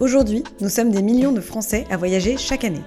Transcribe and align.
Aujourd'hui, 0.00 0.44
nous 0.60 0.68
sommes 0.68 0.92
des 0.92 1.02
millions 1.02 1.32
de 1.32 1.40
Français 1.40 1.84
à 1.90 1.96
voyager 1.96 2.36
chaque 2.36 2.62
année. 2.62 2.84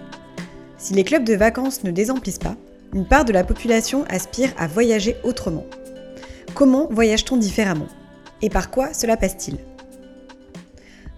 Si 0.77 0.93
les 0.93 1.03
clubs 1.03 1.25
de 1.25 1.33
vacances 1.33 1.83
ne 1.83 1.91
désemplissent 1.91 2.39
pas, 2.39 2.55
une 2.93 3.05
part 3.05 3.25
de 3.25 3.33
la 3.33 3.43
population 3.43 4.05
aspire 4.05 4.53
à 4.57 4.67
voyager 4.67 5.17
autrement. 5.25 5.65
Comment 6.53 6.87
voyage-t-on 6.89 7.35
différemment? 7.35 7.89
Et 8.41 8.49
par 8.49 8.71
quoi 8.71 8.93
cela 8.93 9.17
passe-t-il? 9.17 9.57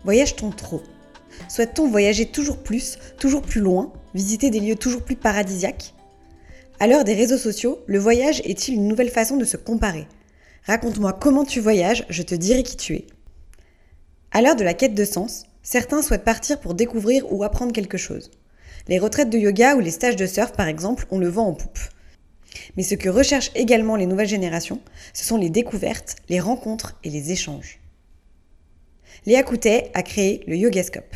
Voyage-t-on 0.03 0.49
trop? 0.49 0.81
Souhaite-t-on 1.47 1.87
voyager 1.87 2.25
toujours 2.25 2.57
plus, 2.57 2.97
toujours 3.19 3.43
plus 3.43 3.61
loin, 3.61 3.93
visiter 4.15 4.49
des 4.49 4.61
lieux 4.61 4.75
toujours 4.75 5.03
plus 5.03 5.15
paradisiaques? 5.15 5.93
À 6.79 6.87
l'heure 6.87 7.03
des 7.03 7.13
réseaux 7.13 7.37
sociaux, 7.37 7.83
le 7.85 7.99
voyage 7.99 8.41
est-il 8.45 8.73
une 8.73 8.87
nouvelle 8.87 9.11
façon 9.11 9.37
de 9.37 9.45
se 9.45 9.57
comparer? 9.57 10.07
Raconte-moi 10.65 11.13
comment 11.13 11.45
tu 11.45 11.59
voyages, 11.59 12.03
je 12.09 12.23
te 12.23 12.33
dirai 12.33 12.63
qui 12.63 12.77
tu 12.77 12.95
es. 12.95 13.05
À 14.31 14.41
l'heure 14.41 14.55
de 14.55 14.63
la 14.63 14.73
quête 14.73 14.95
de 14.95 15.05
sens, 15.05 15.45
certains 15.63 16.01
souhaitent 16.01 16.23
partir 16.23 16.59
pour 16.59 16.75
découvrir 16.75 17.31
ou 17.33 17.43
apprendre 17.43 17.73
quelque 17.73 17.97
chose. 17.97 18.29
Les 18.87 18.99
retraites 18.99 19.29
de 19.29 19.37
yoga 19.37 19.75
ou 19.75 19.79
les 19.79 19.91
stages 19.91 20.17
de 20.17 20.25
surf, 20.25 20.51
par 20.51 20.67
exemple, 20.67 21.05
on 21.09 21.17
le 21.17 21.29
vend 21.29 21.47
en 21.47 21.53
poupe. 21.53 21.79
Mais 22.77 22.83
ce 22.83 22.95
que 22.95 23.09
recherchent 23.09 23.51
également 23.55 23.95
les 23.95 24.05
nouvelles 24.05 24.27
générations, 24.27 24.81
ce 25.13 25.23
sont 25.23 25.37
les 25.37 25.49
découvertes, 25.49 26.17
les 26.29 26.39
rencontres 26.39 26.95
et 27.03 27.09
les 27.09 27.31
échanges. 27.31 27.79
Léa 29.25 29.41
Coutet 29.43 29.89
a 29.93 30.03
créé 30.03 30.43
le 30.47 30.57
Yogascope, 30.57 31.15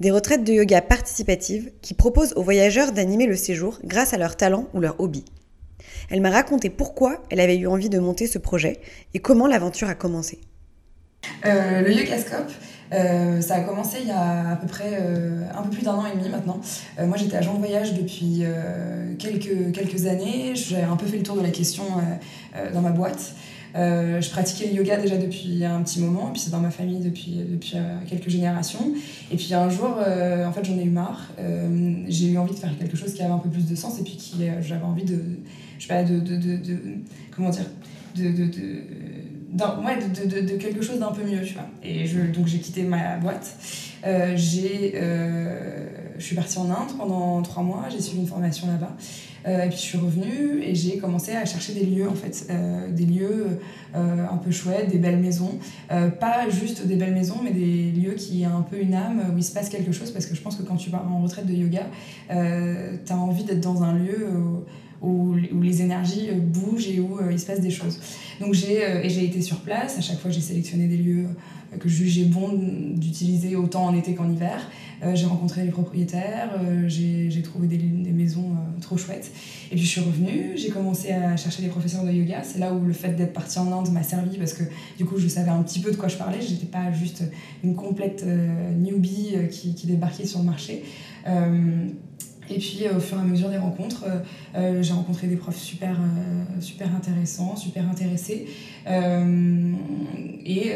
des 0.00 0.10
retraites 0.10 0.42
de 0.42 0.54
yoga 0.54 0.80
participatives 0.80 1.70
qui 1.82 1.92
proposent 1.94 2.32
aux 2.34 2.42
voyageurs 2.42 2.92
d'animer 2.92 3.26
le 3.26 3.36
séjour 3.36 3.78
grâce 3.84 4.14
à 4.14 4.18
leur 4.18 4.36
talent 4.36 4.68
ou 4.72 4.80
leur 4.80 4.98
hobby. 5.00 5.24
Elle 6.10 6.22
m'a 6.22 6.30
raconté 6.30 6.70
pourquoi 6.70 7.22
elle 7.30 7.40
avait 7.40 7.56
eu 7.56 7.66
envie 7.66 7.90
de 7.90 7.98
monter 7.98 8.26
ce 8.26 8.38
projet 8.38 8.80
et 9.12 9.18
comment 9.18 9.46
l'aventure 9.46 9.88
a 9.88 9.94
commencé. 9.94 10.40
Euh, 11.44 11.82
le 11.82 11.92
Yogascope, 11.92 12.50
euh, 12.92 13.40
ça 13.40 13.56
a 13.56 13.60
commencé 13.60 13.98
il 14.02 14.08
y 14.08 14.10
a 14.10 14.50
à 14.50 14.56
peu 14.56 14.66
près 14.66 14.98
euh, 15.00 15.44
un 15.56 15.62
peu 15.62 15.70
plus 15.70 15.82
d'un 15.82 15.94
an 15.94 16.04
et 16.06 16.16
demi 16.16 16.28
maintenant. 16.28 16.60
Euh, 16.98 17.06
moi 17.06 17.16
j'étais 17.16 17.36
agent 17.36 17.54
de 17.54 17.58
voyage 17.58 17.94
depuis 17.94 18.42
quelques, 19.18 19.72
quelques 19.72 20.06
années. 20.06 20.52
J'ai 20.54 20.82
un 20.82 20.96
peu 20.96 21.06
fait 21.06 21.18
le 21.18 21.22
tour 21.22 21.36
de 21.36 21.42
la 21.42 21.50
question 21.50 21.84
dans 22.72 22.80
ma 22.80 22.90
boîte. 22.90 23.34
je 23.74 24.30
pratiquais 24.30 24.68
le 24.68 24.74
yoga 24.74 24.96
déjà 24.96 25.16
depuis 25.16 25.64
un 25.64 25.82
petit 25.82 26.00
moment, 26.00 26.30
puis 26.32 26.40
c'est 26.40 26.50
dans 26.50 26.60
ma 26.60 26.70
famille 26.70 27.00
depuis, 27.00 27.40
depuis 27.48 27.76
quelques 28.08 28.28
générations. 28.28 28.92
Et 29.30 29.36
puis 29.36 29.54
un 29.54 29.70
jour, 29.70 29.96
en 29.98 30.52
fait, 30.52 30.64
j'en 30.64 30.78
ai 30.78 30.84
eu 30.84 30.90
marre. 30.90 31.30
j'ai 32.08 32.28
eu 32.28 32.38
envie 32.38 32.54
de 32.54 32.58
faire 32.58 32.76
quelque 32.78 32.96
chose 32.96 33.14
qui 33.14 33.22
avait 33.22 33.32
un 33.32 33.38
peu 33.38 33.48
plus 33.48 33.66
de 33.66 33.74
sens 33.74 33.98
et 34.00 34.04
puis 34.04 34.16
qui 34.16 34.36
j'avais 34.60 34.84
envie 34.84 35.04
de, 35.04 35.20
je 35.78 35.86
sais 35.86 35.88
pas, 35.88 36.02
de, 36.04 36.18
de, 36.18 36.36
de 36.36 36.78
comment 37.34 37.50
dire, 37.50 37.66
de, 38.16 38.28
de, 38.30 38.50
ouais, 39.52 39.98
de, 39.98 40.28
de, 40.28 40.52
de, 40.52 40.56
quelque 40.56 40.82
chose 40.82 40.98
d'un 40.98 41.12
peu 41.12 41.22
mieux, 41.24 41.42
tu 41.42 41.54
vois. 41.54 41.66
Et 41.82 42.06
je, 42.06 42.20
donc 42.20 42.46
j'ai 42.46 42.58
quitté 42.58 42.82
ma 42.82 43.16
boîte. 43.16 43.56
Euh, 44.04 44.32
j'ai, 44.36 44.94
euh, 44.96 45.86
je 46.18 46.24
suis 46.24 46.34
partie 46.34 46.58
en 46.58 46.70
Inde 46.70 46.96
pendant 46.98 47.40
trois 47.42 47.62
mois, 47.62 47.84
j'ai 47.90 48.00
suivi 48.00 48.20
une 48.20 48.26
formation 48.26 48.66
là-bas. 48.66 48.96
Euh, 49.44 49.64
et 49.64 49.68
puis 49.68 49.76
je 49.76 49.82
suis 49.82 49.98
revenue 49.98 50.62
et 50.62 50.74
j'ai 50.74 50.98
commencé 50.98 51.32
à 51.32 51.44
chercher 51.44 51.74
des 51.74 51.84
lieux, 51.84 52.08
en 52.08 52.14
fait, 52.14 52.46
des 52.90 53.06
lieux 53.06 53.58
un 53.94 54.36
peu 54.36 54.50
chouettes, 54.50 54.88
des 54.90 54.98
belles 54.98 55.18
maisons. 55.18 55.58
pas 55.88 56.48
juste 56.48 56.86
des 56.86 56.96
belles 56.96 57.14
maisons, 57.14 57.40
mais 57.42 57.50
des 57.50 57.90
lieux 57.90 58.14
qui 58.14 58.44
ont 58.46 58.58
un 58.58 58.62
peu 58.62 58.80
une 58.80 58.94
âme, 58.94 59.32
où 59.34 59.38
il 59.38 59.44
se 59.44 59.52
passe 59.52 59.68
quelque 59.68 59.92
chose, 59.92 60.10
parce 60.10 60.26
que 60.26 60.34
je 60.34 60.40
pense 60.40 60.56
que 60.56 60.62
quand 60.62 60.76
tu 60.76 60.90
pars 60.90 61.06
en 61.10 61.22
retraite 61.22 61.46
de 61.46 61.54
yoga, 61.54 61.86
tu 62.28 63.12
as 63.12 63.16
envie 63.16 63.44
d'être 63.44 63.60
dans 63.60 63.82
un 63.82 63.94
lieu 63.94 64.28
où, 65.02 65.34
où, 65.52 65.60
les 65.60 65.82
énergies 65.82 66.30
bougent 66.32 66.88
et 66.88 67.00
où 67.00 67.18
il 67.28 67.40
se 67.40 67.46
passe 67.46 67.60
des 67.60 67.70
choses. 67.70 67.98
Donc 68.42 68.54
j'ai 68.54 68.80
et 68.80 69.08
j'ai 69.08 69.24
été 69.24 69.40
sur 69.40 69.60
place. 69.60 69.96
À 69.96 70.00
chaque 70.00 70.18
fois, 70.18 70.30
j'ai 70.30 70.40
sélectionné 70.40 70.88
des 70.88 70.98
lieux 70.98 71.28
que 71.78 71.88
je 71.88 71.96
jugeais 71.96 72.24
bon 72.24 72.50
d'utiliser 72.96 73.56
autant 73.56 73.86
en 73.86 73.96
été 73.96 74.14
qu'en 74.14 74.30
hiver. 74.30 74.70
Euh, 75.02 75.16
j'ai 75.16 75.26
rencontré 75.26 75.64
les 75.64 75.70
propriétaires, 75.70 76.50
euh, 76.60 76.84
j'ai 76.86 77.42
trouvé 77.42 77.66
des, 77.66 77.76
des 77.76 78.12
maisons 78.12 78.52
euh, 78.52 78.80
trop 78.80 78.96
chouettes. 78.96 79.32
Et 79.72 79.74
puis 79.74 79.84
je 79.84 79.88
suis 79.88 80.00
revenue, 80.00 80.52
j'ai 80.54 80.68
commencé 80.68 81.10
à 81.10 81.36
chercher 81.36 81.62
des 81.62 81.68
professeurs 81.68 82.04
de 82.04 82.12
yoga. 82.12 82.42
C'est 82.44 82.60
là 82.60 82.72
où 82.72 82.84
le 82.84 82.92
fait 82.92 83.10
d'être 83.14 83.32
partie 83.32 83.58
en 83.58 83.72
Inde 83.72 83.90
m'a 83.90 84.04
servi 84.04 84.38
parce 84.38 84.52
que 84.52 84.62
du 84.98 85.04
coup 85.04 85.18
je 85.18 85.26
savais 85.26 85.50
un 85.50 85.62
petit 85.62 85.80
peu 85.80 85.90
de 85.90 85.96
quoi 85.96 86.08
je 86.08 86.16
parlais. 86.16 86.40
J'étais 86.40 86.66
pas 86.66 86.92
juste 86.92 87.24
une 87.64 87.74
complète 87.74 88.24
newbie 88.78 89.34
qui, 89.50 89.74
qui, 89.74 89.86
débarquait 89.88 90.26
sur 90.26 90.38
le 90.38 90.44
marché. 90.44 90.84
Et 92.54 92.58
puis 92.58 92.84
au 92.94 93.00
fur 93.00 93.16
et 93.16 93.20
à 93.20 93.24
mesure 93.24 93.48
des 93.48 93.56
rencontres, 93.56 94.04
euh, 94.06 94.18
euh, 94.56 94.82
j'ai 94.82 94.92
rencontré 94.92 95.26
des 95.26 95.36
profs 95.36 95.58
super, 95.58 95.92
euh, 95.92 96.60
super 96.60 96.94
intéressants, 96.94 97.56
super 97.56 97.88
intéressés. 97.88 98.46
et 100.44 100.72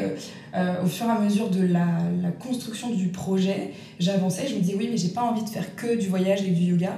au 0.83 0.87
fur 0.87 1.07
et 1.07 1.11
à 1.11 1.19
mesure 1.19 1.51
de 1.51 1.61
la, 1.61 1.87
la 2.23 2.31
construction 2.31 2.91
du 2.91 3.09
projet, 3.09 3.73
j'avançais, 3.99 4.47
je 4.49 4.55
me 4.55 4.61
disais 4.61 4.77
oui 4.79 4.89
mais 4.91 4.97
j'ai 4.97 5.09
pas 5.09 5.23
envie 5.23 5.43
de 5.43 5.49
faire 5.49 5.75
que 5.75 5.99
du 5.99 6.07
voyage 6.07 6.43
et 6.43 6.51
du 6.51 6.63
yoga. 6.63 6.95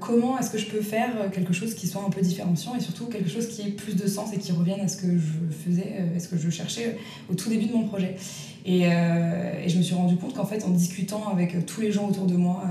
comment 0.00 0.38
est-ce 0.38 0.50
que 0.50 0.58
je 0.58 0.66
peux 0.66 0.82
faire 0.82 1.30
quelque 1.32 1.52
chose 1.52 1.74
qui 1.74 1.88
soit 1.88 2.04
un 2.06 2.10
peu 2.10 2.20
différenciant 2.20 2.76
et 2.76 2.80
surtout 2.80 3.06
quelque 3.06 3.30
chose 3.30 3.48
qui 3.48 3.62
ait 3.62 3.70
plus 3.70 3.96
de 3.96 4.06
sens 4.06 4.32
et 4.34 4.38
qui 4.38 4.52
revienne 4.52 4.80
à 4.80 4.88
ce 4.88 4.98
que 4.98 5.08
je 5.08 5.54
faisais, 5.64 5.94
à 6.14 6.20
ce 6.20 6.28
que 6.28 6.36
je 6.36 6.50
cherchais 6.50 6.98
au 7.30 7.34
tout 7.34 7.48
début 7.48 7.66
de 7.66 7.72
mon 7.72 7.84
projet. 7.88 8.16
Et, 8.66 8.82
et 8.82 9.68
je 9.68 9.78
me 9.78 9.82
suis 9.82 9.94
rendu 9.94 10.16
compte 10.16 10.34
qu'en 10.34 10.46
fait 10.46 10.62
en 10.64 10.70
discutant 10.70 11.28
avec 11.32 11.66
tous 11.66 11.80
les 11.80 11.90
gens 11.90 12.06
autour 12.08 12.26
de 12.26 12.36
moi, 12.36 12.62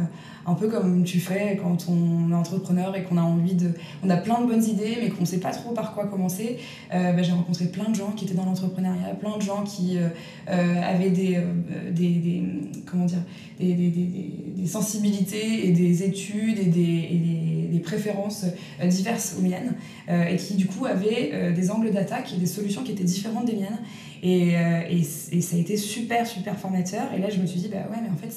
un 0.46 0.54
peu 0.56 0.68
comme 0.68 1.04
tu 1.04 1.20
fais 1.20 1.58
quand 1.62 1.88
on 1.90 2.32
est 2.32 2.36
entrepreneur 2.36 2.96
et 2.96 3.04
qu'on 3.04 3.18
a 3.18 3.22
envie 3.22 3.54
de. 3.54 3.72
On 4.04 4.10
a 4.10 4.18
plein 4.18 4.42
de 4.42 4.48
bonnes 4.48 4.64
idées, 4.64 4.98
mais 5.02 5.10
qu'on 5.10 5.22
ne 5.22 5.26
sait 5.26 5.40
pas 5.40 5.52
trop 5.52 5.72
par 5.72 5.94
quoi 5.94 6.08
commencer. 6.08 6.58
Euh, 6.94 7.14
bah, 7.14 7.22
j'ai 7.22 7.32
rencontré 7.32 7.66
plein 7.66 7.90
de 7.90 7.96
gens 7.96 8.12
qui 8.12 8.26
étaient 8.26 8.34
dans 8.34 8.46
l'entrepreneuriat, 8.46 9.16
plein 9.20 9.38
de 9.38 9.42
gens 9.42 9.64
qui 9.64 9.98
euh, 9.98 10.10
euh 10.50 10.82
avaient 10.82 11.12
des, 11.12 11.36
euh, 11.36 11.92
des, 11.92 12.10
des, 12.16 12.44
comment 12.86 13.06
dire, 13.06 13.24
des, 13.60 13.74
des, 13.74 14.68
sensibilités 14.68 15.68
et 15.68 15.72
des 15.72 16.04
études 16.04 16.60
et 16.60 16.66
des, 16.66 16.82
et 16.82 17.70
des, 17.72 17.80
préférences 17.84 18.46
diverses 18.82 19.36
aux 19.38 19.42
miennes, 19.42 19.74
et 20.08 20.38
qui 20.38 20.56
du 20.56 20.68
coup 20.68 20.86
avaient 20.86 21.52
des 21.52 21.70
angles 21.70 21.92
d'attaque 21.92 22.32
et 22.34 22.38
des 22.38 22.46
solutions 22.46 22.82
qui 22.82 22.94
étaient 22.94 23.04
différentes 23.04 23.46
des 23.46 23.58
miennes. 23.58 23.80
Et, 24.22 24.54
et, 24.54 25.02
et, 25.32 25.42
ça 25.42 25.58
a 25.58 25.60
été 25.60 25.76
super, 25.76 26.26
super 26.26 26.58
formateur. 26.58 27.14
Et 27.14 27.20
là, 27.20 27.30
je 27.30 27.42
me 27.42 27.46
suis 27.46 27.60
dit, 27.60 27.68
bah 27.68 27.86
ouais, 27.92 27.98
mais 28.02 28.10
en 28.10 28.16
fait, 28.16 28.32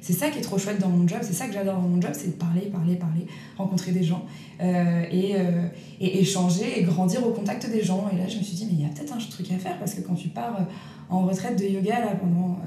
c'est 0.00 0.12
ça 0.12 0.28
qui 0.28 0.38
est 0.38 0.42
trop 0.42 0.58
chouette 0.58 0.78
dans 0.78 0.90
mon 0.90 1.08
job, 1.08 1.18
c'est 1.22 1.32
ça 1.32 1.43
que 1.46 1.54
j'adore 1.54 1.76
dans 1.76 1.88
mon 1.88 2.00
job, 2.00 2.12
c'est 2.14 2.38
parler, 2.38 2.62
parler, 2.62 2.96
parler, 2.96 3.26
rencontrer 3.56 3.92
des 3.92 4.02
gens 4.02 4.24
euh, 4.60 5.04
et, 5.10 5.36
euh, 5.36 5.68
et, 6.00 6.20
échanger 6.20 6.80
et 6.80 6.82
grandir 6.82 7.26
au 7.26 7.30
contact 7.30 7.70
des 7.70 7.82
gens. 7.82 8.08
Et 8.12 8.16
là, 8.16 8.28
je 8.28 8.38
me 8.38 8.42
suis 8.42 8.56
dit, 8.56 8.66
mais 8.66 8.72
il 8.72 8.82
y 8.82 8.84
a 8.84 8.88
peut-être 8.88 9.12
un 9.12 9.18
truc 9.18 9.50
à 9.52 9.58
faire 9.58 9.78
parce 9.78 9.94
que 9.94 10.00
quand 10.00 10.14
tu 10.14 10.28
pars 10.28 10.66
en 11.10 11.26
retraite 11.26 11.58
de 11.58 11.64
yoga 11.64 12.00
là, 12.00 12.16
pendant 12.20 12.58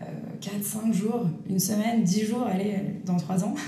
euh, 0.00 0.04
4, 0.40 0.62
5 0.62 0.92
jours, 0.92 1.26
une 1.48 1.58
semaine, 1.58 2.02
10 2.02 2.26
jours, 2.26 2.46
allez, 2.46 2.76
dans 3.04 3.16
3 3.16 3.44
ans, 3.44 3.54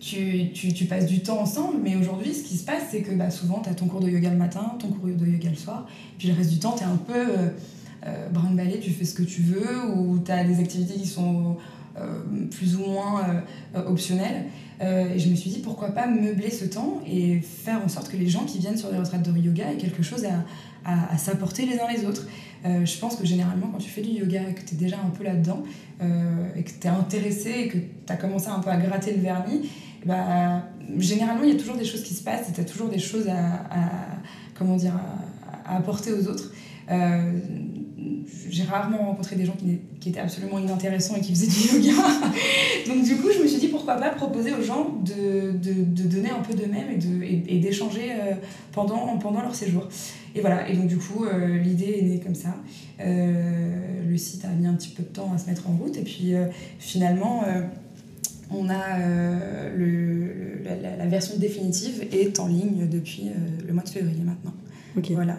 tu, 0.00 0.52
tu, 0.52 0.84
passes 0.86 1.06
du 1.06 1.20
temps 1.20 1.40
ensemble, 1.40 1.78
mais 1.82 1.96
aujourd'hui, 1.96 2.32
ce 2.32 2.42
qui 2.42 2.56
se 2.56 2.64
passe, 2.64 2.84
c'est 2.90 3.02
que 3.02 3.12
bah, 3.12 3.30
souvent, 3.30 3.60
tu 3.60 3.68
as 3.68 3.74
ton 3.74 3.86
cours 3.86 4.00
de 4.00 4.08
yoga 4.08 4.30
le 4.30 4.36
matin, 4.36 4.76
ton 4.78 4.88
cours 4.88 5.08
de 5.08 5.26
yoga 5.26 5.50
le 5.50 5.56
soir, 5.56 5.86
puis 6.18 6.28
le 6.28 6.34
reste 6.34 6.50
du 6.50 6.58
temps, 6.58 6.74
tu 6.76 6.82
es 6.82 6.86
un 6.86 6.96
peu 6.96 7.14
euh, 7.14 7.48
euh, 8.06 8.28
brinque 8.30 8.80
tu 8.80 8.90
fais 8.90 9.04
ce 9.04 9.14
que 9.14 9.22
tu 9.22 9.42
veux, 9.42 9.90
ou 9.90 10.18
tu 10.18 10.30
as 10.30 10.44
des 10.44 10.60
activités 10.60 10.94
qui 10.94 11.06
sont 11.06 11.50
euh, 11.50 11.54
plus 12.50 12.76
ou 12.76 12.86
moins 12.86 13.22
euh, 13.76 13.84
optionnelles. 13.86 14.46
Euh, 14.80 15.14
et 15.14 15.18
je 15.18 15.28
me 15.28 15.34
suis 15.34 15.50
dit 15.50 15.58
pourquoi 15.58 15.88
pas 15.88 16.06
meubler 16.06 16.50
ce 16.50 16.64
temps 16.64 17.00
et 17.06 17.40
faire 17.40 17.80
en 17.84 17.88
sorte 17.88 18.10
que 18.10 18.16
les 18.16 18.28
gens 18.28 18.44
qui 18.44 18.58
viennent 18.58 18.76
sur 18.76 18.90
des 18.90 18.98
retraites 18.98 19.22
de 19.22 19.36
yoga 19.36 19.72
aient 19.72 19.76
quelque 19.76 20.02
chose 20.02 20.24
à, 20.24 20.44
à, 20.84 21.18
s'apporter 21.18 21.66
les 21.66 21.80
uns 21.80 21.88
les 21.90 22.04
autres. 22.06 22.26
Euh, 22.64 22.84
je 22.84 22.98
pense 22.98 23.16
que 23.16 23.26
généralement, 23.26 23.68
quand 23.68 23.78
tu 23.78 23.90
fais 23.90 24.02
du 24.02 24.10
yoga 24.10 24.40
et 24.48 24.54
que 24.54 24.62
tu 24.62 24.74
es 24.74 24.78
déjà 24.78 24.96
un 25.04 25.10
peu 25.10 25.24
là-dedans, 25.24 25.62
euh, 26.00 26.48
et 26.56 26.62
que 26.62 26.70
tu 26.70 26.86
es 26.86 26.90
intéressé 26.90 27.50
et 27.50 27.68
que 27.68 27.78
tu 27.78 28.12
as 28.12 28.16
commencé 28.16 28.48
un 28.48 28.60
peu 28.60 28.70
à 28.70 28.76
gratter 28.76 29.14
le 29.14 29.20
vernis, 29.20 29.68
bah, 30.06 30.64
généralement, 30.96 31.42
il 31.42 31.50
y 31.50 31.56
a 31.56 31.58
toujours 31.58 31.76
des 31.76 31.84
choses 31.84 32.04
qui 32.04 32.14
se 32.14 32.22
passent 32.22 32.48
et 32.48 32.52
tu 32.52 32.60
as 32.60 32.64
toujours 32.64 32.88
des 32.88 33.00
choses 33.00 33.28
à, 33.28 33.66
à 33.70 33.90
comment 34.54 34.76
dire, 34.76 34.94
à, 35.66 35.76
apporter 35.76 36.12
aux 36.12 36.26
autres. 36.28 36.52
Euh, 36.90 37.32
j'ai 38.50 38.64
rarement 38.64 38.98
rencontré 38.98 39.36
des 39.36 39.44
gens 39.44 39.56
qui, 39.58 39.78
qui, 40.00 40.08
étaient 40.10 40.20
absolument 40.20 40.58
inintéressants 40.58 41.16
et 41.16 41.20
qui 41.20 41.34
faisaient 41.34 41.46
du 41.46 41.86
yoga. 41.86 42.02
Donc 42.86 43.02
du 43.04 43.16
coup, 43.16 43.28
je 43.34 43.42
me 43.42 43.46
suis 43.46 43.58
dit 43.58 43.68
pourquoi 43.68 43.96
pas 43.96 44.10
proposer 44.10 44.52
aux 44.54 44.62
gens 44.62 45.00
de, 45.04 45.52
de, 45.52 45.84
de 45.84 46.02
donner 46.08 46.30
un 46.30 46.40
peu 46.40 46.54
d'eux-mêmes 46.54 46.98
et 47.48 47.58
d'échanger 47.58 48.06
et, 48.06 48.32
et 48.32 48.36
pendant, 48.72 49.18
pendant 49.18 49.42
leur 49.42 49.54
séjour. 49.54 49.88
Et 50.34 50.40
voilà, 50.40 50.68
et 50.68 50.76
donc 50.76 50.86
du 50.86 50.98
coup, 50.98 51.24
euh, 51.24 51.58
l'idée 51.58 51.96
est 51.98 52.02
née 52.02 52.20
comme 52.20 52.34
ça. 52.34 52.54
Euh, 53.00 54.08
le 54.08 54.16
site 54.16 54.44
a 54.44 54.48
mis 54.48 54.66
un 54.66 54.74
petit 54.74 54.90
peu 54.90 55.02
de 55.02 55.08
temps 55.08 55.32
à 55.32 55.38
se 55.38 55.46
mettre 55.46 55.68
en 55.68 55.76
route 55.76 55.96
et 55.96 56.02
puis 56.02 56.34
euh, 56.34 56.46
finalement, 56.78 57.44
on 58.50 58.68
a 58.70 58.98
le, 59.76 60.62
la, 60.64 60.96
la, 60.96 61.06
version 61.06 61.36
définitive 61.38 62.06
est 62.12 62.38
en 62.40 62.46
ligne 62.46 62.88
depuis 62.88 63.30
le 63.66 63.72
mois 63.72 63.82
de 63.82 63.88
février 63.88 64.22
maintenant. 64.22 64.54
Okay. 64.96 65.14
Voilà. 65.14 65.36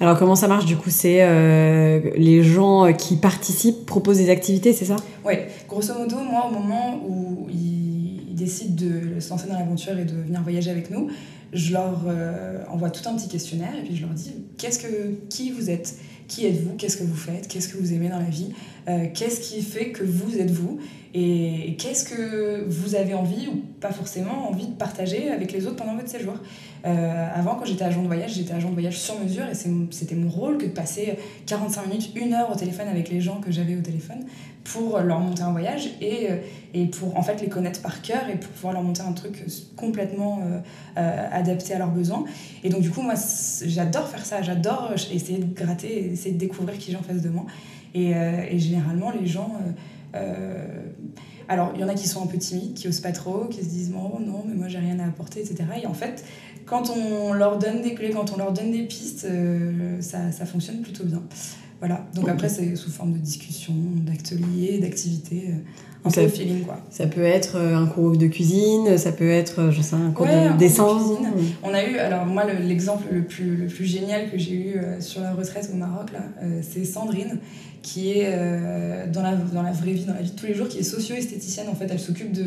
Alors 0.00 0.18
comment 0.18 0.34
ça 0.34 0.48
marche 0.48 0.64
du 0.64 0.76
coup 0.76 0.88
C'est 0.88 1.18
euh, 1.20 2.00
les 2.16 2.42
gens 2.42 2.90
qui 2.94 3.16
participent 3.16 3.84
proposent 3.84 4.16
des 4.16 4.30
activités, 4.30 4.72
c'est 4.72 4.86
ça? 4.86 4.96
Oui, 5.26 5.34
grosso 5.68 5.92
modo, 5.92 6.16
moi 6.16 6.46
au 6.48 6.54
moment 6.54 7.02
où 7.06 7.46
ils, 7.50 8.34
décident 8.34 8.74
de 8.74 9.20
se 9.20 9.28
lancer 9.28 9.48
dans 9.48 9.58
l'aventure 9.58 9.98
et 9.98 10.06
de 10.06 10.14
venir 10.14 10.40
voyager 10.40 10.70
avec 10.70 10.90
nous, 10.90 11.10
je 11.52 11.74
leur 11.74 12.04
euh, 12.06 12.64
envoie 12.70 12.88
tout 12.88 13.06
un 13.06 13.14
petit 13.14 13.28
questionnaire 13.28 13.74
et 13.78 13.82
puis 13.82 13.94
je 13.94 14.00
leur 14.00 14.14
dis 14.14 14.32
qu'est-ce 14.56 14.78
que 14.78 15.16
qui 15.28 15.50
vous 15.50 15.68
êtes, 15.68 15.96
qui 16.26 16.46
êtes-vous, 16.46 16.74
qu'est-ce 16.76 16.96
que 16.96 17.04
vous 17.04 17.16
faites, 17.16 17.48
qu'est-ce 17.48 17.68
que 17.68 17.76
vous 17.76 17.92
aimez 17.92 18.08
dans 18.08 18.18
la 18.18 18.30
vie, 18.30 18.54
euh, 18.88 19.08
qu'est-ce 19.12 19.40
qui 19.40 19.60
fait 19.60 19.90
que 19.90 20.04
vous 20.04 20.38
êtes 20.38 20.50
vous? 20.50 20.78
Et 21.12 21.76
qu'est-ce 21.78 22.04
que 22.04 22.64
vous 22.68 22.94
avez 22.94 23.14
envie 23.14 23.48
ou 23.48 23.56
pas 23.80 23.90
forcément 23.90 24.48
envie 24.48 24.68
de 24.68 24.74
partager 24.74 25.28
avec 25.28 25.52
les 25.52 25.66
autres 25.66 25.76
pendant 25.76 25.96
votre 25.96 26.08
séjour? 26.08 26.34
Euh, 26.86 27.28
avant, 27.34 27.56
quand 27.56 27.64
j'étais 27.64 27.84
agent 27.84 28.02
de 28.02 28.06
voyage, 28.06 28.34
j'étais 28.34 28.54
agent 28.54 28.68
de 28.68 28.74
voyage 28.74 28.98
sur 28.98 29.18
mesure 29.20 29.44
et 29.48 29.54
c'était 29.54 30.14
mon 30.14 30.30
rôle 30.30 30.58
que 30.58 30.66
de 30.66 30.70
passer 30.70 31.18
45 31.46 31.86
minutes, 31.86 32.10
une 32.14 32.32
heure 32.32 32.50
au 32.50 32.54
téléphone 32.54 32.88
avec 32.88 33.10
les 33.10 33.20
gens 33.20 33.40
que 33.40 33.50
j'avais 33.50 33.76
au 33.76 33.80
téléphone 33.80 34.24
pour 34.64 35.00
leur 35.00 35.20
monter 35.20 35.42
un 35.42 35.52
voyage 35.52 35.90
et, 36.00 36.28
et 36.74 36.86
pour 36.86 37.16
en 37.16 37.22
fait 37.22 37.40
les 37.40 37.48
connaître 37.48 37.80
par 37.80 38.02
cœur 38.02 38.28
et 38.28 38.36
pour 38.36 38.50
pouvoir 38.50 38.74
leur 38.74 38.82
monter 38.82 39.02
un 39.02 39.12
truc 39.12 39.44
complètement 39.76 40.40
euh, 40.44 40.60
euh, 40.98 41.28
adapté 41.32 41.74
à 41.74 41.78
leurs 41.78 41.90
besoins. 41.90 42.24
Et 42.62 42.68
donc 42.68 42.80
du 42.82 42.90
coup, 42.90 43.02
moi, 43.02 43.14
j'adore 43.64 44.08
faire 44.08 44.24
ça, 44.24 44.42
j'adore 44.42 44.92
essayer 45.12 45.38
de 45.38 45.54
gratter, 45.54 46.12
essayer 46.12 46.34
de 46.34 46.38
découvrir 46.38 46.78
qui 46.78 46.90
j'ai 46.90 46.96
en 46.96 47.02
face 47.02 47.22
de 47.22 47.30
moi. 47.30 47.46
Et, 47.94 48.14
euh, 48.14 48.44
et 48.48 48.58
généralement, 48.58 49.10
les 49.10 49.26
gens... 49.26 49.56
Euh, 50.14 50.66
alors, 51.48 51.72
il 51.74 51.80
y 51.80 51.84
en 51.84 51.88
a 51.88 51.94
qui 51.94 52.06
sont 52.06 52.22
un 52.22 52.28
peu 52.28 52.38
timides, 52.38 52.74
qui 52.74 52.86
osent 52.86 53.00
pas 53.00 53.10
trop, 53.10 53.46
qui 53.46 53.58
se 53.58 53.68
disent 53.68 53.90
bon, 53.90 54.20
non, 54.20 54.44
mais 54.46 54.54
moi 54.54 54.68
j'ai 54.68 54.78
rien 54.78 55.00
à 55.00 55.06
apporter, 55.06 55.40
etc. 55.40 55.64
Et 55.82 55.86
en 55.86 55.94
fait, 55.94 56.24
quand 56.66 56.90
on 56.90 57.32
leur 57.32 57.58
donne 57.58 57.82
des 57.82 57.94
clés, 57.94 58.10
quand 58.10 58.32
on 58.32 58.36
leur 58.36 58.52
donne 58.52 58.70
des 58.70 58.82
pistes, 58.82 59.26
euh, 59.28 60.00
ça, 60.00 60.30
ça, 60.32 60.46
fonctionne 60.46 60.80
plutôt 60.80 61.04
bien. 61.04 61.22
Voilà. 61.80 62.06
Donc 62.14 62.24
okay. 62.24 62.32
après, 62.32 62.48
c'est 62.48 62.76
sous 62.76 62.90
forme 62.90 63.12
de 63.12 63.18
discussion, 63.18 63.74
d'ateliers, 64.04 64.78
d'activités. 64.78 65.48
Euh, 65.48 65.54
un 66.04 66.10
peu 66.10 66.28
feeling 66.28 66.64
quoi. 66.64 66.80
Ça 66.90 67.06
peut 67.06 67.22
être 67.22 67.56
un 67.56 67.86
cours 67.86 68.16
de 68.16 68.26
cuisine, 68.26 68.96
ça 68.96 69.12
peut 69.12 69.30
être 69.30 69.70
je 69.70 69.82
sais 69.82 69.96
un 69.96 70.10
cours 70.10 70.26
ouais, 70.26 70.50
de 70.50 70.56
dessin. 70.56 70.96
De 70.96 71.16
on 71.62 71.74
a 71.74 71.84
eu 71.84 71.98
alors 71.98 72.26
moi 72.26 72.44
l'exemple 72.44 73.04
le, 73.10 73.18
le, 73.18 73.24
plus 73.24 73.56
le 73.56 73.66
plus 73.66 73.84
génial 73.84 74.30
que 74.30 74.38
j'ai 74.38 74.54
eu 74.54 74.76
euh, 74.76 75.00
sur 75.00 75.20
la 75.20 75.32
retraite 75.32 75.68
au 75.72 75.76
Maroc 75.76 76.12
là, 76.12 76.20
euh, 76.42 76.60
c'est 76.62 76.84
Sandrine 76.84 77.38
qui 77.82 78.12
est 78.12 78.26
euh, 78.28 79.06
dans 79.06 79.22
la 79.22 79.36
dans 79.36 79.62
la 79.62 79.72
vraie 79.72 79.92
vie 79.92 80.04
dans 80.04 80.14
la 80.14 80.22
vie 80.22 80.30
de 80.30 80.36
tous 80.36 80.46
les 80.46 80.54
jours 80.54 80.68
qui 80.68 80.78
est 80.78 80.82
socio-esthéticienne 80.82 81.68
en 81.68 81.74
fait, 81.74 81.88
elle 81.90 82.00
s'occupe 82.00 82.32
de 82.32 82.44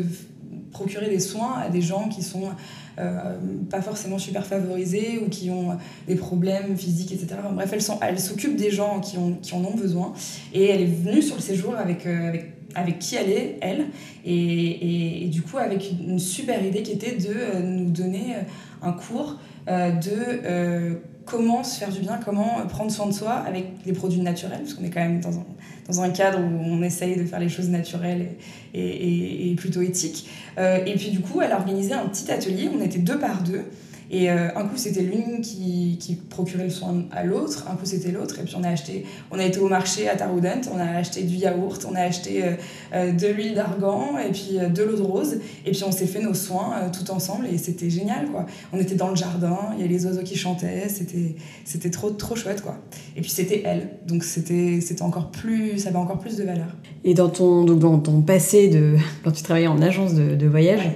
procurer 0.74 1.08
des 1.08 1.20
soins 1.20 1.54
à 1.64 1.70
des 1.70 1.80
gens 1.80 2.08
qui 2.08 2.22
sont 2.22 2.50
euh, 2.98 3.36
pas 3.70 3.80
forcément 3.80 4.18
super 4.18 4.44
favorisés 4.44 5.18
ou 5.24 5.30
qui 5.30 5.48
ont 5.48 5.78
des 6.06 6.16
problèmes 6.16 6.76
physiques, 6.76 7.12
etc. 7.12 7.36
Bref, 7.52 7.72
elle, 8.02 8.20
s'occupe 8.20 8.56
des 8.56 8.70
gens 8.70 9.00
qui, 9.00 9.16
ont, 9.16 9.38
en 9.52 9.64
ont 9.64 9.74
besoin. 9.74 10.12
Et 10.52 10.66
elle 10.66 10.82
est 10.82 10.94
venue 11.02 11.22
sur 11.22 11.36
le 11.36 11.40
séjour 11.40 11.74
avec, 11.76 12.06
euh, 12.06 12.32
qui 13.00 13.16
elle 13.16 13.30
est, 13.30 13.58
elle, 13.62 13.86
et, 14.26 15.28
du 15.30 15.42
coup 15.42 15.58
avec 15.58 15.90
une 15.90 16.18
super 16.18 16.64
idée 16.64 16.82
qui 16.82 16.92
était 16.92 17.16
de 17.16 17.34
euh, 17.34 17.60
nous 17.62 17.90
donner 17.90 18.34
un 18.82 18.92
cours 18.92 19.38
de 19.66 20.98
comment 21.24 21.64
se 21.64 21.78
faire 21.78 21.90
du 21.90 22.00
bien, 22.00 22.18
comment 22.24 22.66
prendre 22.68 22.90
soin 22.90 23.06
de 23.06 23.12
soi 23.12 23.32
avec 23.32 23.82
des 23.84 23.92
produits 23.92 24.20
naturels, 24.20 24.60
parce 24.60 24.74
qu'on 24.74 24.84
est 24.84 24.90
quand 24.90 25.00
même 25.00 25.20
dans 25.20 25.38
un, 25.38 25.44
dans 25.88 26.00
un 26.00 26.10
cadre 26.10 26.38
où 26.38 26.60
on 26.64 26.82
essaye 26.82 27.16
de 27.16 27.24
faire 27.24 27.40
les 27.40 27.48
choses 27.48 27.68
naturelles 27.68 28.28
et, 28.74 28.80
et, 28.80 29.50
et 29.50 29.54
plutôt 29.54 29.82
éthiques. 29.82 30.28
Euh, 30.58 30.84
et 30.84 30.94
puis 30.94 31.10
du 31.10 31.20
coup, 31.20 31.40
elle 31.40 31.52
a 31.52 31.56
organisé 31.56 31.94
un 31.94 32.06
petit 32.06 32.30
atelier, 32.30 32.70
on 32.74 32.82
était 32.82 32.98
deux 32.98 33.18
par 33.18 33.42
deux, 33.42 33.64
et 34.14 34.30
euh, 34.30 34.46
un 34.54 34.62
coup, 34.62 34.76
c'était 34.76 35.02
l'une 35.02 35.40
qui, 35.40 35.98
qui, 35.98 36.14
procurait 36.14 36.62
le 36.62 36.70
soin 36.70 37.02
à 37.10 37.24
l'autre, 37.24 37.66
un 37.68 37.74
coup, 37.74 37.84
c'était 37.84 38.12
l'autre. 38.12 38.38
Et 38.38 38.44
puis, 38.44 38.54
on 38.56 38.62
a 38.62 38.68
acheté, 38.68 39.04
on 39.32 39.40
a 39.40 39.44
été 39.44 39.58
au 39.58 39.68
marché 39.68 40.08
à 40.08 40.14
Taroudant, 40.14 40.60
on 40.72 40.78
a 40.78 40.84
acheté 40.84 41.24
du 41.24 41.34
yaourt, 41.34 41.84
on 41.90 41.96
a 41.96 42.02
acheté 42.02 42.44
euh, 42.44 42.52
euh, 42.94 43.10
de 43.10 43.26
l'huile 43.26 43.56
d'argan 43.56 44.16
et 44.24 44.30
puis 44.30 44.58
de 44.72 44.82
l'eau 44.84 44.96
de 44.96 45.02
rose. 45.02 45.40
Et 45.66 45.72
puis, 45.72 45.82
on 45.84 45.90
s'est 45.90 46.06
fait 46.06 46.20
nos 46.20 46.32
soins 46.32 46.92
tout 46.92 47.10
ensemble 47.10 47.48
et 47.52 47.58
c'était 47.58 47.90
génial, 47.90 48.26
quoi. 48.30 48.46
On 48.72 48.78
était 48.78 48.94
dans 48.94 49.08
le 49.08 49.16
jardin, 49.16 49.58
il 49.76 49.82
y 49.82 49.84
a 49.84 49.88
les 49.88 50.06
oiseaux 50.06 50.22
qui 50.22 50.36
chantaient, 50.36 50.88
c'était, 50.88 51.34
c'était 51.64 51.90
trop, 51.90 52.10
trop 52.10 52.36
chouette, 52.36 52.62
quoi. 52.62 52.76
Et 53.16 53.20
puis, 53.20 53.30
c'était 53.30 53.62
elle. 53.64 53.98
Donc, 54.06 54.22
c'était, 54.22 54.80
c'était 54.80 55.02
encore 55.02 55.32
plus, 55.32 55.78
ça 55.78 55.88
avait 55.88 55.98
encore 55.98 56.20
plus 56.20 56.36
de 56.36 56.44
valeur. 56.44 56.68
Et 57.02 57.14
dans 57.14 57.30
ton, 57.30 57.64
donc 57.64 57.80
dans 57.80 57.98
ton 57.98 58.22
passé, 58.22 58.68
de, 58.68 58.94
quand 59.24 59.32
tu 59.32 59.42
travaillais 59.42 59.66
en 59.66 59.82
agence 59.82 60.14
de, 60.14 60.36
de 60.36 60.46
voyage, 60.46 60.88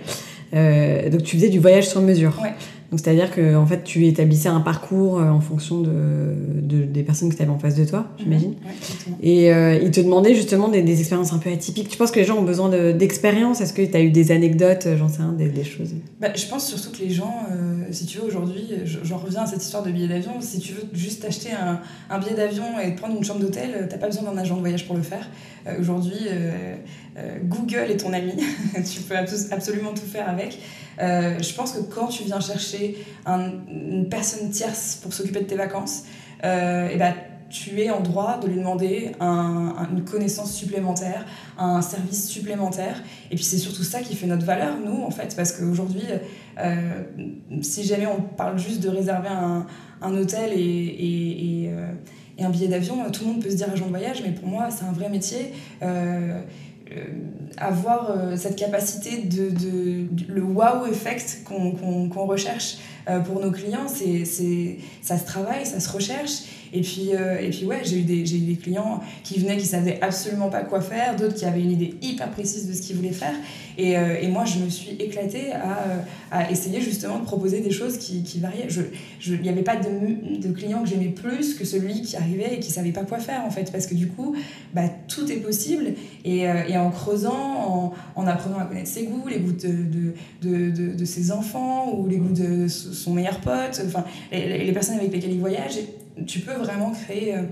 ouais. 0.53 1.11
donc 1.11 1.25
tu 1.25 1.35
faisais 1.35 1.49
du 1.49 1.59
voyage 1.59 1.89
sur 1.89 2.01
mesure. 2.01 2.39
Ouais. 2.41 2.55
Donc 2.91 3.01
c'est-à-dire 3.01 3.35
que 3.35 3.55
en 3.57 3.67
fait 3.67 3.85
tu 3.85 4.07
établissais 4.07 4.49
un 4.49 4.61
parcours 4.61 5.21
en 5.21 5.41
fonction 5.41 5.81
de, 5.81 6.35
de 6.63 6.85
des 6.85 7.03
personnes 7.03 7.31
que 7.31 7.37
tu 7.37 7.43
avais 7.43 7.51
en 7.51 7.59
face 7.59 7.75
de 7.75 7.85
toi, 7.85 8.07
j'imagine. 8.19 8.51
Mmh, 8.51 8.67
ouais, 8.67 9.17
et 9.23 9.53
euh, 9.53 9.79
ils 9.83 9.91
te 9.91 10.01
demandaient 10.01 10.35
justement 10.35 10.69
des, 10.69 10.83
des, 10.83 10.99
expériences 11.01 11.33
un 11.33 11.39
peu 11.39 11.51
atypiques. 11.51 11.89
Tu 11.89 11.97
penses 11.97 12.11
que 12.11 12.19
les 12.19 12.25
gens 12.25 12.37
ont 12.37 12.43
besoin 12.43 12.69
d'expérience? 12.93 13.59
De, 13.59 13.65
Est-ce 13.65 13.73
que 13.73 13.83
tu 13.83 13.97
as 13.97 14.01
eu 14.01 14.11
des 14.11 14.33
anecdotes, 14.33 14.89
j'en 14.97 15.09
sais 15.09 15.23
rien, 15.23 15.33
des, 15.33 15.49
des 15.49 15.65
choses? 15.65 15.91
Bah, 16.21 16.29
Je 16.35 16.47
pense 16.47 16.67
surtout 16.67 16.97
que 16.97 17.03
les 17.03 17.11
gens, 17.11 17.47
euh, 17.51 17.85
si 17.91 18.07
tu 18.07 18.19
veux 18.19 18.25
aujourd'hui, 18.25 18.69
j'en 18.85 19.19
reviens 19.19 19.43
à 19.43 19.47
cette 19.47 19.63
histoire 19.63 19.83
de 19.83 19.91
billet 19.91 20.09
d'avion, 20.09 20.33
si 20.41 20.59
tu 20.59 20.73
veux 20.73 20.85
juste 20.93 21.25
acheter 21.25 21.51
un, 21.53 21.81
un 22.11 22.19
billet 22.19 22.35
d'avion 22.35 22.79
et 22.85 22.93
prendre 22.93 23.17
une 23.17 23.25
chambre 23.25 23.41
d'hôtel, 23.41 23.87
t'as 23.91 23.99
pas 23.99 24.07
besoin 24.07 24.25
d'un 24.25 24.39
agent 24.39 24.57
de 24.57 24.61
voyage 24.61 24.87
pour 24.87 24.97
le 24.97 25.03
faire. 25.03 25.29
Euh, 25.67 25.81
aujourd'hui, 25.81 26.15
Google 27.45 27.91
est 27.91 27.97
ton 27.97 28.13
ami, 28.13 28.33
tu 28.75 29.01
peux 29.01 29.17
absolument 29.17 29.93
tout 29.93 30.07
faire 30.07 30.29
avec. 30.29 30.59
Euh, 31.01 31.39
je 31.41 31.55
pense 31.55 31.73
que 31.73 31.81
quand 31.81 32.09
tu 32.09 32.25
viens 32.25 32.41
chercher 32.41 33.05
un, 33.25 33.51
une 33.71 34.09
personne 34.09 34.51
tierce 34.51 34.99
pour 35.03 35.13
s'occuper 35.13 35.41
de 35.41 35.47
tes 35.47 35.57
vacances, 35.57 36.05
euh, 36.45 36.89
et 36.89 36.97
ben, 36.97 37.15
tu 37.51 37.81
es 37.81 37.89
en 37.91 38.01
droit 38.01 38.39
de 38.39 38.47
lui 38.47 38.57
demander 38.57 39.13
un, 39.21 39.75
un, 39.79 39.97
une 39.97 40.05
connaissance 40.05 40.53
supplémentaire, 40.53 41.25
un 41.57 41.81
service 41.81 42.29
supplémentaire. 42.29 43.03
Et 43.31 43.37
puis 43.37 43.45
c'est 43.45 43.59
surtout 43.59 43.85
ça 43.85 44.01
qui 44.01 44.15
fait 44.17 44.27
notre 44.27 44.45
valeur, 44.45 44.75
nous, 44.85 45.03
en 45.03 45.11
fait, 45.11 45.35
parce 45.35 45.53
qu'aujourd'hui, 45.53 46.03
euh, 46.59 47.03
si 47.63 47.85
jamais 47.85 48.07
on 48.07 48.21
parle 48.21 48.59
juste 48.59 48.81
de 48.81 48.89
réserver 48.89 49.29
un, 49.29 49.67
un 50.03 50.17
hôtel 50.17 50.53
et, 50.53 50.57
et, 50.59 51.65
et, 51.65 51.71
et 52.37 52.45
un 52.45 52.51
billet 52.51 52.69
d'avion, 52.69 53.11
tout 53.11 53.25
le 53.25 53.33
monde 53.33 53.43
peut 53.43 53.51
se 53.51 53.57
dire 53.57 53.71
agent 53.73 53.87
de 53.87 53.91
voyage, 53.91 54.23
mais 54.23 54.33
pour 54.33 54.47
moi, 54.47 54.69
c'est 54.71 54.85
un 54.85 54.93
vrai 54.93 55.09
métier. 55.09 55.53
Avoir 57.57 58.11
euh, 58.11 58.37
cette 58.37 58.57
capacité 58.57 59.23
de, 59.23 59.51
le 60.33 60.43
wow 60.43 60.87
effect 60.87 61.43
qu'on 61.45 61.73
qu 61.73 62.11
qu 62.13 62.19
recherche. 62.19 62.77
euh, 62.77 62.98
pour 63.25 63.41
nos 63.41 63.51
clients 63.51 63.89
c'est 63.89 64.79
ça 65.03 65.19
se 65.19 65.25
travaille 65.25 65.65
ça 65.67 65.81
se 65.81 65.91
recherche. 65.91 66.43
Et 66.73 66.83
puis 66.83 67.15
euh, 67.15 67.41
et 67.41 67.49
puis 67.49 67.65
ouais 67.65 67.81
j'ai 67.83 68.01
eu 68.01 68.03
des 68.03 68.27
j'ai 68.27 68.37
eu 68.37 68.41
des 68.41 68.57
clients 68.57 69.01
qui 69.25 69.39
venaient 69.41 69.57
qui 69.57 69.67
savaient 69.67 69.99
absolument 70.03 70.51
pas 70.51 70.63
quoi 70.63 70.81
faire 70.81 71.17
d'autres 71.17 71.35
qui 71.35 71.47
avaient 71.47 71.63
une 71.63 71.73
idée 71.73 71.95
hyper 72.03 72.31
précise 72.31 72.69
de 72.69 72.75
ce 72.75 72.83
qu'ils 72.83 72.97
voulaient 72.97 73.11
faire. 73.11 73.35
Et, 73.79 73.97
euh, 73.97 74.21
et 74.21 74.29
moi 74.29 74.45
je 74.45 74.59
me 74.59 74.69
suis 74.69 74.91
éclatée 74.99 75.53
à, 75.53 76.05
à 76.31 76.51
essayer 76.51 76.81
justement 76.81 77.21
de 77.21 77.25
proposer 77.25 77.61
des 77.61 77.71
choses 77.71 77.97
qui, 77.97 78.23
qui 78.23 78.41
variaient. 78.41 78.69
Je 78.69 78.83
il 79.27 79.41
n'y 79.41 79.49
avait 79.49 79.63
pas 79.63 79.77
de, 79.77 80.41
de 80.41 80.53
client 80.53 80.83
que 80.83 80.89
j'aimais 80.89 81.09
plus 81.09 81.55
que 81.55 81.65
celui 81.65 82.03
qui 82.03 82.17
arrivait 82.17 82.57
et 82.57 82.61
qui 82.61 82.71
savait 82.71 82.93
pas 82.93 83.05
quoi 83.05 83.19
faire 83.19 83.45
en 83.47 83.51
fait. 83.51 83.71
Parce 83.73 83.87
que 83.87 83.95
du 83.95 84.09
coup 84.09 84.37
bah, 84.75 84.89
tout 85.09 85.31
est 85.33 85.37
possible. 85.37 85.95
Et, 86.25 86.49
euh, 86.49 86.69
et 86.69 86.77
en 86.77 86.91
creusant 86.91 87.33
en, 87.33 87.95
en, 88.15 88.27
apprenant 88.27 88.59
à 88.59 88.65
connaître 88.65 88.89
ses 88.89 89.05
goûts 89.05 89.27
les 89.27 89.39
goûts 89.39 89.53
de, 89.53 90.13
de, 90.43 90.71
de, 90.71 90.95
de 90.95 91.05
ses 91.05 91.33
enfants 91.33 91.95
ou 91.97 92.07
les 92.07 92.19
goûts 92.19 92.35
de 92.35 92.69
son 92.99 93.15
meilleur 93.15 93.39
pote 93.41 93.81
enfin 93.87 94.05
les, 94.33 94.65
les 94.65 94.73
personnes 94.73 94.97
avec 94.97 95.13
lesquelles 95.13 95.33
il 95.33 95.41
voyage 95.41 95.79
tu 96.27 96.41
peux 96.41 96.55
vraiment 96.55 96.91
créer 96.91 97.35
euh, 97.35 97.43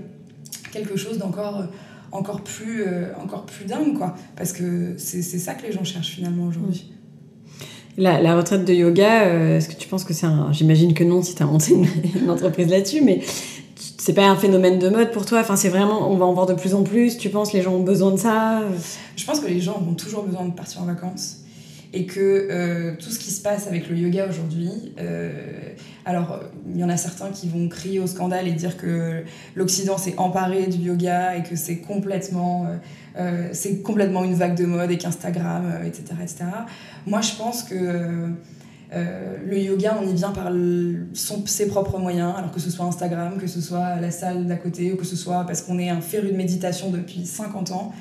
quelque 0.71 0.95
chose 0.95 1.17
d'encore 1.17 1.63
encore 2.11 2.41
plus 2.41 2.83
euh, 2.83 3.13
encore 3.21 3.45
plus 3.45 3.65
dingue 3.65 3.97
quoi. 3.97 4.15
Parce 4.35 4.53
que 4.53 4.95
c'est 4.97 5.21
ça 5.21 5.53
que 5.53 5.65
les 5.65 5.71
gens 5.71 5.83
cherchent 5.83 6.11
finalement 6.15 6.45
aujourd'hui. 6.45 6.91
La, 7.97 8.21
la 8.21 8.35
retraite 8.35 8.63
de 8.63 8.73
yoga, 8.73 9.23
euh, 9.23 9.57
est-ce 9.57 9.69
que 9.69 9.75
tu 9.75 9.87
penses 9.87 10.03
que 10.03 10.13
c'est 10.13 10.27
un... 10.27 10.53
J'imagine 10.53 10.93
que 10.93 11.03
non 11.03 11.23
si 11.23 11.33
tu 11.33 11.41
as 11.41 11.47
monté 11.47 11.73
une, 11.73 11.87
une 12.21 12.29
entreprise 12.29 12.67
là-dessus, 12.67 13.01
mais 13.01 13.21
c'est 13.75 14.13
pas 14.13 14.27
un 14.27 14.35
phénomène 14.35 14.77
de 14.77 14.87
mode 14.89 15.11
pour 15.11 15.25
toi? 15.25 15.39
Enfin, 15.39 15.55
c'est 15.55 15.69
vraiment, 15.69 16.11
on 16.11 16.15
va 16.15 16.25
en 16.25 16.33
voir 16.33 16.45
de 16.45 16.53
plus 16.53 16.75
en 16.75 16.83
plus. 16.83 17.17
Tu 17.17 17.29
penses 17.29 17.53
les 17.53 17.63
gens 17.63 17.73
ont 17.73 17.83
besoin 17.83 18.11
de 18.11 18.17
ça? 18.17 18.61
Je 19.15 19.25
pense 19.25 19.39
que 19.39 19.47
les 19.47 19.59
gens 19.59 19.81
ont 19.89 19.95
toujours 19.95 20.23
besoin 20.23 20.45
de 20.45 20.53
partir 20.53 20.83
en 20.83 20.85
vacances 20.85 21.37
et 21.97 22.05
que 22.05 22.47
euh, 22.51 22.93
tout 22.99 23.09
ce 23.09 23.17
qui 23.17 23.31
se 23.31 23.41
passe 23.41 23.65
avec 23.65 23.89
le 23.89 23.97
yoga 23.97 24.27
aujourd'hui, 24.29 24.93
euh, 24.99 25.31
alors 26.05 26.41
il 26.69 26.79
y 26.79 26.83
en 26.83 26.89
a 26.89 26.97
certains 26.97 27.31
qui 27.31 27.49
vont 27.49 27.67
crier 27.69 27.99
au 27.99 28.05
scandale 28.05 28.47
et 28.47 28.51
dire 28.51 28.77
que 28.77 29.23
l'Occident 29.55 29.97
s'est 29.97 30.13
emparé 30.17 30.67
du 30.67 30.77
yoga 30.77 31.35
et 31.35 31.41
que 31.41 31.55
c'est 31.55 31.77
complètement, 31.77 32.67
euh, 33.17 33.49
c'est 33.51 33.81
complètement 33.81 34.23
une 34.23 34.35
vague 34.35 34.55
de 34.55 34.65
mode 34.65 34.91
et 34.91 34.99
qu'Instagram, 34.99 35.81
etc., 35.87 36.03
etc. 36.21 36.45
Moi, 37.07 37.21
je 37.21 37.31
pense 37.35 37.63
que 37.63 38.29
le 38.91 39.59
yoga, 39.59 39.97
on 39.99 40.07
y 40.07 40.13
vient 40.13 40.29
par 40.31 40.51
son, 41.13 41.47
ses 41.47 41.67
propres 41.67 41.97
moyens, 41.97 42.35
alors 42.37 42.51
que 42.51 42.59
ce 42.59 42.69
soit 42.69 42.85
Instagram, 42.85 43.37
que 43.39 43.47
ce 43.47 43.59
soit 43.59 43.95
la 43.95 44.11
salle 44.11 44.45
d'à 44.45 44.55
côté, 44.55 44.93
ou 44.93 44.97
que 44.97 45.05
ce 45.05 45.15
soit 45.15 45.45
parce 45.47 45.63
qu'on 45.63 45.79
est 45.79 45.89
un 45.89 46.01
féru 46.01 46.27
de 46.27 46.37
méditation 46.37 46.91
depuis 46.91 47.25
50 47.25 47.71
ans. 47.71 47.91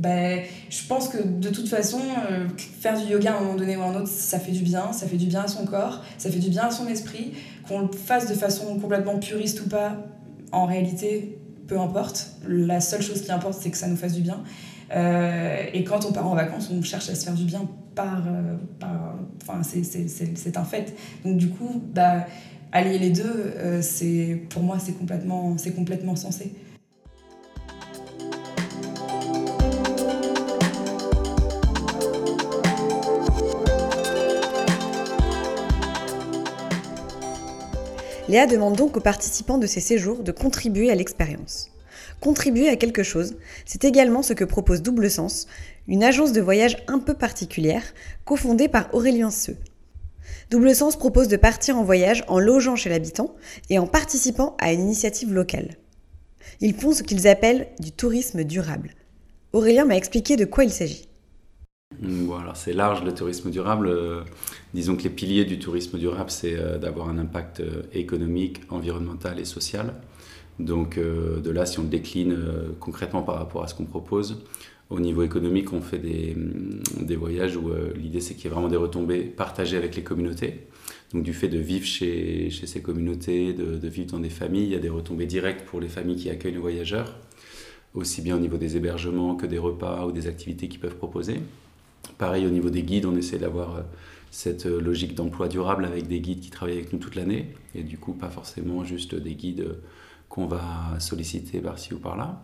Ben, 0.00 0.40
je 0.70 0.86
pense 0.86 1.08
que 1.08 1.18
de 1.22 1.50
toute 1.50 1.68
façon, 1.68 2.00
euh, 2.30 2.48
faire 2.56 2.98
du 2.98 3.12
yoga 3.12 3.34
à 3.34 3.36
un 3.36 3.40
moment 3.40 3.54
donné 3.54 3.76
ou 3.76 3.82
à 3.82 3.84
un 3.84 3.94
autre, 3.94 4.08
ça 4.08 4.38
fait 4.38 4.50
du 4.50 4.62
bien, 4.62 4.94
ça 4.94 5.06
fait 5.06 5.18
du 5.18 5.26
bien 5.26 5.42
à 5.42 5.46
son 5.46 5.66
corps, 5.66 6.02
ça 6.16 6.30
fait 6.30 6.38
du 6.38 6.48
bien 6.48 6.62
à 6.62 6.70
son 6.70 6.88
esprit. 6.88 7.34
Qu'on 7.68 7.80
le 7.80 7.92
fasse 7.92 8.26
de 8.26 8.32
façon 8.32 8.80
complètement 8.80 9.18
puriste 9.18 9.60
ou 9.60 9.68
pas, 9.68 9.98
en 10.52 10.64
réalité, 10.64 11.38
peu 11.66 11.78
importe. 11.78 12.30
La 12.48 12.80
seule 12.80 13.02
chose 13.02 13.20
qui 13.20 13.30
importe, 13.30 13.60
c'est 13.60 13.70
que 13.70 13.76
ça 13.76 13.88
nous 13.88 13.96
fasse 13.96 14.14
du 14.14 14.22
bien. 14.22 14.42
Euh, 14.96 15.66
et 15.74 15.84
quand 15.84 16.06
on 16.06 16.12
part 16.12 16.26
en 16.26 16.34
vacances, 16.34 16.70
on 16.72 16.80
cherche 16.80 17.10
à 17.10 17.14
se 17.14 17.22
faire 17.22 17.34
du 17.34 17.44
bien 17.44 17.68
par. 17.94 18.22
par 18.78 19.16
enfin, 19.42 19.60
c'est 19.62 20.56
un 20.56 20.64
fait. 20.64 20.96
Donc, 21.26 21.36
du 21.36 21.50
coup, 21.50 21.82
bah, 21.94 22.24
allier 22.72 22.98
les 22.98 23.10
deux, 23.10 23.52
c'est 23.82 24.44
pour 24.48 24.62
moi, 24.62 24.78
c'est 24.78 24.98
complètement, 24.98 25.56
complètement 25.76 26.16
sensé. 26.16 26.54
Léa 38.30 38.46
demande 38.46 38.76
donc 38.76 38.96
aux 38.96 39.00
participants 39.00 39.58
de 39.58 39.66
ces 39.66 39.80
séjours 39.80 40.22
de 40.22 40.30
contribuer 40.30 40.88
à 40.92 40.94
l'expérience. 40.94 41.72
Contribuer 42.20 42.68
à 42.68 42.76
quelque 42.76 43.02
chose, 43.02 43.34
c'est 43.66 43.84
également 43.84 44.22
ce 44.22 44.34
que 44.34 44.44
propose 44.44 44.82
Double 44.82 45.10
Sens, 45.10 45.48
une 45.88 46.04
agence 46.04 46.32
de 46.32 46.40
voyage 46.40 46.76
un 46.86 47.00
peu 47.00 47.14
particulière, 47.14 47.82
cofondée 48.24 48.68
par 48.68 48.88
Aurélien 48.94 49.32
Seux. 49.32 49.56
Double 50.48 50.76
Sens 50.76 50.94
propose 50.94 51.26
de 51.26 51.36
partir 51.36 51.76
en 51.76 51.82
voyage 51.82 52.22
en 52.28 52.38
logeant 52.38 52.76
chez 52.76 52.88
l'habitant 52.88 53.34
et 53.68 53.80
en 53.80 53.88
participant 53.88 54.56
à 54.60 54.72
une 54.72 54.82
initiative 54.82 55.32
locale. 55.32 55.76
Ils 56.60 56.76
font 56.76 56.92
ce 56.92 57.02
qu'ils 57.02 57.26
appellent 57.26 57.66
du 57.80 57.90
tourisme 57.90 58.44
durable. 58.44 58.94
Aurélien 59.52 59.86
m'a 59.86 59.96
expliqué 59.96 60.36
de 60.36 60.44
quoi 60.44 60.62
il 60.62 60.70
s'agit. 60.70 61.09
Alors 62.02 62.56
c'est 62.56 62.72
large 62.72 63.04
le 63.04 63.12
tourisme 63.12 63.50
durable. 63.50 63.88
Euh, 63.88 64.22
disons 64.72 64.96
que 64.96 65.02
les 65.02 65.10
piliers 65.10 65.44
du 65.44 65.58
tourisme 65.58 65.98
durable, 65.98 66.30
c'est 66.30 66.56
euh, 66.56 66.78
d'avoir 66.78 67.08
un 67.08 67.18
impact 67.18 67.60
euh, 67.60 67.82
économique, 67.92 68.60
environnemental 68.70 69.38
et 69.38 69.44
social. 69.44 69.94
Donc 70.58 70.98
de 70.98 71.50
là, 71.50 71.64
si 71.64 71.78
on 71.78 71.84
le 71.84 71.88
décline 71.88 72.36
concrètement 72.80 73.22
par 73.22 73.36
rapport 73.36 73.64
à 73.64 73.66
ce 73.66 73.74
qu'on 73.74 73.86
propose, 73.86 74.44
au 74.90 75.00
niveau 75.00 75.22
économique, 75.22 75.72
on 75.72 75.80
fait 75.80 75.98
des, 75.98 76.34
mm, 76.34 77.06
des 77.06 77.16
voyages 77.16 77.56
où 77.56 77.70
l'idée 77.96 78.20
c'est 78.20 78.34
qu'il 78.34 78.44
y 78.44 78.46
ait 78.48 78.50
vraiment 78.50 78.68
des 78.68 78.76
retombées 78.76 79.22
partagées 79.22 79.78
avec 79.78 79.96
les 79.96 80.02
communautés. 80.02 80.66
Donc 81.14 81.22
du 81.22 81.32
fait 81.32 81.48
de 81.48 81.56
vivre 81.56 81.86
chez, 81.86 82.50
chez 82.50 82.66
ces 82.66 82.82
communautés, 82.82 83.54
de, 83.54 83.88
vivre 83.88 84.12
dans 84.12 84.18
des 84.18 84.28
familles, 84.28 84.64
il 84.64 84.72
y 84.72 84.76
a 84.76 84.80
des 84.80 84.90
retombées 84.90 85.24
directes 85.24 85.64
pour 85.64 85.80
les 85.80 85.88
familles 85.88 86.16
qui 86.16 86.28
accueillent 86.28 86.52
les 86.52 86.58
voyageurs, 86.58 87.18
aussi 87.94 88.20
bien 88.20 88.36
au 88.36 88.40
niveau 88.40 88.58
des 88.58 88.76
hébergements 88.76 89.36
que 89.36 89.46
des 89.46 89.58
repas 89.58 90.04
ou 90.04 90.12
des 90.12 90.26
activités 90.26 90.68
qu'ils 90.68 90.80
peuvent 90.80 90.96
proposer. 90.96 91.40
Pareil 92.18 92.46
au 92.46 92.50
niveau 92.50 92.70
des 92.70 92.82
guides, 92.82 93.06
on 93.06 93.16
essaie 93.16 93.38
d'avoir 93.38 93.76
euh, 93.76 93.80
cette 94.30 94.66
euh, 94.66 94.80
logique 94.80 95.14
d'emploi 95.14 95.48
durable 95.48 95.84
avec 95.84 96.06
des 96.06 96.20
guides 96.20 96.40
qui 96.40 96.50
travaillent 96.50 96.78
avec 96.78 96.92
nous 96.92 96.98
toute 96.98 97.14
l'année 97.14 97.54
et 97.74 97.82
du 97.82 97.98
coup 97.98 98.12
pas 98.12 98.28
forcément 98.28 98.84
juste 98.84 99.14
des 99.14 99.34
guides 99.34 99.60
euh, 99.60 99.82
qu'on 100.28 100.46
va 100.46 100.62
solliciter 101.00 101.60
par-ci 101.60 101.92
ou 101.92 101.98
par-là. 101.98 102.40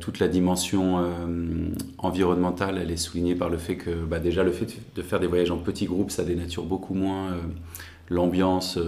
toute 0.00 0.18
la 0.18 0.26
dimension 0.26 0.98
environnementale, 1.98 2.76
elle 2.82 2.90
est 2.90 2.96
soulignée 2.96 3.36
par 3.36 3.48
le 3.48 3.56
fait 3.56 3.76
que 3.76 4.04
bah, 4.04 4.18
déjà 4.18 4.42
le 4.42 4.50
fait 4.50 4.66
de 4.96 5.02
faire 5.02 5.20
des 5.20 5.28
voyages 5.28 5.52
en 5.52 5.58
petits 5.58 5.86
groupes, 5.86 6.10
ça 6.10 6.24
dénature 6.24 6.64
beaucoup 6.64 6.94
moins 6.94 7.36
l'ambiance 8.08 8.80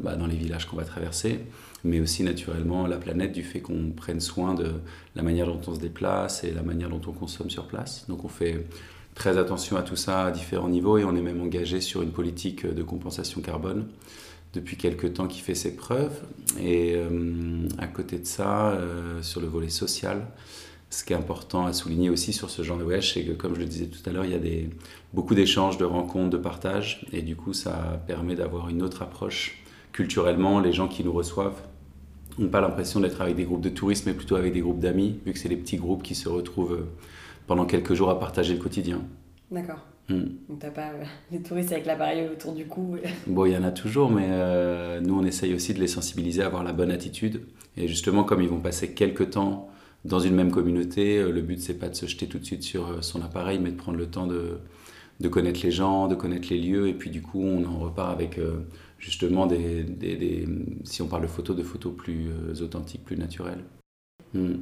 bah, 0.00 0.14
dans 0.14 0.28
les 0.28 0.36
villages 0.36 0.66
qu'on 0.66 0.76
va 0.76 0.84
traverser 0.84 1.40
mais 1.84 2.00
aussi 2.00 2.22
naturellement 2.22 2.86
la 2.86 2.96
planète 2.96 3.32
du 3.32 3.42
fait 3.42 3.60
qu'on 3.60 3.90
prenne 3.90 4.20
soin 4.20 4.54
de 4.54 4.72
la 5.14 5.22
manière 5.22 5.46
dont 5.46 5.60
on 5.66 5.74
se 5.74 5.80
déplace 5.80 6.42
et 6.42 6.50
la 6.50 6.62
manière 6.62 6.88
dont 6.88 7.00
on 7.06 7.12
consomme 7.12 7.50
sur 7.50 7.66
place. 7.66 8.06
Donc 8.08 8.24
on 8.24 8.28
fait 8.28 8.66
très 9.14 9.38
attention 9.38 9.76
à 9.76 9.82
tout 9.82 9.96
ça 9.96 10.24
à 10.24 10.30
différents 10.30 10.68
niveaux 10.68 10.98
et 10.98 11.04
on 11.04 11.14
est 11.14 11.22
même 11.22 11.40
engagé 11.40 11.80
sur 11.80 12.02
une 12.02 12.10
politique 12.10 12.66
de 12.66 12.82
compensation 12.82 13.40
carbone 13.40 13.86
depuis 14.54 14.76
quelques 14.76 15.14
temps 15.14 15.26
qui 15.26 15.40
fait 15.40 15.54
ses 15.54 15.76
preuves. 15.76 16.20
Et 16.60 16.94
euh, 16.94 17.68
à 17.78 17.86
côté 17.86 18.18
de 18.18 18.26
ça, 18.26 18.70
euh, 18.70 19.22
sur 19.22 19.40
le 19.40 19.46
volet 19.46 19.68
social, 19.68 20.26
ce 20.90 21.04
qui 21.04 21.12
est 21.12 21.16
important 21.16 21.66
à 21.66 21.72
souligner 21.72 22.08
aussi 22.08 22.32
sur 22.32 22.50
ce 22.50 22.62
genre 22.62 22.78
de 22.78 22.84
voyage, 22.84 23.12
c'est 23.12 23.24
que 23.24 23.32
comme 23.32 23.54
je 23.54 23.60
le 23.60 23.66
disais 23.66 23.86
tout 23.86 24.08
à 24.08 24.12
l'heure, 24.12 24.24
il 24.24 24.30
y 24.30 24.34
a 24.34 24.38
des, 24.38 24.70
beaucoup 25.12 25.34
d'échanges, 25.34 25.76
de 25.76 25.84
rencontres, 25.84 26.30
de 26.30 26.36
partages, 26.36 27.06
et 27.12 27.22
du 27.22 27.34
coup 27.36 27.52
ça 27.52 28.00
permet 28.06 28.36
d'avoir 28.36 28.68
une 28.68 28.82
autre 28.82 29.02
approche 29.02 29.62
culturellement. 29.92 30.60
Les 30.60 30.72
gens 30.72 30.86
qui 30.86 31.02
nous 31.02 31.12
reçoivent 31.12 31.60
n'ont 32.38 32.48
pas 32.48 32.60
l'impression 32.60 33.00
d'être 33.00 33.20
avec 33.20 33.36
des 33.36 33.44
groupes 33.44 33.60
de 33.60 33.68
touristes, 33.68 34.06
mais 34.06 34.12
plutôt 34.12 34.36
avec 34.36 34.52
des 34.52 34.60
groupes 34.60 34.78
d'amis, 34.78 35.18
vu 35.24 35.32
que 35.32 35.38
c'est 35.38 35.48
des 35.48 35.56
petits 35.56 35.76
groupes 35.76 36.02
qui 36.02 36.14
se 36.14 36.28
retrouvent 36.28 36.72
euh, 36.72 36.88
pendant 37.46 37.66
quelques 37.66 37.94
jours 37.94 38.10
à 38.10 38.18
partager 38.18 38.54
le 38.54 38.60
quotidien. 38.60 39.02
D'accord. 39.50 39.84
Hmm. 40.08 40.24
Donc 40.48 40.58
t'as 40.58 40.70
pas 40.70 40.88
euh, 40.88 41.04
les 41.32 41.40
touristes 41.40 41.72
avec 41.72 41.86
l'appareil 41.86 42.28
autour 42.28 42.52
du 42.52 42.66
cou 42.66 42.96
Bon, 43.26 43.46
il 43.46 43.52
y 43.52 43.56
en 43.56 43.64
a 43.64 43.70
toujours, 43.70 44.10
mais 44.10 44.26
euh, 44.28 45.00
nous 45.00 45.18
on 45.18 45.24
essaye 45.24 45.54
aussi 45.54 45.72
de 45.72 45.80
les 45.80 45.86
sensibiliser 45.86 46.42
à 46.42 46.46
avoir 46.46 46.64
la 46.64 46.72
bonne 46.72 46.90
attitude. 46.90 47.42
Et 47.76 47.88
justement, 47.88 48.24
comme 48.24 48.42
ils 48.42 48.48
vont 48.48 48.60
passer 48.60 48.92
quelques 48.92 49.30
temps 49.30 49.68
dans 50.04 50.20
une 50.20 50.34
même 50.34 50.50
communauté, 50.50 51.22
le 51.22 51.40
but 51.40 51.60
c'est 51.60 51.78
pas 51.78 51.88
de 51.88 51.94
se 51.94 52.06
jeter 52.06 52.26
tout 52.26 52.38
de 52.38 52.44
suite 52.44 52.62
sur 52.62 53.02
son 53.02 53.22
appareil, 53.22 53.58
mais 53.58 53.70
de 53.70 53.76
prendre 53.76 53.96
le 53.96 54.06
temps 54.06 54.26
de, 54.26 54.58
de 55.20 55.28
connaître 55.28 55.60
les 55.62 55.70
gens, 55.70 56.06
de 56.06 56.14
connaître 56.14 56.48
les 56.50 56.58
lieux, 56.58 56.88
et 56.88 56.92
puis 56.92 57.08
du 57.08 57.22
coup 57.22 57.42
on 57.42 57.64
en 57.64 57.78
repart 57.78 58.12
avec 58.12 58.38
justement 59.04 59.46
des, 59.46 59.82
des, 59.82 60.46
si 60.84 61.02
on 61.02 61.06
parle 61.06 61.22
de 61.22 61.28
photos, 61.28 61.54
de 61.54 61.62
photos 61.62 61.94
plus 61.94 62.30
euh, 62.30 62.64
authentiques, 62.64 63.04
plus 63.04 63.18
naturelles. 63.18 63.62
Hmm. 64.32 64.56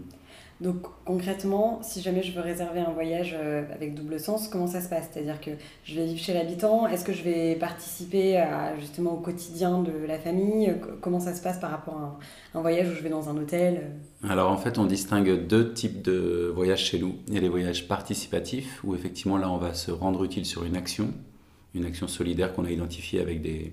Donc 0.60 0.82
concrètement, 1.04 1.80
si 1.82 2.02
jamais 2.02 2.22
je 2.22 2.32
veux 2.32 2.40
réserver 2.40 2.80
un 2.80 2.92
voyage 2.92 3.36
euh, 3.36 3.64
avec 3.72 3.94
double 3.94 4.18
sens, 4.20 4.48
comment 4.48 4.66
ça 4.66 4.80
se 4.80 4.88
passe? 4.88 5.08
C'est-à-dire 5.12 5.40
que 5.40 5.52
je 5.84 5.94
vais 5.94 6.06
vivre 6.06 6.20
chez 6.20 6.34
l'habitant, 6.34 6.86
est-ce 6.86 7.04
que 7.04 7.12
je 7.12 7.22
vais 7.22 7.54
participer 7.54 8.36
à, 8.36 8.76
justement 8.78 9.14
au 9.14 9.20
quotidien 9.20 9.82
de 9.82 9.92
la 10.06 10.18
famille? 10.18 10.74
Comment 11.00 11.20
ça 11.20 11.34
se 11.34 11.42
passe 11.42 11.58
par 11.58 11.70
rapport 11.70 11.96
à 11.96 12.18
un, 12.58 12.60
voyage 12.60 12.88
où 12.90 12.94
je 12.94 13.02
vais 13.02 13.10
dans 13.10 13.28
un 13.28 13.36
hôtel? 13.36 13.92
Alors 14.28 14.50
en 14.50 14.56
fait, 14.56 14.78
on 14.78 14.86
distingue 14.86 15.46
deux 15.46 15.72
types 15.72 16.02
de 16.02 16.52
voyages 16.54 16.84
chez 16.84 16.98
nous. 16.98 17.14
Il 17.28 17.34
y 17.34 17.38
a 17.38 17.40
les 17.40 17.48
voyages 17.48 17.86
participatifs, 17.88 18.82
où 18.84 18.94
effectivement 18.94 19.38
là, 19.38 19.50
on 19.50 19.58
va 19.58 19.74
se 19.74 19.90
rendre 19.90 20.22
utile 20.24 20.46
sur 20.46 20.64
une 20.64 20.76
action, 20.76 21.12
une 21.74 21.84
action 21.84 22.08
solidaire 22.08 22.52
qu'on 22.52 22.64
a 22.64 22.70
identifiée 22.70 23.20
avec 23.20 23.42
des, 23.42 23.72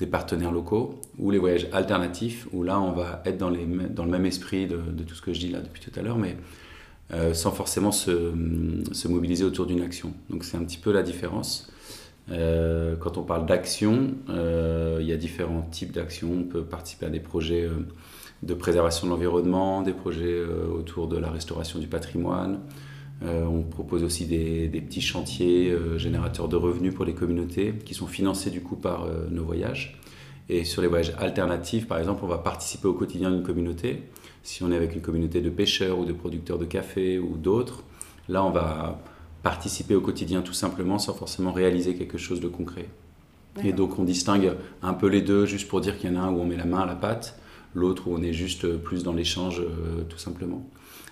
des 0.00 0.06
partenaires 0.06 0.50
locaux, 0.50 0.98
ou 1.18 1.30
les 1.30 1.38
voyages 1.38 1.68
alternatifs, 1.72 2.48
où 2.52 2.62
là 2.62 2.80
on 2.80 2.92
va 2.92 3.22
être 3.26 3.36
dans, 3.36 3.50
le 3.50 4.10
même 4.10 4.26
esprit 4.26 4.66
de, 4.66 4.78
tout 5.04 5.14
ce 5.14 5.22
que 5.22 5.34
je 5.34 5.40
dis 5.40 5.50
là 5.50 5.60
depuis 5.60 5.80
tout 5.80 5.92
à 5.98 6.02
l'heure, 6.02 6.16
mais 6.16 6.36
euh, 7.12 7.34
sans 7.34 7.52
forcément 7.52 7.92
se, 7.92 8.32
se 8.92 9.08
mobiliser 9.08 9.44
autour 9.44 9.66
d'une 9.66 9.82
action. 9.82 10.14
Donc 10.30 10.44
c'est 10.44 10.56
un 10.56 10.64
petit 10.64 10.78
peu 10.78 10.90
la 10.90 11.02
différence. 11.02 11.70
Euh, 12.30 12.96
quand 12.96 13.18
on 13.18 13.22
parle 13.24 13.44
d'action, 13.44 14.14
euh, 14.30 14.98
il 15.00 15.06
y 15.06 15.12
a 15.12 15.16
différents 15.16 15.68
types 15.70 15.92
d'actions. 15.92 16.30
On 16.32 16.44
peut 16.44 16.62
participer 16.62 17.06
à 17.06 17.10
des 17.10 17.20
projets 17.20 17.68
de 18.42 18.54
préservation 18.54 19.06
de 19.06 19.12
l'environnement, 19.12 19.82
des 19.82 19.92
projets 19.92 20.42
autour 20.42 21.08
de 21.08 21.18
la 21.18 21.30
restauration 21.30 21.78
du 21.78 21.88
patrimoine, 21.88 22.60
euh, 23.22 23.44
on 23.44 23.62
propose 23.62 24.02
aussi 24.02 24.24
des, 24.24 24.68
petits 24.68 25.02
chantiers 25.02 25.70
euh, 25.70 25.98
générateurs 25.98 26.48
de 26.48 26.56
revenus 26.56 26.94
pour 26.94 27.04
les 27.04 27.12
communautés 27.12 27.74
qui 27.84 27.92
sont 27.92 28.06
financés 28.06 28.50
du 28.50 28.62
coup 28.62 28.76
par 28.76 29.04
euh, 29.04 29.28
nos 29.30 29.44
voyages. 29.44 29.98
Et 30.48 30.64
sur 30.64 30.82
les 30.82 30.88
voyages 30.88 31.12
alternatifs, 31.18 31.86
par 31.86 31.98
exemple, 31.98 32.24
on 32.24 32.26
va 32.26 32.38
participer 32.38 32.88
au 32.88 32.94
quotidien 32.94 33.30
d'une 33.30 33.42
communauté. 33.42 34.02
Si 34.42 34.62
on 34.62 34.72
est 34.72 34.76
avec 34.76 34.94
une 34.94 35.02
communauté 35.02 35.42
de 35.42 35.50
pêcheurs 35.50 35.98
ou 35.98 36.04
de 36.04 36.12
producteurs 36.12 36.58
de 36.58 36.64
café 36.64 37.18
ou 37.18 37.36
d'autres, 37.36 37.84
là 38.28 38.42
on 38.42 38.50
va 38.50 39.00
participer 39.42 39.94
au 39.94 40.00
quotidien 40.00 40.40
tout 40.40 40.54
simplement 40.54 40.98
sans 40.98 41.14
forcément 41.14 41.52
réaliser 41.52 41.94
quelque 41.94 42.18
chose 42.18 42.40
de 42.40 42.48
concret. 42.48 42.86
Et 43.62 43.72
donc 43.72 43.98
on 43.98 44.04
distingue 44.04 44.54
un 44.82 44.94
peu 44.94 45.08
les 45.08 45.22
deux 45.22 45.44
juste 45.44 45.68
pour 45.68 45.80
dire 45.80 45.98
qu'il 45.98 46.10
y 46.10 46.16
en 46.16 46.20
a 46.20 46.24
un 46.24 46.32
où 46.32 46.40
on 46.40 46.46
met 46.46 46.56
la 46.56 46.64
main 46.64 46.80
à 46.80 46.86
la 46.86 46.94
pâte, 46.94 47.38
l'autre 47.74 48.08
où 48.08 48.14
on 48.14 48.22
est 48.22 48.32
juste 48.32 48.76
plus 48.78 49.04
dans 49.04 49.12
l'échange 49.12 49.62
tout 50.08 50.18
simplement. 50.18 50.64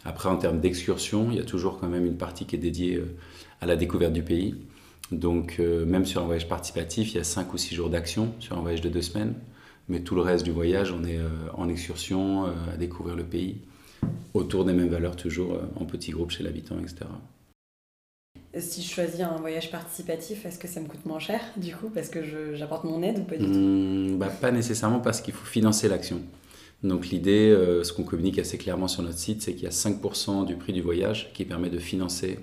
Après, 0.05 0.29
en 0.29 0.37
termes 0.37 0.61
d'excursion, 0.61 1.29
il 1.31 1.37
y 1.37 1.41
a 1.41 1.45
toujours 1.45 1.79
quand 1.79 1.89
même 1.89 2.07
une 2.07 2.17
partie 2.17 2.47
qui 2.47 2.57
est 2.57 2.59
dédiée 2.59 2.97
euh, 2.97 3.17
à 3.61 3.67
la 3.67 3.77
découverte 3.77 4.13
du 4.13 4.23
pays. 4.23 4.55
Donc, 5.11 5.59
même 5.59 6.05
sur 6.05 6.21
un 6.23 6.27
voyage 6.27 6.49
participatif, 6.49 7.15
il 7.15 7.17
y 7.17 7.21
a 7.21 7.25
5 7.25 7.55
ou 7.55 7.57
6 7.57 7.75
jours 7.75 7.89
d'action 7.89 8.35
sur 8.41 8.59
un 8.59 8.61
voyage 8.61 8.83
de 8.83 8.91
2 8.91 9.01
semaines. 9.01 9.35
Mais 9.89 10.01
tout 10.01 10.15
le 10.15 10.21
reste 10.21 10.45
du 10.45 10.51
voyage, 10.51 10.93
on 10.93 11.03
est 11.03 11.19
en 11.55 11.67
excursion, 11.71 12.45
à 12.45 12.77
découvrir 12.77 13.17
le 13.17 13.25
pays, 13.25 13.57
autour 14.35 14.67
des 14.67 14.75
mêmes 14.75 14.91
valeurs, 14.91 15.17
toujours 15.17 15.59
en 15.77 15.87
petits 15.87 16.11
groupes 16.11 16.31
chez 16.31 16.43
l'habitant, 16.43 16.77
etc. 16.79 17.07
Si 18.57 18.83
je 18.83 18.91
choisis 18.91 19.21
un 19.21 19.37
voyage 19.37 19.71
participatif, 19.71 20.47
est-ce 20.47 20.59
que 20.59 20.69
ça 20.69 20.81
me 20.81 20.87
coûte 20.87 21.05
moins 21.05 21.19
cher 21.19 21.41
du 21.57 21.75
coup? 21.75 21.91
Parce 21.91 22.09
que 22.09 22.55
j'apporte 22.55 22.85
mon 22.85 23.03
aide 23.03 23.19
ou 23.19 23.25
pas 23.25 23.37
du 23.37 23.45
tout? 23.45 23.53
Mmh, 23.53 24.19
bah, 24.19 24.29
Pas 24.29 24.51
nécessairement 24.51 25.01
parce 25.01 25.21
qu'il 25.21 25.35
faut 25.35 25.45
financer 25.45 25.89
l'action. 25.89 26.21
Donc 26.83 27.09
l'idée, 27.09 27.51
euh, 27.51 27.83
ce 27.83 27.93
qu'on 27.93 28.05
communique 28.05 28.39
assez 28.39 28.57
clairement 28.57 28.89
sur 28.89 29.03
notre 29.03 29.19
site, 29.19 29.43
c'est 29.43 29.55
qu'il 29.55 29.65
y 29.65 29.67
a 29.67 29.71
5% 29.71 30.47
du 30.47 30.55
prix 30.55 30.73
du 30.73 30.81
voyage 30.81 31.33
qui 31.33 31.45
permet 31.45 31.71
de 31.71 31.79
financer 31.79 32.39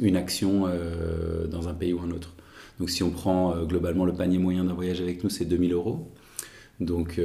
une 0.00 0.16
action 0.16 0.66
euh, 0.66 1.46
dans 1.46 1.68
un 1.68 1.74
pays 1.74 1.94
ou 1.94 2.00
un 2.00 2.10
autre. 2.10 2.34
Donc 2.78 2.90
si 2.90 3.02
on 3.02 3.10
prend 3.10 3.56
euh, 3.56 3.64
globalement 3.64 4.04
le 4.04 4.12
panier 4.12 4.38
moyen 4.38 4.64
d'un 4.64 4.74
voyage 4.74 5.00
avec 5.00 5.24
nous, 5.24 5.30
c'est 5.30 5.46
2000 5.46 5.72
euros. 5.72 6.12
Donc 6.78 7.20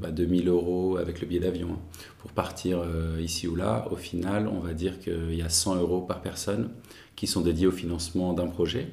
bah, 0.00 0.10
2000 0.10 0.48
euros 0.48 0.96
avec 0.96 1.20
le 1.20 1.26
billet 1.26 1.40
d'avion. 1.40 1.72
Hein. 1.72 1.78
Pour 2.20 2.30
partir 2.30 2.82
ici 3.20 3.46
ou 3.46 3.54
là, 3.54 3.86
au 3.90 3.96
final, 3.96 4.48
on 4.48 4.60
va 4.60 4.72
dire 4.72 4.98
qu'il 4.98 5.34
y 5.34 5.42
a 5.42 5.50
100 5.50 5.76
euros 5.76 6.00
par 6.00 6.22
personne 6.22 6.70
qui 7.14 7.26
sont 7.26 7.42
dédiés 7.42 7.66
au 7.66 7.70
financement 7.70 8.32
d'un 8.32 8.46
projet. 8.46 8.88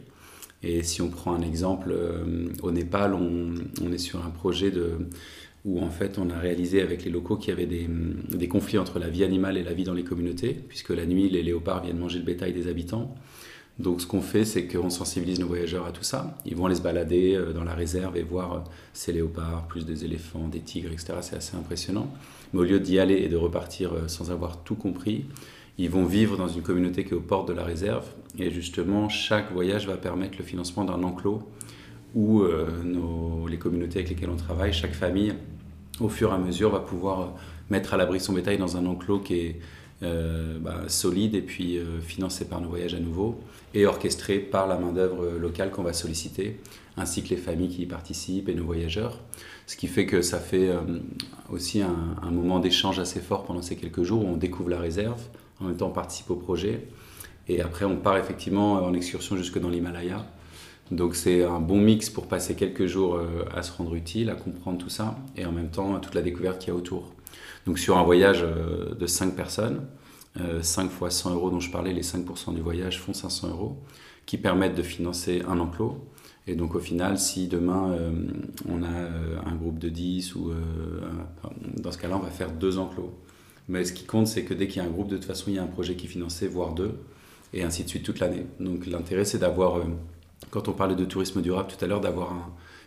Et 0.64 0.84
si 0.84 1.02
on 1.02 1.08
prend 1.08 1.34
un 1.34 1.42
exemple, 1.42 1.96
au 2.62 2.72
Népal, 2.72 3.14
on, 3.14 3.54
est 3.90 3.98
sur 3.98 4.26
un 4.26 4.32
projet 4.32 4.70
de, 4.70 4.98
où 5.66 5.82
en 5.82 5.90
fait 5.90 6.18
on 6.18 6.30
a 6.30 6.38
réalisé 6.38 6.82
avec 6.82 7.04
les 7.04 7.12
locaux 7.12 7.38
qu'il 7.38 7.50
y 7.50 7.52
avait 7.52 7.66
des, 7.66 7.88
des, 8.30 8.48
conflits 8.48 8.78
entre 8.78 9.00
la 9.00 9.10
vie 9.10 9.24
animale 9.24 9.58
et 9.58 9.64
la 9.64 9.74
vie 9.74 9.84
dans 9.84 9.94
les 9.94 10.04
communautés, 10.04 10.54
puisque 10.54 10.92
la 10.92 11.06
nuit 11.06 11.30
les 11.30 11.44
léopards 11.44 11.84
viennent 11.84 11.98
manger 11.98 12.20
le 12.20 12.26
bétail 12.26 12.54
des 12.54 12.68
habitants. 12.68 13.16
Donc 13.78 14.00
ce 14.00 14.08
qu'on 14.08 14.22
fait, 14.22 14.46
c'est 14.46 14.68
qu'on 14.68 14.90
sensibilise 14.90 15.40
nos 15.40 15.48
voyageurs 15.48 15.86
à 15.86 15.92
tout 15.92 16.04
ça. 16.04 16.38
Ils 16.46 16.56
vont 16.56 16.68
aller 16.68 16.76
se 16.76 16.82
balader 16.82 17.36
euh, 17.36 17.52
dans 17.52 17.64
la 17.64 17.74
réserve 17.74 18.16
et 18.16 18.24
voir 18.24 18.54
euh, 18.54 18.60
ces 18.94 19.12
léopards, 19.12 19.68
plus 19.68 19.86
des 19.86 20.06
éléphants, 20.06 20.48
des 20.48 20.62
tigres, 20.62 20.92
etc. 20.92 21.16
C'est 21.22 21.36
assez 21.36 21.58
impressionnant. 21.58 22.14
Mais 22.54 22.60
au 22.62 22.64
lieu 22.64 22.80
d'y 22.80 23.00
aller 23.00 23.16
et 23.16 23.28
de 23.28 23.36
repartir 23.36 23.92
sans 24.08 24.32
avoir 24.32 24.64
tout 24.64 24.76
compris, 24.76 25.26
ils 25.78 25.90
vont 25.90 26.06
vivre 26.06 26.38
dans 26.38 26.48
une 26.48 26.62
communauté 26.62 27.04
qui 27.04 27.12
est 27.12 27.18
aux 27.18 27.22
portes 27.22 27.50
de 27.50 27.54
la 27.54 27.64
réserve. 27.64 28.06
Et 28.40 28.50
justement, 28.50 29.10
chaque 29.10 29.52
voyage 29.52 29.88
va 29.88 29.98
permettre 29.98 30.38
le 30.38 30.46
financement 30.46 30.86
d'un 30.86 31.04
enclos 31.04 31.44
où 32.14 32.42
euh, 32.42 33.46
les 33.50 33.58
communautés 33.58 34.00
avec 34.00 34.10
lesquelles 34.10 34.30
on 34.30 34.38
travaille, 34.38 34.72
chaque 34.72 34.94
famille, 34.94 35.34
au 36.00 36.10
fur 36.10 36.32
et 36.32 36.34
à 36.34 36.38
mesure, 36.38 36.72
va 36.72 36.80
pouvoir 36.80 37.34
mettre 37.70 37.94
à 37.94 37.98
l'abri 37.98 38.20
son 38.20 38.34
bétail 38.34 38.58
dans 38.58 38.78
un 38.78 38.86
enclos 38.86 39.20
qui 39.20 39.36
est 39.36 39.60
euh, 40.04 40.58
bah, 40.60 40.84
solide 40.88 41.36
et 41.36 41.42
puis 41.42 41.78
euh, 41.78 42.00
financé 42.02 42.46
par 42.46 42.62
nos 42.62 42.70
voyages 42.70 42.94
à 42.94 43.00
nouveau 43.00 43.40
et 43.74 43.86
orchestré 43.86 44.40
par 44.40 44.68
la 44.68 44.78
main-d'œuvre 44.78 45.38
locale 45.38 45.72
qu'on 45.72 45.84
va 45.84 45.94
solliciter, 45.94 46.60
ainsi 46.98 47.24
que 47.24 47.30
les 47.30 47.38
familles 47.38 47.70
qui 47.70 47.82
y 47.84 47.86
participent 47.86 48.50
et 48.50 48.54
nos 48.54 48.66
voyageurs. 48.66 49.20
Ce 49.68 49.76
qui 49.76 49.88
fait 49.88 50.06
que 50.06 50.22
ça 50.22 50.40
fait 50.40 50.70
aussi 51.50 51.82
un, 51.82 52.16
un 52.22 52.32
moment 52.32 52.60
d'échange 52.60 53.00
assez 53.00 53.20
fort 53.20 53.44
pendant 53.44 53.62
ces 53.62 53.76
quelques 53.76 54.04
jours 54.04 54.24
où 54.24 54.28
on 54.28 54.38
découvre 54.38 54.70
la 54.70 54.80
réserve, 54.80 55.22
en 55.60 55.66
même 55.66 55.76
temps 55.76 55.88
on 55.88 55.94
participe 55.94 56.30
au 56.30 56.36
projet. 56.36 56.88
Et 57.48 57.62
après, 57.62 57.86
on 57.86 57.98
part 57.98 58.18
effectivement 58.18 58.74
en 58.74 58.94
excursion 58.94 59.38
jusque 59.38 59.60
dans 59.60 59.70
l'Himalaya. 59.70 60.26
Donc 60.92 61.16
c'est 61.16 61.44
un 61.44 61.60
bon 61.60 61.80
mix 61.80 62.10
pour 62.10 62.28
passer 62.28 62.56
quelques 62.56 62.86
jours 62.86 63.16
euh, 63.16 63.44
à 63.54 63.64
se 63.64 63.72
rendre 63.72 63.96
utile, 63.96 64.30
à 64.30 64.36
comprendre 64.36 64.78
tout 64.78 64.90
ça, 64.90 65.18
et 65.36 65.46
en 65.46 65.52
même 65.52 65.70
temps 65.70 66.00
toute 66.00 66.14
la 66.14 66.22
découverte 66.22 66.60
qu'il 66.60 66.70
y 66.70 66.72
a 66.72 66.76
autour. 66.76 67.12
Donc 67.66 67.80
sur 67.80 67.98
un 67.98 68.04
voyage 68.04 68.44
euh, 68.44 68.94
de 68.94 69.08
5 69.08 69.36
personnes, 69.36 69.82
5 70.62 70.86
euh, 70.86 70.90
fois 70.90 71.10
100 71.10 71.34
euros 71.34 71.50
dont 71.50 71.60
je 71.60 71.72
parlais, 71.72 71.92
les 71.92 72.04
5% 72.04 72.54
du 72.54 72.62
voyage 72.62 73.02
font 73.02 73.14
500 73.14 73.50
euros, 73.50 73.78
qui 74.28 74.38
permettent 74.38 74.76
de 74.76 74.84
financer 74.84 75.42
un 75.48 75.60
enclos. 75.60 75.98
Et 76.46 76.56
donc 76.56 76.76
au 76.76 76.80
final, 76.80 77.18
si 77.18 77.48
demain 77.48 77.98
on 78.70 78.84
a 78.84 79.50
un 79.50 79.56
groupe 79.56 79.80
de 79.80 79.90
10, 79.90 80.36
ou 80.36 80.52
dans 81.78 81.92
ce 81.92 81.98
cas-là, 81.98 82.18
on 82.18 82.24
va 82.24 82.30
faire 82.30 82.52
deux 82.52 82.78
enclos. 82.78 83.12
Mais 83.68 83.84
ce 83.84 83.94
qui 83.94 84.06
compte, 84.06 84.28
c'est 84.28 84.44
que 84.44 84.54
dès 84.54 84.68
qu'il 84.68 84.80
y 84.80 84.86
a 84.86 84.88
un 84.88 84.92
groupe, 84.92 85.08
de 85.08 85.16
toute 85.16 85.26
façon, 85.26 85.46
il 85.48 85.56
y 85.56 85.58
a 85.58 85.64
un 85.64 85.68
projet 85.68 85.96
qui 85.96 86.06
est 86.06 86.10
financé, 86.10 86.48
voire 86.48 86.76
deux, 86.76 87.00
et 87.52 87.64
ainsi 87.64 87.84
de 87.84 87.90
suite 87.90 88.04
toute 88.04 88.20
l'année. 88.20 88.46
Donc 88.60 88.86
l'intérêt, 88.86 89.26
c'est 89.26 89.40
d'avoir, 89.40 89.82
quand 90.56 90.70
on 90.70 90.72
parlait 90.72 90.96
de 90.96 91.04
tourisme 91.04 91.42
durable 91.42 91.68
tout 91.68 91.84
à 91.84 91.88
l'heure, 91.90 92.00
d'avoir 92.00 92.34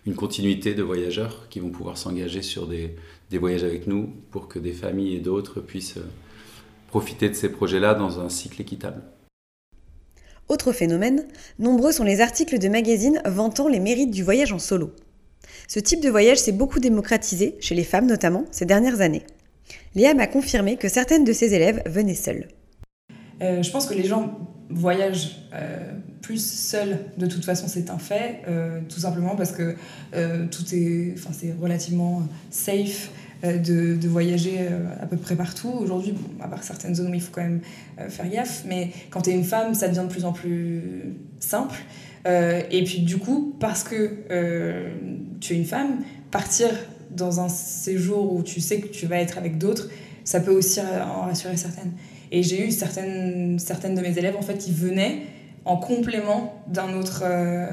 une 0.07 0.15
continuité 0.15 0.73
de 0.73 0.83
voyageurs 0.83 1.49
qui 1.51 1.61
vont 1.61 1.69
pouvoir 1.69 1.99
s'engager 1.99 2.41
sur 2.41 2.67
des, 2.67 2.97
des, 3.29 3.37
voyages 3.37 3.63
avec 3.63 3.87
nous 3.87 4.11
pour 4.31 4.49
que 4.49 4.59
des 4.59 4.73
familles 4.73 5.17
et 5.17 5.21
d'autres 5.21 5.61
puissent 5.61 5.99
euh, 5.99 6.09
profiter 6.89 7.29
de 7.29 7.35
ces 7.35 7.51
projets-là 7.53 7.93
dans 7.93 8.21
un 8.21 8.31
cycle 8.31 8.63
équitable. 8.63 9.03
Autre 10.49 10.73
phénomène, 10.73 11.27
nombreux 11.59 11.93
sont 11.93 12.05
les 12.05 12.23
articles 12.23 12.59
de 12.59 12.69
magazines 12.71 13.21
vantant 13.27 13.69
les 13.69 13.81
mérites 13.81 14.13
du 14.13 14.25
voyage 14.25 14.55
en 14.55 14.59
solo. 14.59 14.93
Ce 15.67 15.79
type 15.79 16.01
de 16.01 16.09
voyage 16.09 16.39
s'est 16.39 16.53
beaucoup 16.53 16.81
démocratisé, 16.81 17.59
chez 17.61 17.75
les 17.75 17.85
femmes 17.85 18.07
notamment, 18.07 18.47
ces 18.51 18.65
dernières 18.65 19.03
années. 19.03 19.27
Léa 19.95 20.15
m'a 20.15 20.27
confirmé 20.27 20.79
que 20.79 20.89
certaines 20.89 21.25
de 21.25 21.35
ses 21.35 21.53
élèves 21.53 21.83
venaient 21.85 22.15
seules. 22.15 22.49
Euh, 23.43 23.63
je 23.63 23.71
pense 23.71 23.87
que 23.87 23.95
les 23.95 24.05
gens 24.05 24.39
voyagent 24.71 25.37
euh, 25.55 25.79
plus 26.23 26.45
seuls, 26.45 26.99
de 27.17 27.27
toute 27.27 27.45
façon 27.45 27.67
c'est 27.69 27.91
un 27.91 27.99
fait, 27.99 28.43
euh, 28.49 28.81
tout 28.89 29.01
simplement 29.01 29.37
parce 29.37 29.53
que 29.53 29.77
tout 30.51 30.75
est, 30.75 31.15
enfin, 31.17 31.31
c'est 31.33 31.55
relativement 31.61 32.23
safe 32.51 33.11
de, 33.43 33.95
de, 33.95 34.09
voyager 34.09 34.67
à 35.01 35.07
peu 35.07 35.17
près 35.17 35.37
partout. 35.37 35.69
Aujourd'hui, 35.69 36.13
à 36.41 36.49
part 36.49 36.65
certaines 36.65 36.97
zones 36.97 37.11
où 37.11 37.15
il 37.15 37.21
faut 37.21 37.31
quand 37.31 37.43
même 37.43 37.61
faire 38.09 38.29
gaffe, 38.29 38.65
mais 38.67 38.91
quand 39.11 39.23
tu 39.23 39.31
es 39.31 39.33
une 39.33 39.45
femme, 39.45 39.75
ça 39.75 39.87
devient 39.87 40.03
de 40.09 40.13
plus 40.13 40.25
en 40.25 40.33
plus 40.33 40.83
simple. 41.39 41.77
et 42.27 42.83
puis 42.85 43.03
du 43.03 43.19
coup, 43.19 43.55
parce 43.61 43.85
que 43.85 44.91
tu 45.41 45.55
es 45.55 45.57
une 45.57 45.67
femme, 45.67 45.99
partir 46.33 46.69
dans 47.11 47.41
un 47.41 47.49
séjour 47.49 48.35
où 48.35 48.43
tu 48.43 48.61
sais 48.61 48.81
que 48.81 48.89
tu 48.89 49.07
vas 49.07 49.19
être 49.19 49.39
avec 49.39 49.57
d'autres, 49.57 49.89
ça 50.25 50.41
peut 50.41 50.51
aussi 50.51 50.81
en 50.81 51.23
rassurer 51.23 51.57
certaines. 51.57 51.93
Et 52.31 52.43
j'ai 52.43 52.67
eu 52.67 52.71
certaines, 52.71 53.59
certaines 53.59 53.95
de 53.95 54.01
mes 54.01 54.19
élèves, 54.19 54.37
en 54.37 54.43
fait, 54.43 54.59
qui 54.59 54.73
venaient 54.73 55.23
en 55.65 55.77
complément 55.77 56.63
d'un 56.67 56.95
autre, 56.95 57.23
euh, 57.25 57.67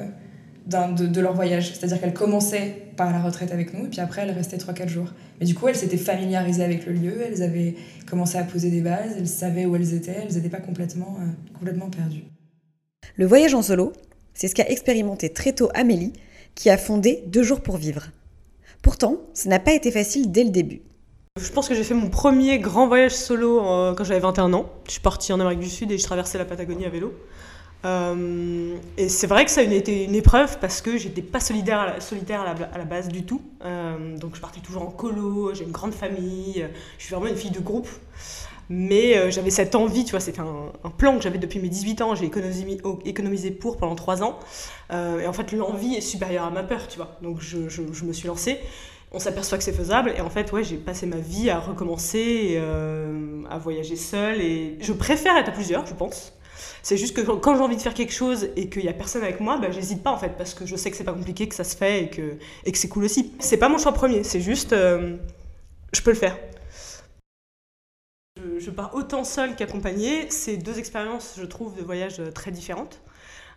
de, 0.68 1.22
leur 1.22 1.34
voyage. 1.34 1.74
C'est-à-dire 1.74 2.00
qu'elles 2.00 2.13
commençaient 2.13 2.76
par 2.98 3.12
la 3.12 3.22
retraite 3.22 3.52
avec 3.52 3.74
nous, 3.74 3.86
et 3.86 3.89
puis 3.89 4.00
après, 4.00 4.22
elles 4.24 4.32
restaient 4.32 4.58
3-4 4.58 4.88
jours. 4.88 5.13
Mais 5.39 5.46
du 5.46 5.56
coup, 5.56 5.68
elles 5.68 5.76
s'étaient 5.76 5.98
familiarisées 5.98 6.63
avec 6.63 6.86
le 6.86 6.94
lieu, 6.94 7.22
elles 7.26 7.44
avaient 7.44 7.76
commencé 8.08 8.38
à 8.38 8.44
poser 8.44 8.70
des 8.70 8.82
bases, 8.82 9.15
elles 9.18 9.28
savaient 9.28 9.65
où 9.65 9.76
elles 9.76 9.94
étaient, 9.94 10.18
elles 10.28 10.36
n'étaient 10.36 10.50
pas 10.50 10.60
complètement, 10.60 11.18
euh, 11.20 11.54
complètement 11.58 11.89
perdues. 11.89 12.26
Le 13.15 13.26
voyage 13.26 13.54
en 13.54 13.62
solo, 13.62 13.94
c'est 14.34 14.48
ce 14.48 14.56
qu'a 14.56 14.70
expérimenté 14.70 15.30
très 15.30 15.54
tôt 15.54 15.70
Amélie, 15.74 16.13
qui 16.56 16.70
a 16.70 16.78
fondé 16.78 17.24
Deux 17.28 17.44
jours 17.44 17.62
pour 17.62 17.78
vivre. 17.78 18.12
Pourtant, 18.82 19.18
ça 19.34 19.50
n'a 19.50 19.60
pas 19.60 19.74
été 19.74 19.91
facile 19.91 20.32
dès 20.32 20.44
le 20.44 20.52
début. 20.52 20.82
Je 21.38 21.52
pense 21.52 21.67
que 21.67 21.76
j'ai 21.76 21.84
fait 21.84 21.93
mon 21.93 22.10
premier 22.10 22.60
grand 22.60 22.88
voyage 22.88 23.12
solo 23.12 23.60
euh, 23.60 23.93
quand 23.93 24.06
j'avais 24.06 24.21
21 24.21 24.54
ans. 24.54 24.71
Je 24.86 24.91
suis 24.91 25.02
partie 25.02 25.34
en 25.34 25.39
Amérique 25.41 25.60
du 25.60 25.69
Sud 25.69 25.91
et 25.91 25.98
je 25.98 26.04
traversais 26.06 26.38
la 26.38 26.45
Patagonie 26.45 26.86
à 26.86 26.89
vélo. 26.89 27.13
Euh, 27.84 28.78
et 28.95 29.10
c'est 29.10 29.28
vrai 29.28 29.43
que 29.43 29.52
ça 29.52 29.60
a 29.60 29.63
été 29.65 30.06
une 30.06 30.15
épreuve 30.15 30.58
parce 30.60 30.80
que 30.80 30.98
j'étais 30.98 31.21
pas 31.21 31.41
solitaire 31.41 31.98
à 32.00 32.78
la, 32.78 32.86
base 32.86 33.10
du 33.10 33.26
tout. 33.26 33.41
Euh, 33.65 34.17
donc 34.17 34.38
je 34.38 34.39
partais 34.39 34.62
toujours 34.62 34.84
en 34.84 34.91
colo, 34.91 35.54
j'ai 35.54 35.65
une 35.65 35.74
grande 35.74 35.93
famille, 35.93 36.65
je 36.98 37.04
suis 37.04 37.13
vraiment 37.13 37.30
une 37.30 37.36
fille 37.36 37.52
de 37.52 37.60
groupe. 37.60 37.89
Mais 38.69 39.30
j'avais 39.30 39.52
cette 39.52 39.76
envie, 39.76 40.06
tu 40.06 40.12
vois, 40.12 40.21
c'était 40.21 40.39
un, 40.39 40.89
plan 40.98 41.17
que 41.17 41.21
j'avais 41.21 41.38
depuis 41.38 41.60
mes 41.60 41.69
18 41.69 42.02
ans, 42.02 42.15
j'ai 42.15 42.32
économisé, 43.06 43.52
pour 43.52 43.76
pendant 43.76 43.93
3 43.93 44.24
ans. 44.24 44.39
et 44.91 45.28
en 45.28 45.34
fait, 45.34 45.52
l'envie 45.52 45.95
est 45.95 46.02
supérieure 46.02 46.45
à 46.45 46.50
ma 46.50 46.63
peur, 46.63 46.88
tu 46.88 46.95
vois. 46.95 47.17
Donc 47.21 47.41
je 47.41 48.06
me 48.06 48.13
suis 48.13 48.28
lancée 48.28 48.58
on 49.15 49.19
s'aperçoit 49.19 49.58
que 49.58 49.63
c'est 49.63 49.73
faisable. 49.73 50.13
Et 50.15 50.21
en 50.21 50.30
fait, 50.30 50.51
ouais, 50.51 50.63
j'ai 50.63 50.75
passé 50.75 51.06
ma 51.06 51.17
vie 51.17 51.49
à 51.49 51.58
recommencer, 51.58 52.56
euh, 52.58 53.43
à 53.49 53.58
voyager 53.58 53.95
seule. 53.95 54.41
Et 54.41 54.78
je 54.82 54.91
préfère 54.91 55.38
être 55.38 55.47
à 55.47 55.51
plusieurs, 55.51 55.86
je 55.86 55.93
pense. 55.93 56.34
C'est 56.84 56.97
juste 56.97 57.15
que 57.15 57.21
quand 57.21 57.56
j'ai 57.56 57.62
envie 57.62 57.78
de 57.78 57.82
faire 57.82 57.93
quelque 57.93 58.13
chose 58.13 58.49
et 58.56 58.69
qu'il 58.69 58.84
y 58.84 58.89
a 58.89 58.93
personne 58.93 59.23
avec 59.23 59.39
moi, 59.39 59.58
bah, 59.58 59.71
j'hésite 59.71 60.04
pas 60.04 60.12
en 60.12 60.17
fait, 60.17 60.38
parce 60.38 60.54
que 60.54 60.65
je 60.65 60.75
sais 60.75 60.91
que 60.91 60.97
c'est 60.97 61.04
pas 61.04 61.13
compliqué, 61.13 61.47
que 61.47 61.56
ça 61.56 61.63
se 61.63 61.75
fait 61.75 62.04
et 62.04 62.10
que, 62.10 62.38
et 62.65 62.71
que 62.71 62.78
c'est 62.78 62.89
cool 62.89 63.06
aussi. 63.06 63.34
C'est 63.39 63.58
pas 63.58 63.69
mon 63.69 63.78
choix 63.78 63.93
premier, 63.93 64.23
c'est 64.23 64.41
juste, 64.41 64.73
euh, 64.73 65.15
je 65.93 66.01
peux 66.01 66.12
le 66.12 66.17
faire. 66.17 66.38
Je, 68.38 68.60
je 68.60 68.69
pars 68.69 68.93
autant 68.93 69.23
seule 69.23 69.56
qu'accompagnée. 69.56 70.30
C'est 70.30 70.58
deux 70.58 70.78
expériences, 70.78 71.36
je 71.39 71.45
trouve, 71.45 71.75
de 71.75 71.82
voyage 71.82 72.21
très 72.34 72.51
différentes. 72.51 73.01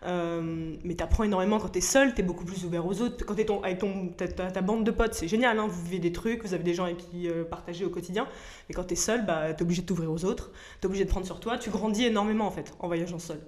Euh, 0.04 0.76
mais 0.84 0.94
tu 0.94 1.02
apprends 1.02 1.24
énormément 1.24 1.58
quand 1.58 1.70
tu 1.70 1.78
es 1.78 1.82
seul, 1.82 2.14
tu 2.14 2.20
es 2.20 2.24
beaucoup 2.24 2.44
plus 2.44 2.64
ouvert 2.64 2.86
aux 2.86 3.00
autres. 3.00 3.24
Quand 3.24 3.34
tu 3.34 3.42
es 3.42 3.50
avec 3.64 3.78
ton, 3.78 4.08
ta, 4.08 4.60
bande 4.60 4.84
de 4.84 4.90
potes, 4.90 5.14
c'est 5.14 5.28
génial, 5.28 5.58
hein, 5.58 5.66
vous 5.68 5.82
vivez 5.84 5.98
des 5.98 6.12
trucs, 6.12 6.42
vous 6.44 6.54
avez 6.54 6.62
des 6.62 6.74
gens 6.74 6.84
avec 6.84 6.98
qui 6.98 7.28
euh, 7.28 7.44
partager 7.44 7.84
au 7.84 7.90
quotidien. 7.90 8.28
Mais 8.68 8.74
quand 8.74 8.84
tu 8.84 8.92
es 8.92 8.96
seul, 8.96 9.26
bah, 9.26 9.52
tu 9.52 9.58
es 9.58 9.62
obligé 9.62 9.82
de 9.82 9.86
t'ouvrir 9.86 10.12
aux 10.12 10.24
autres, 10.24 10.52
tu 10.80 10.82
es 10.82 10.86
obligé 10.86 11.04
de 11.04 11.10
prendre 11.10 11.26
sur 11.26 11.40
toi. 11.40 11.58
Tu 11.58 11.70
grandis 11.70 12.04
énormément 12.04 12.46
en 12.46 12.50
fait 12.50 12.72
en 12.78 12.86
voyageant 12.86 13.18
seul. 13.18 13.40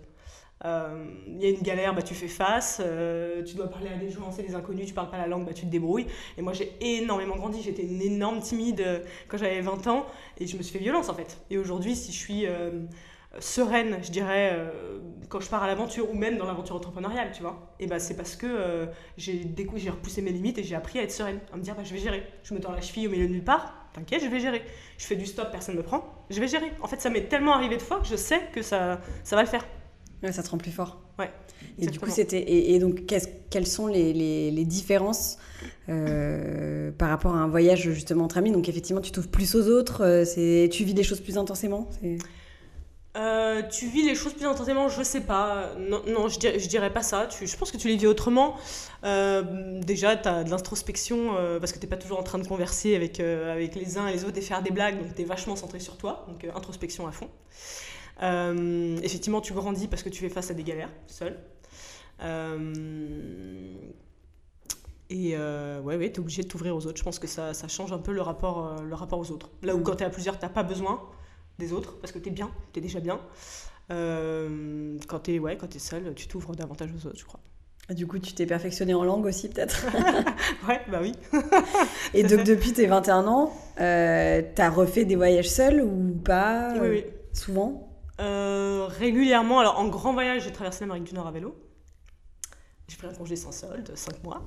Il 0.62 0.66
euh, 0.66 1.06
y 1.38 1.46
a 1.46 1.48
une 1.48 1.62
galère, 1.62 1.94
bah, 1.94 2.02
tu 2.02 2.14
fais 2.14 2.28
face, 2.28 2.82
tu 3.46 3.54
dois 3.54 3.68
parler 3.68 3.88
à 3.88 3.96
des 3.96 4.10
gens, 4.10 4.30
c'est 4.30 4.42
des 4.42 4.54
inconnus, 4.54 4.86
tu 4.86 4.92
parles 4.92 5.08
pas 5.08 5.16
la 5.16 5.26
langue, 5.26 5.46
bah, 5.46 5.54
tu 5.54 5.64
te 5.64 5.70
débrouilles. 5.70 6.06
Et 6.36 6.42
moi 6.42 6.52
j'ai 6.52 6.74
énormément 6.82 7.36
grandi, 7.36 7.62
j'étais 7.62 7.82
une 7.84 8.02
énorme 8.02 8.40
timide 8.40 9.02
quand 9.28 9.38
j'avais 9.38 9.62
20 9.62 9.86
ans 9.86 10.04
et 10.36 10.46
je 10.46 10.58
me 10.58 10.62
suis 10.62 10.76
fait 10.76 10.84
violence 10.84 11.08
en 11.08 11.14
fait. 11.14 11.38
Et 11.48 11.56
aujourd'hui, 11.56 11.96
si 11.96 12.12
je 12.12 12.18
suis 12.18 12.46
sereine, 13.38 13.98
je 14.02 14.10
dirais, 14.10 14.50
euh, 14.54 14.98
quand 15.28 15.40
je 15.40 15.48
pars 15.48 15.62
à 15.62 15.66
l'aventure 15.68 16.10
ou 16.10 16.14
même 16.14 16.36
dans 16.36 16.46
l'aventure 16.46 16.74
entrepreneuriale, 16.76 17.30
tu 17.32 17.42
vois. 17.42 17.74
Et 17.78 17.86
bah, 17.86 17.98
c'est 18.00 18.16
parce 18.16 18.34
que 18.36 18.46
euh, 18.46 18.86
j'ai 19.16 19.46
j'ai 19.76 19.90
repoussé 19.90 20.20
mes 20.22 20.32
limites 20.32 20.58
et 20.58 20.64
j'ai 20.64 20.74
appris 20.74 20.98
à 20.98 21.02
être 21.04 21.12
sereine, 21.12 21.38
à 21.52 21.56
me 21.56 21.62
dire 21.62 21.74
bah, 21.76 21.82
je 21.84 21.92
vais 21.92 22.00
gérer. 22.00 22.24
Je 22.42 22.54
me 22.54 22.60
tends 22.60 22.72
la 22.72 22.80
cheville 22.80 23.06
au 23.06 23.10
milieu 23.10 23.28
de 23.28 23.32
nulle 23.32 23.44
part, 23.44 23.86
t'inquiète, 23.94 24.22
je 24.22 24.28
vais 24.28 24.40
gérer. 24.40 24.62
Je 24.98 25.06
fais 25.06 25.16
du 25.16 25.26
stop, 25.26 25.48
personne 25.52 25.76
ne 25.76 25.80
me 25.80 25.84
prend, 25.84 26.04
je 26.28 26.40
vais 26.40 26.48
gérer. 26.48 26.72
En 26.82 26.88
fait, 26.88 27.00
ça 27.00 27.08
m'est 27.10 27.28
tellement 27.28 27.52
arrivé 27.54 27.76
de 27.76 27.82
fois 27.82 28.00
que 28.00 28.06
je 28.08 28.16
sais 28.16 28.40
que 28.52 28.62
ça, 28.62 29.00
ça 29.22 29.36
va 29.36 29.42
le 29.42 29.48
faire. 29.48 29.64
Ouais, 30.22 30.32
ça 30.32 30.42
te 30.42 30.50
rend 30.50 30.58
plus 30.58 30.72
fort. 30.72 31.00
Ouais, 31.18 31.30
Et 31.78 31.86
du 31.86 31.98
coup, 31.98 32.10
c'était. 32.10 32.40
Et, 32.40 32.74
et 32.74 32.78
donc, 32.78 33.04
quelles 33.50 33.66
sont 33.66 33.86
les, 33.86 34.12
les- 34.12 34.50
les 34.50 34.64
différences 34.66 35.38
euh, 35.88 36.90
par 36.92 37.08
rapport 37.08 37.34
à 37.34 37.38
un 37.38 37.48
voyage 37.48 37.90
justement 37.90 38.24
entre 38.24 38.38
amis? 38.38 38.52
Donc, 38.52 38.68
effectivement, 38.68 39.00
tu 39.00 39.12
t'ouvres 39.12 39.28
plus 39.30 39.54
aux 39.54 39.66
autres, 39.68 40.24
c'est, 40.26 40.68
tu 40.72 40.84
vis 40.84 40.94
les 40.94 41.02
choses 41.02 41.20
plus 41.20 41.38
intensément 41.38 41.88
Euh, 43.16 43.62
tu 43.62 43.88
vis 43.88 44.02
les 44.02 44.14
choses 44.14 44.34
plus 44.34 44.46
intensément, 44.46 44.88
je 44.88 45.02
sais 45.02 45.22
pas. 45.22 45.72
Non, 45.78 46.28
je, 46.28 46.38
dirais, 46.38 46.58
dirais 46.58 46.92
pas 46.92 47.02
ça. 47.02 47.28
Je 47.28 47.56
pense 47.56 47.72
que 47.72 47.76
tu 47.76 47.88
les 47.88 47.96
vis 47.96 48.06
autrement. 48.06 48.56
Euh, 49.04 49.80
déjà, 49.80 50.16
tu 50.16 50.28
as 50.28 50.44
de 50.44 50.50
l'introspection 50.50 51.36
euh, 51.36 51.58
parce 51.58 51.72
que 51.72 51.78
t'es 51.78 51.88
pas 51.88 51.96
toujours 51.96 52.20
en 52.20 52.22
train 52.22 52.38
de 52.38 52.46
converser 52.46 52.94
avec, 52.94 53.18
avec 53.18 53.74
les 53.74 53.98
uns 53.98 54.06
et 54.06 54.12
les 54.12 54.24
autres 54.24 54.38
et 54.38 54.42
faire 54.42 54.62
des 54.62 54.70
blagues, 54.70 55.02
donc 55.02 55.14
tu 55.14 55.22
es 55.22 55.24
vachement 55.24 55.56
centré 55.56 55.80
sur 55.80 55.96
toi. 55.96 56.24
Donc, 56.28 56.46
introspection 56.54 57.06
à 57.08 57.12
fond. 57.12 57.28
Effectivement, 59.02 59.40
tu 59.40 59.54
grandis 59.54 59.88
parce 59.88 60.02
que 60.04 60.08
tu 60.08 60.20
fais 60.20 60.28
face 60.28 60.50
à 60.50 60.54
des 60.54 60.64
galères 60.64 60.90
seul. 61.08 61.36
Et 65.12 65.32
euh, 65.34 65.80
ouais, 65.80 65.96
ouais 65.96 66.12
tu 66.12 66.16
es 66.16 66.20
obligé 66.20 66.42
de 66.42 66.48
t'ouvrir 66.48 66.76
aux 66.76 66.86
autres. 66.86 66.98
Je 66.98 67.02
pense 67.02 67.18
que 67.18 67.26
ça, 67.26 67.52
change 67.66 67.90
un 67.92 67.98
peu 67.98 68.12
le 68.12 68.22
rapport, 68.22 68.80
le 68.80 68.94
rapport 68.94 69.18
aux 69.18 69.32
autres. 69.32 69.50
Là 69.62 69.74
où 69.74 69.80
quand 69.80 69.96
tu 69.96 70.04
es 70.04 70.06
à 70.06 70.10
plusieurs, 70.10 70.38
tu 70.38 70.48
pas 70.48 70.62
besoin 70.62 71.00
des 71.60 71.72
autres 71.72 71.96
parce 72.00 72.12
que 72.12 72.18
tu 72.18 72.28
es 72.28 72.32
bien, 72.32 72.50
tu 72.72 72.80
es 72.80 72.82
déjà 72.82 72.98
bien. 72.98 73.20
Euh, 73.90 74.96
quand 75.08 75.20
tu 75.20 75.34
es, 75.34 75.38
ouais, 75.38 75.56
quand 75.56 75.74
es 75.74 75.78
seul, 75.78 76.14
tu 76.14 76.28
t'ouvres 76.28 76.54
davantage 76.54 76.90
aux 76.92 77.06
autres, 77.06 77.18
je 77.18 77.24
crois. 77.24 77.40
Du 77.90 78.06
coup, 78.06 78.20
tu 78.20 78.34
t'es 78.34 78.46
perfectionné 78.46 78.94
en 78.94 79.02
langue 79.02 79.26
aussi, 79.26 79.48
peut-être? 79.48 79.86
Ouais, 80.68 80.80
bah 80.90 80.98
oui. 81.02 81.12
Et 82.14 82.22
donc, 82.22 82.44
depuis 82.44 82.72
tes 82.72 82.86
21 82.86 83.26
ans, 83.26 83.52
euh, 83.80 84.42
t'as 84.54 84.70
refait 84.70 85.04
des 85.04 85.16
voyages 85.16 85.48
seuls 85.48 85.82
ou 85.82 86.14
pas? 86.24 86.72
Oui, 86.74 86.88
oui. 86.88 87.04
Souvent? 87.32 87.88
Euh, 88.20 88.86
régulièrement, 88.88 89.58
alors 89.58 89.78
en 89.78 89.88
grand 89.88 90.12
voyage, 90.12 90.44
j'ai 90.44 90.52
traversé 90.52 90.84
l'Amérique 90.84 91.04
du 91.04 91.14
Nord 91.14 91.26
à 91.26 91.32
vélo. 91.32 91.56
J'ai 92.86 92.96
pris 92.96 93.06
un 93.06 93.14
congé 93.14 93.34
sans 93.34 93.52
solde, 93.52 93.90
5 93.94 94.22
mois. 94.22 94.42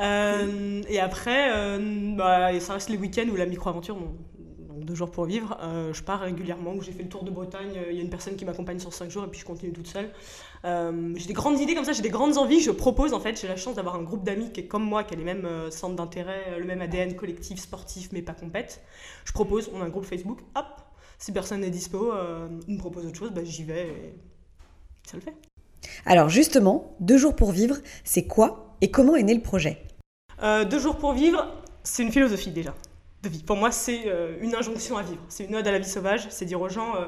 Euh, 0.00 0.82
et 0.88 1.00
après, 1.00 1.50
bah, 2.16 2.58
ça 2.60 2.74
reste 2.74 2.88
les 2.90 2.96
week-ends 2.96 3.28
ou 3.30 3.36
la 3.36 3.46
micro-aventure, 3.46 3.96
deux 4.88 4.94
jours 4.94 5.10
pour 5.10 5.26
vivre. 5.26 5.56
Euh, 5.62 5.92
je 5.92 6.02
pars 6.02 6.20
régulièrement, 6.20 6.74
j'ai 6.80 6.92
fait 6.92 7.02
le 7.02 7.08
tour 7.08 7.22
de 7.22 7.30
Bretagne. 7.30 7.78
Il 7.90 7.96
y 7.96 8.00
a 8.00 8.02
une 8.02 8.10
personne 8.10 8.36
qui 8.36 8.44
m'accompagne 8.44 8.78
sur 8.78 8.92
5 8.92 9.10
jours 9.10 9.24
et 9.24 9.28
puis 9.28 9.40
je 9.40 9.44
continue 9.44 9.72
toute 9.72 9.86
seule. 9.86 10.10
Euh, 10.64 11.12
j'ai 11.16 11.26
des 11.26 11.34
grandes 11.34 11.60
idées 11.60 11.74
comme 11.74 11.84
ça, 11.84 11.92
j'ai 11.92 12.02
des 12.02 12.10
grandes 12.10 12.38
envies. 12.38 12.60
Je 12.60 12.70
propose, 12.70 13.12
en 13.12 13.20
fait, 13.20 13.40
j'ai 13.40 13.48
la 13.48 13.56
chance 13.56 13.76
d'avoir 13.76 13.94
un 13.94 14.02
groupe 14.02 14.24
d'amis 14.24 14.50
qui 14.50 14.60
est 14.60 14.66
comme 14.66 14.84
moi, 14.84 15.04
qui 15.04 15.14
a 15.14 15.16
les 15.16 15.24
mêmes 15.24 15.44
euh, 15.44 15.70
centres 15.70 15.96
d'intérêt, 15.96 16.44
euh, 16.48 16.58
le 16.58 16.64
même 16.64 16.80
ADN 16.80 17.14
collectif, 17.14 17.60
sportif, 17.60 18.08
mais 18.12 18.22
pas 18.22 18.34
compète. 18.34 18.82
Je 19.24 19.32
propose, 19.32 19.70
on 19.74 19.82
a 19.82 19.84
un 19.84 19.90
groupe 19.90 20.04
Facebook, 20.04 20.40
hop, 20.56 20.64
si 21.18 21.32
personne 21.32 21.60
n'est 21.60 21.70
dispo, 21.70 22.12
euh, 22.12 22.48
il 22.68 22.74
me 22.74 22.78
propose 22.78 23.04
autre 23.04 23.18
chose, 23.18 23.30
bah, 23.32 23.42
j'y 23.44 23.64
vais 23.64 23.88
et 23.88 24.14
ça 25.04 25.16
le 25.16 25.22
fait. 25.22 25.34
Alors 26.06 26.28
justement, 26.28 26.96
deux 27.00 27.18
jours 27.18 27.34
pour 27.34 27.50
vivre, 27.50 27.76
c'est 28.04 28.26
quoi 28.26 28.76
et 28.80 28.90
comment 28.90 29.16
est 29.16 29.22
né 29.22 29.34
le 29.34 29.42
projet? 29.42 29.82
Euh, 30.42 30.64
deux 30.64 30.78
jours 30.78 30.96
pour 30.96 31.12
vivre, 31.12 31.52
c'est 31.82 32.02
une 32.02 32.12
philosophie 32.12 32.50
déjà 32.50 32.74
de 33.22 33.28
vie. 33.28 33.42
Pour 33.42 33.56
moi, 33.56 33.70
c'est 33.70 34.04
euh, 34.06 34.36
une 34.40 34.54
injonction 34.54 34.96
à 34.96 35.02
vivre. 35.02 35.22
C'est 35.28 35.44
une 35.44 35.56
ode 35.56 35.66
à 35.66 35.72
la 35.72 35.78
vie 35.78 35.88
sauvage. 35.88 36.26
C'est 36.30 36.44
dire 36.44 36.60
aux 36.60 36.68
gens, 36.68 36.96
euh, 36.96 37.06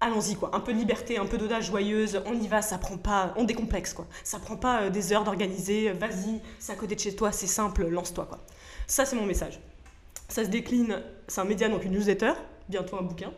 allons-y 0.00 0.36
quoi. 0.36 0.50
Un 0.54 0.60
peu 0.60 0.72
de 0.72 0.78
liberté, 0.78 1.18
un 1.18 1.26
peu 1.26 1.38
d'audace 1.38 1.66
joyeuse. 1.66 2.22
On 2.26 2.34
y 2.34 2.48
va, 2.48 2.62
ça 2.62 2.78
prend 2.78 2.96
pas, 2.96 3.34
on 3.36 3.44
décomplexe 3.44 3.92
quoi. 3.92 4.06
Ça 4.24 4.38
prend 4.38 4.56
pas 4.56 4.82
euh, 4.82 4.90
des 4.90 5.12
heures 5.12 5.24
d'organiser. 5.24 5.92
Vas-y, 5.92 6.40
c'est 6.58 6.72
à 6.72 6.76
côté 6.76 6.94
de 6.94 7.00
chez 7.00 7.14
toi, 7.14 7.32
c'est 7.32 7.46
simple, 7.46 7.86
lance-toi 7.86 8.26
quoi. 8.26 8.38
Ça, 8.86 9.04
c'est 9.04 9.16
mon 9.16 9.26
message. 9.26 9.60
Ça 10.28 10.44
se 10.44 10.48
décline. 10.48 11.02
C'est 11.28 11.40
un 11.40 11.44
média 11.44 11.68
donc 11.68 11.84
une 11.84 11.92
newsletter, 11.92 12.32
bientôt 12.68 12.96
un 12.98 13.02
bouquin. 13.02 13.32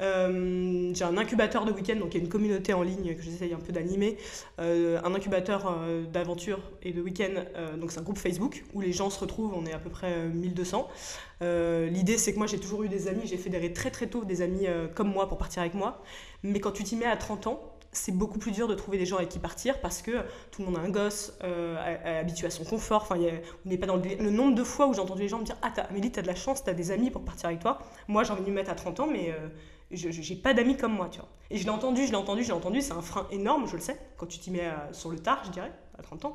Euh, 0.00 0.90
j'ai 0.94 1.04
un 1.04 1.16
incubateur 1.16 1.64
de 1.64 1.72
week-end, 1.72 1.96
donc 1.96 2.14
il 2.14 2.18
y 2.18 2.20
a 2.20 2.24
une 2.24 2.30
communauté 2.30 2.72
en 2.74 2.82
ligne 2.82 3.14
que 3.14 3.22
j'essaye 3.22 3.52
un 3.54 3.58
peu 3.58 3.72
d'animer. 3.72 4.16
Euh, 4.58 5.00
un 5.04 5.14
incubateur 5.14 5.66
euh, 5.80 6.04
d'aventure 6.04 6.60
et 6.82 6.92
de 6.92 7.00
week-end, 7.00 7.44
euh, 7.56 7.76
donc 7.76 7.92
c'est 7.92 8.00
un 8.00 8.02
groupe 8.02 8.18
Facebook 8.18 8.64
où 8.74 8.80
les 8.80 8.92
gens 8.92 9.10
se 9.10 9.20
retrouvent, 9.20 9.54
on 9.56 9.66
est 9.66 9.72
à 9.72 9.78
peu 9.78 9.90
près 9.90 10.12
euh, 10.12 10.28
1200. 10.28 10.88
Euh, 11.42 11.88
L'idée 11.88 12.18
c'est 12.18 12.32
que 12.32 12.38
moi 12.38 12.46
j'ai 12.46 12.58
toujours 12.58 12.82
eu 12.82 12.88
des 12.88 13.08
amis, 13.08 13.22
j'ai 13.26 13.36
fédéré 13.36 13.72
très 13.72 13.90
très 13.90 14.06
tôt 14.06 14.24
des 14.24 14.42
amis 14.42 14.66
comme 14.94 15.08
moi 15.12 15.28
pour 15.28 15.38
partir 15.38 15.62
avec 15.62 15.74
moi. 15.74 16.02
Mais 16.42 16.60
quand 16.60 16.72
tu 16.72 16.84
t'y 16.84 16.96
mets 16.96 17.06
à 17.06 17.16
30 17.16 17.46
ans, 17.46 17.60
c'est 17.92 18.10
beaucoup 18.12 18.38
plus 18.40 18.50
dur 18.50 18.66
de 18.66 18.74
trouver 18.74 18.98
des 18.98 19.06
gens 19.06 19.16
avec 19.18 19.28
qui 19.28 19.38
partir 19.38 19.80
parce 19.80 20.02
que 20.02 20.10
tout 20.50 20.62
le 20.62 20.66
monde 20.66 20.76
a 20.78 20.80
un 20.80 20.88
gosse, 20.90 21.38
habitué 22.04 22.46
à 22.46 22.50
son 22.50 22.64
confort. 22.64 23.02
Enfin, 23.02 23.16
a- 23.20 23.40
n'est 23.68 23.78
pas 23.78 23.86
dans 23.86 23.96
le, 23.96 24.30
nombre 24.30 24.54
de 24.56 24.64
fois 24.64 24.86
où 24.88 24.94
j'ai 24.94 25.00
entendu 25.00 25.22
les 25.22 25.28
gens 25.28 25.38
me 25.38 25.44
dire 25.44 25.56
Ah, 25.62 25.70
t'as- 25.74 25.82
Amélie, 25.82 26.10
t'as 26.10 26.22
de 26.22 26.26
la 26.26 26.34
chance, 26.34 26.64
t'as 26.64 26.72
des 26.72 26.90
amis 26.90 27.10
pour 27.10 27.22
partir 27.24 27.46
avec 27.48 27.60
toi. 27.60 27.78
Moi, 28.08 28.24
j'ai 28.24 28.32
envie 28.32 28.42
de 28.42 28.50
me 28.50 28.54
mettre 28.54 28.70
à 28.70 28.74
30 28.74 28.98
ans, 29.00 29.06
mais 29.06 29.32
je 29.96 30.10
j'ai 30.10 30.36
pas 30.36 30.54
d'amis 30.54 30.76
comme 30.76 30.92
moi, 30.94 31.08
tu 31.10 31.18
vois. 31.20 31.28
Et 31.50 31.58
je 31.58 31.64
l'ai 31.64 31.70
entendu, 31.70 32.04
je 32.06 32.10
l'ai 32.10 32.16
entendu, 32.16 32.42
je 32.42 32.48
l'ai 32.48 32.54
entendu, 32.54 32.80
c'est 32.80 32.92
un 32.92 33.02
frein 33.02 33.26
énorme, 33.30 33.66
je 33.68 33.74
le 33.76 33.82
sais, 33.82 33.98
quand 34.16 34.26
tu 34.26 34.38
t'y 34.38 34.50
mets 34.50 34.66
à- 34.66 34.88
sur 34.92 35.10
le 35.10 35.18
tard, 35.18 35.42
je 35.44 35.50
dirais, 35.50 35.72
à 35.98 36.02
30 36.02 36.24
ans. 36.24 36.34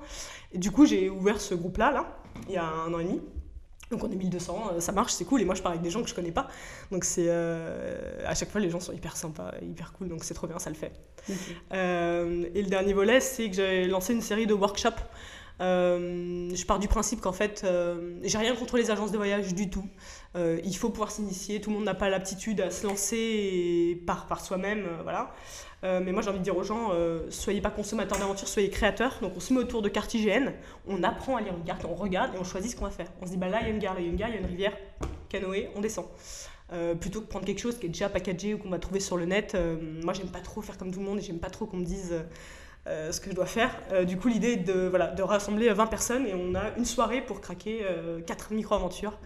Et 0.51 0.57
du 0.57 0.71
coup, 0.71 0.85
j'ai 0.85 1.09
ouvert 1.09 1.39
ce 1.41 1.55
groupe-là, 1.55 1.91
là, 1.91 2.17
il 2.47 2.53
y 2.53 2.57
a 2.57 2.65
un 2.65 2.93
an 2.93 2.99
et 2.99 3.03
demi. 3.05 3.21
Donc 3.91 4.03
on 4.03 4.11
est 4.11 4.15
1200, 4.15 4.69
euh, 4.73 4.79
ça 4.79 4.91
marche, 4.91 5.13
c'est 5.13 5.25
cool. 5.25 5.41
Et 5.41 5.45
moi, 5.45 5.55
je 5.55 5.63
pars 5.63 5.71
avec 5.71 5.81
des 5.81 5.89
gens 5.89 6.03
que 6.03 6.09
je 6.09 6.13
connais 6.13 6.31
pas. 6.31 6.47
Donc 6.91 7.03
c'est 7.03 7.25
euh, 7.27 8.21
à 8.27 8.35
chaque 8.35 8.51
fois, 8.51 8.61
les 8.61 8.69
gens 8.69 8.79
sont 8.79 8.93
hyper 8.93 9.17
sympas, 9.17 9.51
hyper 9.63 9.93
cool. 9.93 10.09
Donc 10.09 10.23
c'est 10.23 10.35
trop 10.35 10.45
bien, 10.45 10.59
ça 10.59 10.69
le 10.69 10.75
fait. 10.75 10.91
Euh, 11.73 12.45
et 12.53 12.61
le 12.61 12.69
dernier 12.69 12.93
volet, 12.93 13.19
c'est 13.19 13.49
que 13.49 13.55
j'ai 13.55 13.87
lancé 13.87 14.13
une 14.13 14.21
série 14.21 14.45
de 14.47 14.53
workshops. 14.53 14.91
Euh, 15.61 16.49
je 16.53 16.65
pars 16.65 16.79
du 16.79 16.87
principe 16.87 17.19
qu'en 17.19 17.33
fait, 17.33 17.63
euh, 17.65 18.15
j'ai 18.23 18.37
rien 18.37 18.55
contre 18.55 18.77
les 18.77 18.91
agences 18.91 19.11
de 19.11 19.17
voyage 19.17 19.53
du 19.53 19.69
tout. 19.69 19.85
Euh, 20.35 20.59
il 20.63 20.75
faut 20.75 20.89
pouvoir 20.89 21.11
s'initier. 21.11 21.59
Tout 21.61 21.69
le 21.71 21.77
monde 21.77 21.85
n'a 21.85 21.95
pas 21.95 22.09
l'aptitude 22.09 22.61
à 22.61 22.71
se 22.71 22.85
lancer 22.85 24.01
par, 24.05 24.43
soi-même, 24.43 24.85
euh, 24.85 25.03
voilà. 25.03 25.33
Euh, 25.83 26.01
mais 26.03 26.11
moi, 26.11 26.21
j'ai 26.21 26.29
envie 26.29 26.39
de 26.39 26.43
dire 26.43 26.57
aux 26.57 26.63
gens, 26.63 26.89
euh, 26.91 27.29
soyez 27.29 27.61
pas 27.61 27.71
consommateurs 27.71 28.19
d'aventure, 28.19 28.47
soyez 28.47 28.69
créateurs. 28.69 29.17
Donc, 29.21 29.33
on 29.35 29.39
se 29.39 29.53
met 29.53 29.59
autour 29.59 29.81
de 29.81 29.89
cartes 29.89 30.13
IGN, 30.13 30.51
on 30.87 31.03
apprend 31.03 31.37
à 31.37 31.41
lire 31.41 31.53
une 31.55 31.63
carte, 31.63 31.85
on 31.85 31.95
regarde 31.95 32.35
et 32.35 32.37
on 32.37 32.43
choisit 32.43 32.71
ce 32.71 32.75
qu'on 32.75 32.85
va 32.85 32.91
faire. 32.91 33.07
On 33.21 33.25
se 33.25 33.31
dit, 33.31 33.37
bah 33.37 33.47
là, 33.47 33.59
il 33.61 33.67
y 33.67 33.69
a 33.69 33.73
une 33.73 33.79
gare, 33.79 33.95
il 33.99 34.05
y 34.05 34.07
a 34.07 34.11
une 34.11 34.17
gare, 34.17 34.29
il 34.29 34.35
y 34.35 34.37
a 34.37 34.41
une 34.41 34.47
rivière, 34.47 34.77
canoë, 35.29 35.69
on 35.75 35.81
descend. 35.81 36.05
Euh, 36.71 36.93
plutôt 36.93 37.21
que 37.21 37.27
prendre 37.27 37.45
quelque 37.45 37.59
chose 37.59 37.79
qui 37.79 37.87
est 37.87 37.89
déjà 37.89 38.09
packagé 38.09 38.53
ou 38.53 38.59
qu'on 38.59 38.69
va 38.69 38.77
trouver 38.77 38.99
sur 38.99 39.17
le 39.17 39.25
net. 39.25 39.55
euh, 39.55 39.77
moi, 40.03 40.13
j'aime 40.13 40.29
pas 40.29 40.39
trop 40.41 40.61
faire 40.61 40.77
comme 40.77 40.91
tout 40.91 40.99
le 40.99 41.05
monde 41.05 41.17
et 41.19 41.21
j'aime 41.21 41.39
pas 41.39 41.49
trop 41.49 41.65
qu'on 41.65 41.77
me 41.77 41.85
dise 41.85 42.09
euh, 42.11 42.23
euh, 42.87 43.11
ce 43.11 43.19
que 43.19 43.31
je 43.31 43.35
dois 43.35 43.47
faire. 43.47 43.71
Euh, 43.91 44.03
du 44.05 44.17
coup, 44.17 44.27
l'idée 44.27 44.53
est 44.53 44.57
de, 44.57 44.87
voilà, 44.87 45.07
de 45.07 45.23
rassembler 45.23 45.69
20 45.69 45.87
personnes 45.87 46.27
et 46.27 46.33
on 46.35 46.53
a 46.53 46.75
une 46.77 46.85
soirée 46.85 47.21
pour 47.21 47.41
craquer 47.41 47.85
4 48.27 48.53
micro-aventures 48.53 49.17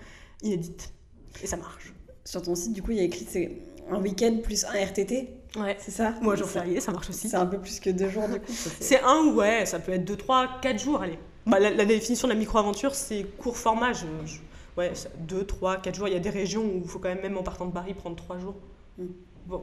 inédites. 0.43 0.93
Et 1.41 1.47
ça 1.47 1.57
marche. 1.57 1.93
Sur 2.25 2.41
ton 2.41 2.55
site, 2.55 2.73
du 2.73 2.81
coup, 2.81 2.91
il 2.91 2.97
y 2.97 3.01
a 3.01 3.03
écrit 3.03 3.25
c'est 3.27 3.51
un 3.89 3.99
week-end 3.99 4.37
plus 4.43 4.63
un 4.65 4.73
RTT, 4.85 5.29
Ouais. 5.57 5.75
c'est 5.79 5.91
ça 5.91 6.13
Moi, 6.21 6.35
jour 6.35 6.47
férié, 6.49 6.79
ça 6.79 6.91
marche 6.91 7.09
aussi. 7.09 7.27
C'est 7.29 7.35
un 7.37 7.45
peu 7.45 7.59
plus 7.59 7.79
que 7.79 7.89
deux 7.89 8.09
jours, 8.09 8.27
du 8.27 8.39
coup. 8.39 8.51
c'est- 8.79 9.01
un 9.01 9.19
ou 9.25 9.35
ouais, 9.35 9.65
ça 9.65 9.79
peut 9.79 9.91
être 9.91 10.05
2, 10.05 10.15
3, 10.15 10.47
4 10.61 10.79
jours, 10.79 11.01
allez. 11.01 11.19
Bah, 11.45 11.59
la, 11.59 11.69
la 11.71 11.85
définition 11.85 12.27
de 12.27 12.33
la 12.33 12.39
micro-aventure, 12.39 12.95
c'est 12.95 13.23
court 13.37 13.57
format. 13.57 13.91
Je, 13.93 14.05
je- 14.25 14.39
ouais, 14.77 14.93
2, 15.19 15.45
3, 15.45 15.77
4 15.77 15.95
jours. 15.95 16.07
Il 16.07 16.13
y 16.13 16.17
a 16.17 16.19
des 16.21 16.29
régions 16.29 16.63
où 16.63 16.81
il 16.83 16.87
faut 16.89 16.99
quand 16.99 17.09
même, 17.09 17.21
même 17.21 17.37
en 17.37 17.43
partant 17.43 17.65
de 17.65 17.71
Paris, 17.73 17.93
prendre 17.93 18.15
3 18.15 18.39
jours. 18.39 18.55
Mm. 18.97 19.05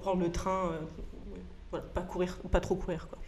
Prendre 0.03 0.21
le 0.23 0.31
train, 0.31 0.73
euh, 0.73 0.79
voilà, 1.71 1.87
pas 1.95 2.03
courir, 2.03 2.39
pas 2.51 2.61
trop 2.61 2.75
courir. 2.75 3.09
Quoi. 3.09 3.19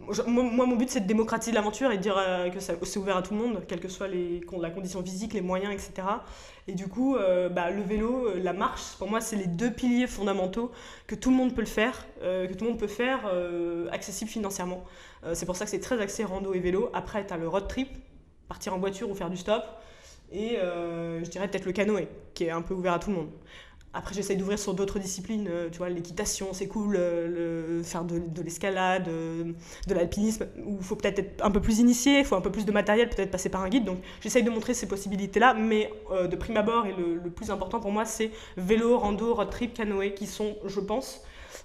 Moi, 0.00 0.64
mon 0.64 0.76
but, 0.76 0.88
c'est 0.88 1.00
de 1.00 1.06
démocratiser 1.06 1.50
l'aventure 1.50 1.90
et 1.90 1.96
de 1.96 2.02
dire 2.02 2.16
euh, 2.16 2.50
que 2.50 2.60
c'est 2.60 2.98
ouvert 2.98 3.16
à 3.16 3.22
tout 3.22 3.34
le 3.34 3.40
monde, 3.40 3.64
quelle 3.66 3.80
que 3.80 3.88
soit 3.88 4.06
la 4.08 4.70
condition 4.70 5.02
physique, 5.02 5.34
les 5.34 5.40
moyens, 5.40 5.72
etc. 5.72 6.06
Et 6.68 6.74
du 6.74 6.86
coup, 6.86 7.16
euh, 7.16 7.48
bah, 7.48 7.70
le 7.70 7.82
vélo, 7.82 8.28
euh, 8.28 8.40
la 8.40 8.52
marche, 8.52 8.94
pour 8.96 9.10
moi, 9.10 9.20
c'est 9.20 9.34
les 9.34 9.48
deux 9.48 9.72
piliers 9.72 10.06
fondamentaux 10.06 10.70
que 11.08 11.16
tout 11.16 11.30
le 11.30 11.36
monde 11.36 11.52
peut 11.52 11.62
le 11.62 11.66
faire, 11.66 12.06
que 12.20 12.52
tout 12.54 12.64
le 12.64 12.70
monde 12.70 12.78
peut 12.78 12.86
faire, 12.86 13.30
accessible 13.90 14.30
financièrement. 14.30 14.84
C'est 15.34 15.46
pour 15.46 15.56
ça 15.56 15.64
que 15.64 15.70
c'est 15.70 15.80
très 15.80 16.00
axé 16.00 16.24
rando 16.24 16.54
et 16.54 16.60
vélo. 16.60 16.90
Après, 16.94 17.26
tu 17.26 17.34
as 17.34 17.36
le 17.36 17.48
road 17.48 17.66
trip, 17.66 17.88
partir 18.48 18.74
en 18.74 18.78
voiture 18.78 19.10
ou 19.10 19.14
faire 19.14 19.30
du 19.30 19.36
stop. 19.36 19.64
Et 20.30 20.58
je 20.60 21.28
dirais 21.28 21.48
peut-être 21.48 21.66
le 21.66 21.72
canoë, 21.72 22.08
qui 22.34 22.44
est 22.44 22.50
un 22.50 22.62
peu 22.62 22.74
ouvert 22.74 22.92
à 22.92 22.98
tout 22.98 23.10
le 23.10 23.16
monde. 23.16 23.30
Après, 23.94 24.14
j'essaye 24.14 24.36
d'ouvrir 24.36 24.58
sur 24.58 24.74
d'autres 24.74 24.98
disciplines. 24.98 25.48
euh, 25.48 25.68
tu 25.70 25.78
vois, 25.78 25.88
l'équitation, 25.88 26.48
c'est 26.52 26.68
cool. 26.68 26.96
euh, 26.96 27.82
faire 27.82 28.04
de, 28.04 28.18
de 28.18 28.42
l'escalade, 28.42 29.08
euh, 29.08 29.52
de 29.86 29.94
l'alpinisme, 29.94 30.46
où 30.64 30.76
il 30.78 30.84
faut 30.84 30.94
peut-être 30.94 31.18
être 31.18 31.44
un 31.44 31.50
peu 31.50 31.60
plus 31.60 31.78
initié, 31.78 32.18
il 32.18 32.24
faut 32.24 32.36
un 32.36 32.42
peu 32.42 32.52
plus 32.52 32.66
de 32.66 32.72
matériel, 32.72 33.08
peut-être 33.08 33.30
passer 33.30 33.48
par 33.48 33.62
un 33.62 33.68
guide. 33.68 33.84
Donc, 33.84 33.98
j'essaye 34.20 34.42
de 34.42 34.50
montrer 34.50 34.74
ces 34.74 34.86
possibilités-là. 34.86 35.54
Mais 35.54 35.90
de 36.10 36.36
prime 36.36 36.56
abord, 36.56 36.86
et 36.86 36.92
le, 36.92 37.30
plus 37.30 37.50
important 37.50 37.80
pour 37.80 37.92
moi, 37.92 38.04
c'est 38.04 38.30
vélo, 38.56 38.98
rando, 38.98 39.42
trip, 39.46 39.74
canoë, 39.74 40.14
qui 40.14 40.26
sont, 40.26 40.56
je 40.66 40.80
pense, 40.80 41.22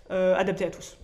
adaptés 0.10 0.66
à 0.66 0.70
tous. 0.70 0.98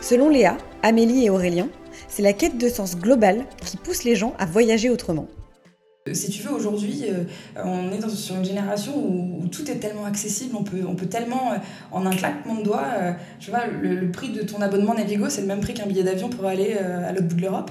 Selon 0.00 0.28
Léa, 0.28 0.56
Amélie 0.82 1.26
et 1.26 1.30
Aurélien, 1.30 1.68
c'est 2.08 2.22
la 2.22 2.32
quête 2.32 2.58
de 2.58 2.68
sens 2.68 2.96
global 2.96 3.46
qui 3.64 3.76
pousse 3.76 4.04
les 4.04 4.16
gens 4.16 4.34
à 4.38 4.46
voyager 4.46 4.90
autrement. 4.90 5.28
Si 6.10 6.30
tu 6.30 6.42
veux, 6.42 6.50
aujourd'hui, 6.50 7.04
euh, 7.04 7.22
on 7.62 7.92
est 7.92 7.98
dans, 7.98 8.08
sur 8.08 8.34
une 8.34 8.44
génération 8.44 8.92
où, 8.96 9.46
tout 9.52 9.70
est 9.70 9.76
tellement 9.76 10.04
accessible, 10.04 10.56
on 10.56 10.64
peut, 10.64 10.82
on 10.84 10.96
peut 10.96 11.06
tellement, 11.06 11.52
euh, 11.52 11.56
en 11.92 12.04
un 12.06 12.10
claquement 12.10 12.56
de 12.56 12.64
doigts, 12.64 12.88
euh, 12.98 13.12
vois, 13.48 13.66
le, 13.66 14.10
prix 14.10 14.30
de 14.30 14.42
ton 14.42 14.60
abonnement 14.62 14.94
Navigo, 14.94 15.28
c'est 15.28 15.42
le 15.42 15.46
même 15.46 15.60
prix 15.60 15.74
qu'un 15.74 15.86
billet 15.86 16.02
d'avion 16.02 16.28
pour 16.28 16.46
aller 16.46 16.72
à 16.74 17.12
l'autre 17.12 17.28
bout 17.28 17.36
de 17.36 17.42
l'Europe. 17.42 17.70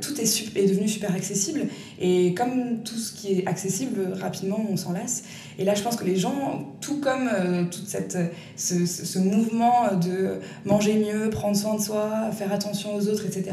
tout 0.00 0.18
est 0.18 0.66
devenu 0.66 0.88
super 0.88 1.14
accessible. 1.14 1.66
Et 2.00 2.34
comme 2.34 2.82
tout 2.82 2.96
ce 2.96 3.12
qui 3.12 3.32
est 3.32 3.46
accessible, 3.46 4.14
rapidement, 4.20 4.64
on 4.70 4.76
s'en 4.76 4.92
lasse. 4.92 5.24
Et 5.58 5.64
là, 5.64 5.74
je 5.74 5.82
pense 5.82 5.96
que 5.96 6.04
les 6.04 6.16
gens, 6.16 6.74
tout 6.80 7.00
comme 7.00 7.28
toute 7.70 7.86
cette, 7.86 8.16
ce, 8.56 8.86
ce, 8.86 9.18
mouvement 9.18 9.94
de 10.00 10.40
manger 10.64 10.94
mieux, 10.94 11.28
prendre 11.28 11.54
soin 11.54 11.76
de 11.76 11.82
soi, 11.82 12.30
faire 12.32 12.50
attention 12.52 12.94
aux 12.94 13.08
autres, 13.08 13.26
etc., 13.26 13.50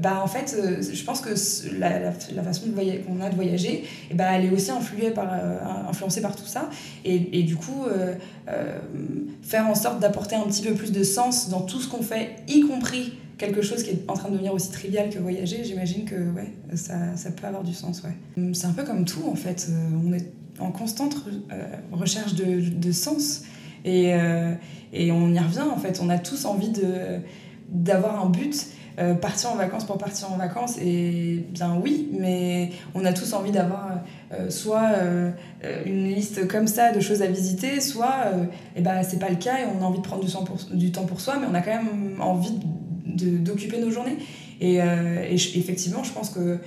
bah, 0.00 0.20
en 0.22 0.28
fait, 0.28 0.56
je 0.80 1.04
pense 1.04 1.20
que 1.20 1.30
la, 1.78 1.98
la, 1.98 2.12
la 2.34 2.42
façon 2.42 2.66
qu'on 3.06 3.20
a 3.20 3.28
de 3.28 3.34
voyager, 3.34 3.70
et 3.70 3.84
eh 4.10 4.14
ben, 4.14 4.30
elle 4.32 4.46
est 4.46 4.50
aussi 4.50 4.70
influée 4.70 5.10
par, 5.10 5.28
euh, 5.32 5.58
influencée 5.88 6.20
par 6.20 6.36
tout 6.36 6.46
ça. 6.46 6.68
Et, 7.04 7.40
et 7.40 7.42
du 7.42 7.56
coup, 7.56 7.84
euh, 7.86 8.14
euh, 8.48 8.78
faire 9.42 9.66
en 9.66 9.74
sorte 9.74 10.00
d'apporter 10.00 10.36
un 10.36 10.42
petit 10.42 10.62
peu 10.62 10.74
plus 10.74 10.92
de 10.92 11.02
sens 11.02 11.48
dans 11.48 11.60
tout 11.60 11.80
ce 11.80 11.88
qu'on 11.88 12.02
fait, 12.02 12.36
y 12.48 12.62
compris 12.62 13.14
quelque 13.40 13.62
chose 13.62 13.82
qui 13.82 13.90
est 13.90 14.04
en 14.06 14.14
train 14.14 14.28
de 14.28 14.34
devenir 14.34 14.52
aussi 14.52 14.70
trivial 14.70 15.08
que 15.08 15.18
voyager, 15.18 15.64
j'imagine 15.64 16.04
que 16.04 16.30
ouais, 16.32 16.52
ça, 16.74 17.16
ça, 17.16 17.30
peut 17.30 17.46
avoir 17.46 17.64
du 17.64 17.72
sens. 17.72 18.02
Ouais. 18.02 18.52
C'est 18.52 18.66
un 18.66 18.72
peu 18.72 18.84
comme 18.84 19.04
tout, 19.04 19.26
en 19.26 19.34
fait. 19.34 19.68
On 20.04 20.12
est 20.12 20.30
en 20.58 20.70
constante 20.70 21.16
recherche 21.90 22.34
de, 22.34 22.60
de, 22.68 22.92
sens. 22.92 23.44
Et, 23.86 24.10
et 24.92 25.10
on 25.10 25.32
y 25.32 25.38
revient, 25.38 25.62
en 25.62 25.78
fait. 25.78 26.00
On 26.02 26.10
a 26.10 26.18
tous 26.18 26.44
envie 26.44 26.70
d'avoir 27.70 28.24
un 28.24 28.28
but 28.28 28.66
euh, 29.00 29.14
partir 29.14 29.50
en 29.50 29.54
vacances 29.54 29.84
pour 29.84 29.96
partir 29.96 30.30
en 30.30 30.36
vacances, 30.36 30.76
et 30.78 31.46
bien 31.50 31.78
oui, 31.82 32.10
mais 32.12 32.70
on 32.94 33.04
a 33.06 33.14
tous 33.14 33.32
envie 33.32 33.50
d'avoir 33.50 34.00
euh, 34.32 34.50
soit 34.50 34.90
euh, 34.94 35.30
une 35.86 36.08
liste 36.08 36.46
comme 36.48 36.66
ça 36.66 36.92
de 36.92 37.00
choses 37.00 37.22
à 37.22 37.26
visiter, 37.26 37.80
soit 37.80 38.26
et 38.34 38.48
eh 38.76 38.80
ben, 38.82 39.02
c'est 39.02 39.18
pas 39.18 39.30
le 39.30 39.36
cas 39.36 39.58
et 39.58 39.64
on 39.64 39.82
a 39.82 39.86
envie 39.86 40.00
de 40.00 40.04
prendre 40.04 40.22
du, 40.22 40.30
temps 40.30 40.44
pour, 40.44 40.58
du 40.72 40.92
temps 40.92 41.06
pour 41.06 41.20
soi, 41.20 41.36
mais 41.40 41.46
on 41.50 41.54
a 41.54 41.62
quand 41.62 41.82
même 41.82 42.20
envie 42.20 42.58
d'occuper 43.24 43.78
nos 43.78 43.90
journées. 43.90 44.16
Et, 44.62 44.74
et 44.74 45.34
effectivement, 45.34 46.04
je 46.04 46.12
pense 46.12 46.28
qu'il 46.28 46.58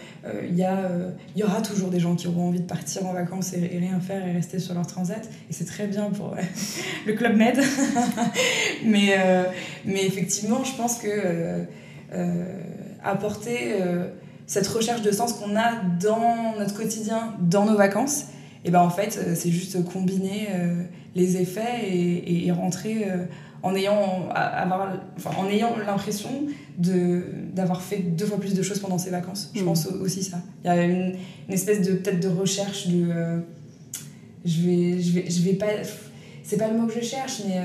il 0.49 0.57
y, 0.57 1.39
y 1.39 1.43
aura 1.43 1.61
toujours 1.61 1.91
des 1.91 1.99
gens 1.99 2.15
qui 2.15 2.27
auront 2.27 2.47
envie 2.47 2.61
de 2.61 2.65
partir 2.65 3.05
en 3.05 3.13
vacances 3.13 3.53
et, 3.53 3.67
rien 3.77 3.99
faire 3.99 4.27
et 4.27 4.31
rester 4.31 4.57
sur 4.57 4.73
leur 4.73 4.87
transat. 4.87 5.29
Et 5.49 5.53
c'est 5.53 5.65
très 5.65 5.85
bien 5.85 6.09
pour 6.09 6.35
le 7.05 7.13
Club 7.13 7.35
Med. 7.37 7.59
mais, 8.85 9.15
mais 9.85 10.05
effectivement, 10.05 10.63
je 10.63 10.75
pense 10.75 10.97
que 10.97 11.67
euh, 12.13 12.61
apporter 13.03 13.73
euh, 13.81 14.07
cette 14.45 14.67
recherche 14.67 15.01
de 15.01 15.11
sens 15.11 15.33
qu'on 15.33 15.57
a 15.57 15.81
dans 15.99 16.57
notre 16.57 16.73
quotidien, 16.73 17.33
dans 17.41 17.65
nos 17.65 17.75
vacances, 17.75 18.25
et 18.63 18.71
ben 18.71 18.79
en 18.79 18.89
fait, 18.89 19.19
euh, 19.19 19.33
c'est 19.35 19.49
juste 19.49 19.83
combiner 19.83 20.47
les 21.15 21.37
effets 21.37 21.81
et, 21.85 22.49
rentrer 22.51 23.05
en 23.63 23.75
ayant, 23.75 24.29
avoir, 24.29 24.93
enfin, 25.15 25.31
en 25.37 25.47
ayant 25.47 25.75
l'impression 25.77 26.29
d'avoir 26.77 27.81
fait 27.81 27.97
deux 27.99 28.25
fois 28.25 28.39
plus 28.39 28.53
de 28.53 28.61
choses 28.61 28.79
pendant 28.79 28.97
ces 28.97 29.09
vacances. 29.09 29.51
Je 29.55 29.61
mmh. 29.61 29.65
pense 29.65 29.87
aussi 29.87 30.23
ça. 30.23 30.37
Il 30.63 30.67
y 30.67 30.69
a 30.69 30.83
une, 30.83 31.15
une 31.47 31.53
espèce 31.53 31.81
de 31.87 31.93
peut-être 31.93 32.19
de 32.19 32.27
recherche 32.27 32.87
de. 32.87 33.41
je 34.45 34.61
vais, 34.61 35.01
je 35.01 35.11
vais, 35.13 35.29
je 35.29 35.41
vais 35.41 35.53
pas. 35.53 35.67
C'est 36.43 36.57
pas 36.57 36.67
le 36.67 36.77
mot 36.77 36.87
que 36.87 36.93
je 36.93 37.05
cherche, 37.05 37.41
mais. 37.47 37.59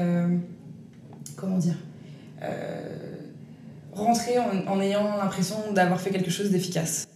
comment 1.37 1.59
dire 1.59 1.77
rentrer 3.99 4.39
en, 4.39 4.81
ayant 4.81 5.17
l'impression 5.17 5.57
d'avoir 5.73 6.01
fait 6.01 6.11
quelque 6.11 6.31
chose 6.31 6.51
d'efficace 6.51 7.08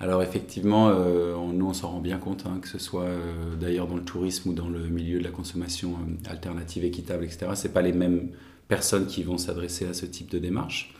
Alors 0.00 0.22
effectivement, 0.22 0.90
euh, 0.90 1.34
nous 1.52 1.66
on 1.66 1.72
s'en 1.72 1.88
rend 1.88 2.00
bien 2.00 2.18
compte, 2.18 2.44
hein, 2.46 2.60
que 2.62 2.68
ce 2.68 2.78
soit 2.78 3.02
euh, 3.02 3.56
d'ailleurs 3.60 3.88
dans 3.88 3.96
le 3.96 4.04
tourisme 4.04 4.50
ou 4.50 4.52
dans 4.52 4.68
le 4.68 4.86
milieu 4.86 5.18
de 5.18 5.24
la 5.24 5.30
consommation 5.30 5.94
euh, 5.94 6.30
alternative, 6.30 6.84
équitable, 6.84 7.24
etc. 7.24 7.48
C'est 7.54 7.72
pas 7.72 7.82
les 7.82 7.92
mêmes 7.92 8.28
personnes 8.68 9.06
qui 9.06 9.24
vont 9.24 9.38
s'adresser 9.38 9.86
à 9.86 9.94
ce 9.94 10.06
type 10.06 10.30
de 10.30 10.38
démarche. 10.38 10.94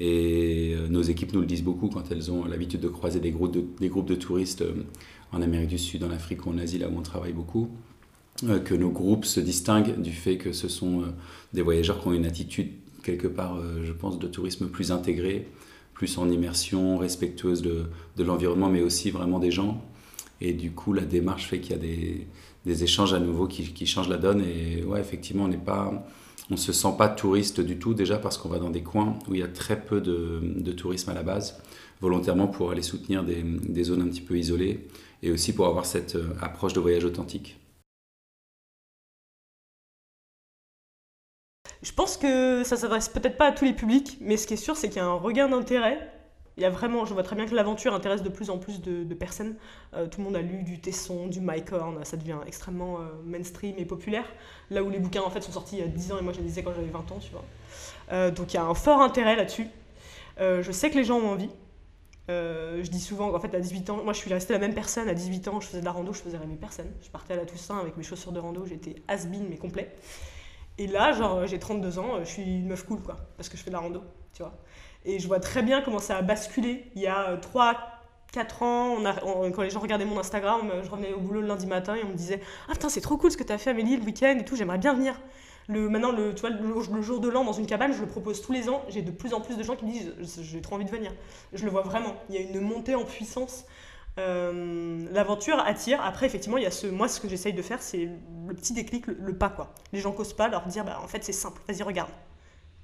Et 0.00 0.74
nos 0.90 1.02
équipes 1.02 1.32
nous 1.34 1.40
le 1.40 1.46
disent 1.46 1.62
beaucoup 1.62 1.88
quand 1.88 2.10
elles 2.10 2.32
ont 2.32 2.44
l'habitude 2.46 2.80
de 2.80 2.88
croiser 2.88 3.20
des 3.20 3.30
groupes 3.30 3.52
de, 3.52 3.64
des 3.78 3.88
groupes 3.88 4.08
de 4.08 4.16
touristes 4.16 4.64
en 5.30 5.40
Amérique 5.40 5.68
du 5.68 5.78
Sud, 5.78 6.02
en 6.02 6.10
Afrique 6.10 6.46
ou 6.46 6.50
en 6.50 6.58
Asie, 6.58 6.78
là 6.78 6.88
où 6.88 6.98
on 6.98 7.02
travaille 7.02 7.32
beaucoup. 7.32 7.68
Que 8.64 8.74
nos 8.74 8.90
groupes 8.90 9.24
se 9.24 9.38
distinguent 9.38 10.02
du 10.02 10.10
fait 10.10 10.36
que 10.36 10.52
ce 10.52 10.66
sont 10.66 11.04
des 11.52 11.62
voyageurs 11.62 12.02
qui 12.02 12.08
ont 12.08 12.12
une 12.12 12.26
attitude 12.26 12.72
quelque 13.04 13.28
part, 13.28 13.56
je 13.84 13.92
pense, 13.92 14.18
de 14.18 14.26
tourisme 14.26 14.66
plus 14.66 14.90
intégré, 14.90 15.46
plus 15.94 16.18
en 16.18 16.28
immersion, 16.28 16.98
respectueuse 16.98 17.62
de, 17.62 17.86
de 18.16 18.24
l'environnement, 18.24 18.68
mais 18.68 18.82
aussi 18.82 19.10
vraiment 19.10 19.38
des 19.38 19.50
gens. 19.50 19.82
Et 20.40 20.52
du 20.52 20.72
coup, 20.72 20.92
la 20.92 21.04
démarche 21.04 21.46
fait 21.48 21.60
qu'il 21.60 21.72
y 21.72 21.74
a 21.74 21.78
des, 21.78 22.26
des, 22.66 22.84
échanges 22.84 23.14
à 23.14 23.20
nouveau 23.20 23.46
qui, 23.46 23.72
qui, 23.72 23.86
changent 23.86 24.08
la 24.08 24.16
donne. 24.18 24.42
Et 24.42 24.82
ouais, 24.84 25.00
effectivement, 25.00 25.44
on 25.44 25.48
n'est 25.48 25.56
pas, 25.56 26.06
on 26.50 26.56
se 26.56 26.72
sent 26.72 26.94
pas 26.98 27.08
touriste 27.08 27.60
du 27.60 27.78
tout, 27.78 27.94
déjà 27.94 28.18
parce 28.18 28.36
qu'on 28.36 28.48
va 28.48 28.58
dans 28.58 28.70
des 28.70 28.82
coins 28.82 29.16
où 29.28 29.34
il 29.34 29.40
y 29.40 29.44
a 29.44 29.48
très 29.48 29.80
peu 29.80 30.00
de, 30.00 30.40
de 30.42 30.72
tourisme 30.72 31.10
à 31.10 31.14
la 31.14 31.22
base, 31.22 31.62
volontairement 32.00 32.48
pour 32.48 32.72
aller 32.72 32.82
soutenir 32.82 33.22
des, 33.22 33.42
des, 33.42 33.84
zones 33.84 34.02
un 34.02 34.08
petit 34.08 34.20
peu 34.20 34.36
isolées, 34.36 34.88
et 35.22 35.30
aussi 35.30 35.54
pour 35.54 35.66
avoir 35.66 35.86
cette 35.86 36.18
approche 36.42 36.72
de 36.72 36.80
voyage 36.80 37.04
authentique. 37.04 37.56
Je 41.84 41.92
pense 41.92 42.16
que 42.16 42.64
ça 42.64 42.78
s'adresse 42.78 43.10
peut-être 43.10 43.36
pas 43.36 43.48
à 43.48 43.52
tous 43.52 43.66
les 43.66 43.74
publics, 43.74 44.16
mais 44.22 44.38
ce 44.38 44.46
qui 44.46 44.54
est 44.54 44.56
sûr, 44.58 44.74
c'est 44.74 44.88
qu'il 44.88 44.96
y 44.96 45.00
a 45.00 45.04
un 45.04 45.12
regain 45.12 45.50
d'intérêt. 45.50 46.10
Il 46.56 46.62
y 46.62 46.66
a 46.66 46.70
vraiment, 46.70 47.04
je 47.04 47.12
vois 47.12 47.22
très 47.22 47.36
bien 47.36 47.44
que 47.44 47.54
l'aventure 47.54 47.92
intéresse 47.92 48.22
de 48.22 48.30
plus 48.30 48.48
en 48.48 48.56
plus 48.56 48.80
de, 48.80 49.12
personnes. 49.12 49.56
Euh, 49.92 50.06
tout 50.06 50.20
le 50.20 50.24
monde 50.24 50.36
a 50.36 50.40
lu 50.40 50.62
du 50.62 50.80
Tesson, 50.80 51.26
du 51.26 51.42
Mike 51.42 51.72
Horn, 51.72 52.02
ça 52.04 52.16
devient 52.16 52.38
extrêmement 52.46 53.00
euh, 53.00 53.04
mainstream 53.26 53.74
et 53.76 53.84
populaire. 53.84 54.24
Là 54.70 54.82
où 54.82 54.88
les 54.88 54.98
bouquins 54.98 55.20
en 55.20 55.28
fait 55.28 55.42
sont 55.42 55.52
sortis 55.52 55.76
il 55.76 55.80
y 55.80 55.82
a 55.82 55.88
10 55.88 56.12
ans 56.12 56.18
et 56.18 56.22
moi 56.22 56.32
je 56.32 56.38
les 56.38 56.44
lisais 56.44 56.62
quand 56.62 56.72
j'avais 56.74 56.88
20 56.88 57.12
ans, 57.12 57.18
tu 57.20 57.30
vois. 57.32 57.44
Euh, 58.12 58.30
donc 58.30 58.54
il 58.54 58.56
y 58.56 58.60
a 58.60 58.64
un 58.64 58.74
fort 58.74 59.02
intérêt 59.02 59.36
là-dessus. 59.36 59.66
je 60.38 60.72
sais 60.72 60.90
que 60.90 60.96
les 60.96 61.04
gens 61.04 61.18
ont 61.18 61.32
envie. 61.32 61.50
je 62.28 62.88
dis 62.88 63.00
souvent 63.00 63.30
qu'en 63.30 63.40
fait 63.40 63.54
à 63.54 63.60
18 63.60 63.90
ans, 63.90 64.02
moi 64.02 64.14
je 64.14 64.20
suis 64.20 64.32
restée 64.32 64.54
la 64.54 64.58
même 64.58 64.74
personne. 64.74 65.06
À 65.10 65.14
18 65.14 65.48
ans, 65.48 65.60
je 65.60 65.66
faisais 65.66 65.80
de 65.80 65.84
la 65.84 65.92
rando, 65.92 66.14
je 66.14 66.22
faisais 66.22 66.38
rêver 66.38 66.56
personne. 66.58 66.90
Je 67.02 67.10
partais 67.10 67.34
à 67.34 67.36
la 67.36 67.44
Toussaint 67.44 67.78
avec 67.78 67.98
mes 67.98 68.04
chaussures 68.04 68.32
de 68.32 68.40
rando, 68.40 68.64
j'étais 68.64 69.02
has-been 69.06 69.48
mais 69.50 69.58
complet. 69.58 69.94
Et 70.78 70.86
là, 70.86 71.12
genre, 71.12 71.46
j'ai 71.46 71.58
32 71.58 71.98
ans, 71.98 72.18
je 72.20 72.24
suis 72.24 72.42
une 72.42 72.66
meuf 72.66 72.84
cool, 72.84 73.00
quoi, 73.00 73.16
parce 73.36 73.48
que 73.48 73.56
je 73.56 73.62
fais 73.62 73.70
de 73.70 73.74
la 73.74 73.80
rando, 73.80 74.02
tu 74.32 74.42
vois. 74.42 74.54
Et 75.04 75.18
je 75.18 75.26
vois 75.28 75.40
très 75.40 75.62
bien 75.62 75.82
comment 75.82 75.98
ça 75.98 76.16
a 76.16 76.22
basculé. 76.22 76.90
Il 76.96 77.02
y 77.02 77.06
a 77.06 77.36
3, 77.36 77.76
4 78.32 78.62
ans, 78.62 78.96
quand 79.54 79.62
les 79.62 79.70
gens 79.70 79.80
regardaient 79.80 80.04
mon 80.04 80.18
Instagram, 80.18 80.72
je 80.82 80.90
revenais 80.90 81.12
au 81.12 81.20
boulot 81.20 81.40
le 81.40 81.46
lundi 81.46 81.66
matin 81.66 81.94
et 81.94 82.02
on 82.02 82.08
me 82.08 82.14
disait 82.14 82.40
Ah 82.68 82.72
putain, 82.72 82.88
c'est 82.88 83.00
trop 83.00 83.16
cool 83.16 83.30
ce 83.30 83.36
que 83.36 83.44
tu 83.44 83.52
as 83.52 83.58
fait, 83.58 83.70
Amélie, 83.70 83.96
le 83.96 84.02
week-end 84.02 84.36
et 84.38 84.44
tout, 84.44 84.56
j'aimerais 84.56 84.78
bien 84.78 84.94
venir. 84.94 85.20
Le, 85.66 85.88
maintenant, 85.88 86.12
le, 86.12 86.34
le, 86.34 87.02
jour 87.02 87.20
de 87.20 87.28
l'an 87.28 87.44
dans 87.44 87.52
une 87.54 87.66
cabane, 87.66 87.92
je 87.92 88.00
le 88.00 88.06
propose 88.06 88.42
tous 88.42 88.52
les 88.52 88.68
ans. 88.68 88.82
J'ai 88.88 89.00
de 89.00 89.10
plus 89.10 89.32
en 89.32 89.40
plus 89.40 89.56
de 89.56 89.62
gens 89.62 89.76
qui 89.76 89.86
me 89.86 89.92
disent 89.92 90.12
J'ai 90.42 90.60
trop 90.60 90.74
envie 90.74 90.84
de 90.84 90.90
venir. 90.90 91.12
Je 91.52 91.64
le 91.64 91.70
vois 91.70 91.82
vraiment. 91.82 92.14
Il 92.28 92.34
y 92.34 92.38
a 92.38 92.42
une 92.42 92.60
montée 92.60 92.94
en 92.94 93.04
puissance 93.04 93.64
euh, 94.18 95.08
l'aventure 95.10 95.58
attire. 95.58 96.00
Après, 96.02 96.26
effectivement, 96.26 96.56
il 96.56 96.62
y 96.62 96.66
a 96.66 96.70
ce, 96.70 96.86
moi, 96.86 97.08
ce 97.08 97.20
que 97.20 97.28
j'essaye 97.28 97.52
de 97.52 97.62
faire, 97.62 97.82
c'est 97.82 98.08
le 98.46 98.54
petit 98.54 98.72
déclic, 98.72 99.06
le, 99.06 99.36
pas, 99.36 99.48
quoi. 99.48 99.74
Les 99.92 100.00
gens 100.00 100.12
causent 100.12 100.34
pas, 100.34 100.48
leur 100.48 100.66
dire, 100.66 100.84
bah, 100.84 101.00
en 101.02 101.08
fait, 101.08 101.24
c'est 101.24 101.32
simple, 101.32 101.60
vas-y, 101.68 101.82
regarde. 101.82 102.10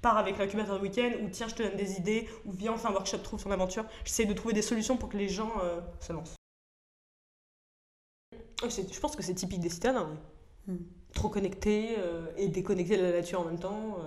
Pars 0.01 0.17
avec 0.17 0.37
l'incubateur 0.37 0.77
de 0.77 0.81
week-end, 0.81 1.11
ou 1.23 1.29
tiens, 1.29 1.47
je 1.47 1.55
te 1.55 1.63
donne 1.63 1.75
des 1.75 1.97
idées, 1.97 2.27
ou 2.45 2.51
viens, 2.51 2.73
on 2.73 2.77
fait 2.77 2.87
un 2.87 2.91
workshop, 2.91 3.19
trouve 3.19 3.41
ton 3.41 3.51
aventure. 3.51 3.85
J'essaie 4.03 4.25
de 4.25 4.33
trouver 4.33 4.53
des 4.53 4.63
solutions 4.63 4.97
pour 4.97 5.09
que 5.09 5.17
les 5.17 5.29
gens 5.29 5.53
euh, 5.63 5.79
se 5.99 6.11
lancent. 6.11 6.35
Je 8.63 8.99
pense 8.99 9.15
que 9.15 9.23
c'est 9.23 9.33
typique 9.33 9.59
des 9.59 9.69
citadins. 9.69 10.09
Hmm. 10.67 10.77
Trop 11.13 11.29
connectés 11.29 11.95
euh, 11.97 12.27
et 12.37 12.47
déconnectés 12.47 12.97
de 12.97 13.03
la 13.03 13.11
nature 13.11 13.41
en 13.41 13.45
même 13.45 13.59
temps. 13.59 13.97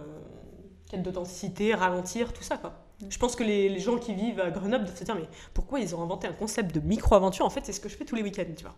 quête 0.90 1.02
d'authenticité, 1.02 1.74
ralentir, 1.74 2.32
tout 2.32 2.42
ça, 2.42 2.58
quoi. 2.58 2.83
Je 3.08 3.18
pense 3.18 3.36
que 3.36 3.44
les, 3.44 3.78
gens 3.78 3.98
qui 3.98 4.14
vivent 4.14 4.40
à 4.40 4.50
Grenoble 4.50 4.84
doivent 4.84 4.98
se 4.98 5.04
dire 5.04 5.14
mais 5.14 5.28
pourquoi 5.52 5.80
ils 5.80 5.94
ont 5.94 6.02
inventé 6.02 6.26
un 6.26 6.32
concept 6.32 6.74
de 6.74 6.80
micro-aventure? 6.80 7.44
En 7.44 7.50
fait, 7.50 7.64
c'est 7.64 7.72
ce 7.72 7.80
que 7.80 7.88
je 7.88 7.96
fais 7.96 8.04
tous 8.04 8.14
les 8.14 8.22
week-ends, 8.22 8.44
tu 8.56 8.64
vois. 8.64 8.74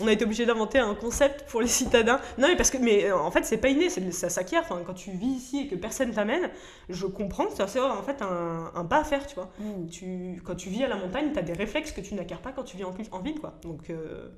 On 0.00 0.06
a 0.06 0.12
été 0.12 0.24
obligé 0.24 0.46
d'inventer 0.46 0.78
un 0.78 0.94
concept 0.94 1.44
pour 1.50 1.60
les 1.60 1.68
citadins. 1.68 2.20
Non, 2.38 2.48
mais 2.48 2.56
parce 2.56 2.70
que, 2.70 2.78
mais 2.78 3.04
euh, 3.04 3.18
en 3.18 3.30
fait, 3.30 3.44
c'est 3.44 3.58
pas 3.58 3.68
inné, 3.68 3.90
ça 3.90 4.30
s'acquiert. 4.30 4.62
Enfin, 4.62 4.80
quand 4.86 4.94
tu 4.94 5.10
vis 5.10 5.26
ici 5.26 5.60
et 5.60 5.68
que 5.68 5.74
personne 5.74 6.10
t'amène, 6.12 6.50
je 6.88 7.06
comprends 7.06 7.46
que 7.46 7.52
c'est 7.54 7.80
en 7.80 8.02
fait 8.02 8.22
un, 8.22 8.72
un, 8.74 8.84
pas 8.84 9.00
à 9.00 9.04
faire, 9.04 9.26
tu 9.26 9.34
vois. 9.34 9.50
Mm. 9.58 9.88
Tu, 9.88 10.42
quand 10.44 10.54
tu 10.54 10.70
vis 10.70 10.84
à 10.84 10.88
la 10.88 10.96
montagne, 10.96 11.32
tu 11.32 11.38
as 11.38 11.42
des 11.42 11.52
réflexes 11.52 11.92
que 11.92 12.00
tu 12.00 12.14
n'acquiers 12.14 12.36
pas 12.42 12.52
quand 12.52 12.64
tu 12.64 12.76
vis 12.76 12.84
en, 12.84 12.94
en 13.12 13.20
ville, 13.20 13.40
quoi. 13.40 13.58
Donc, 13.62 13.90
euh, 13.90 14.30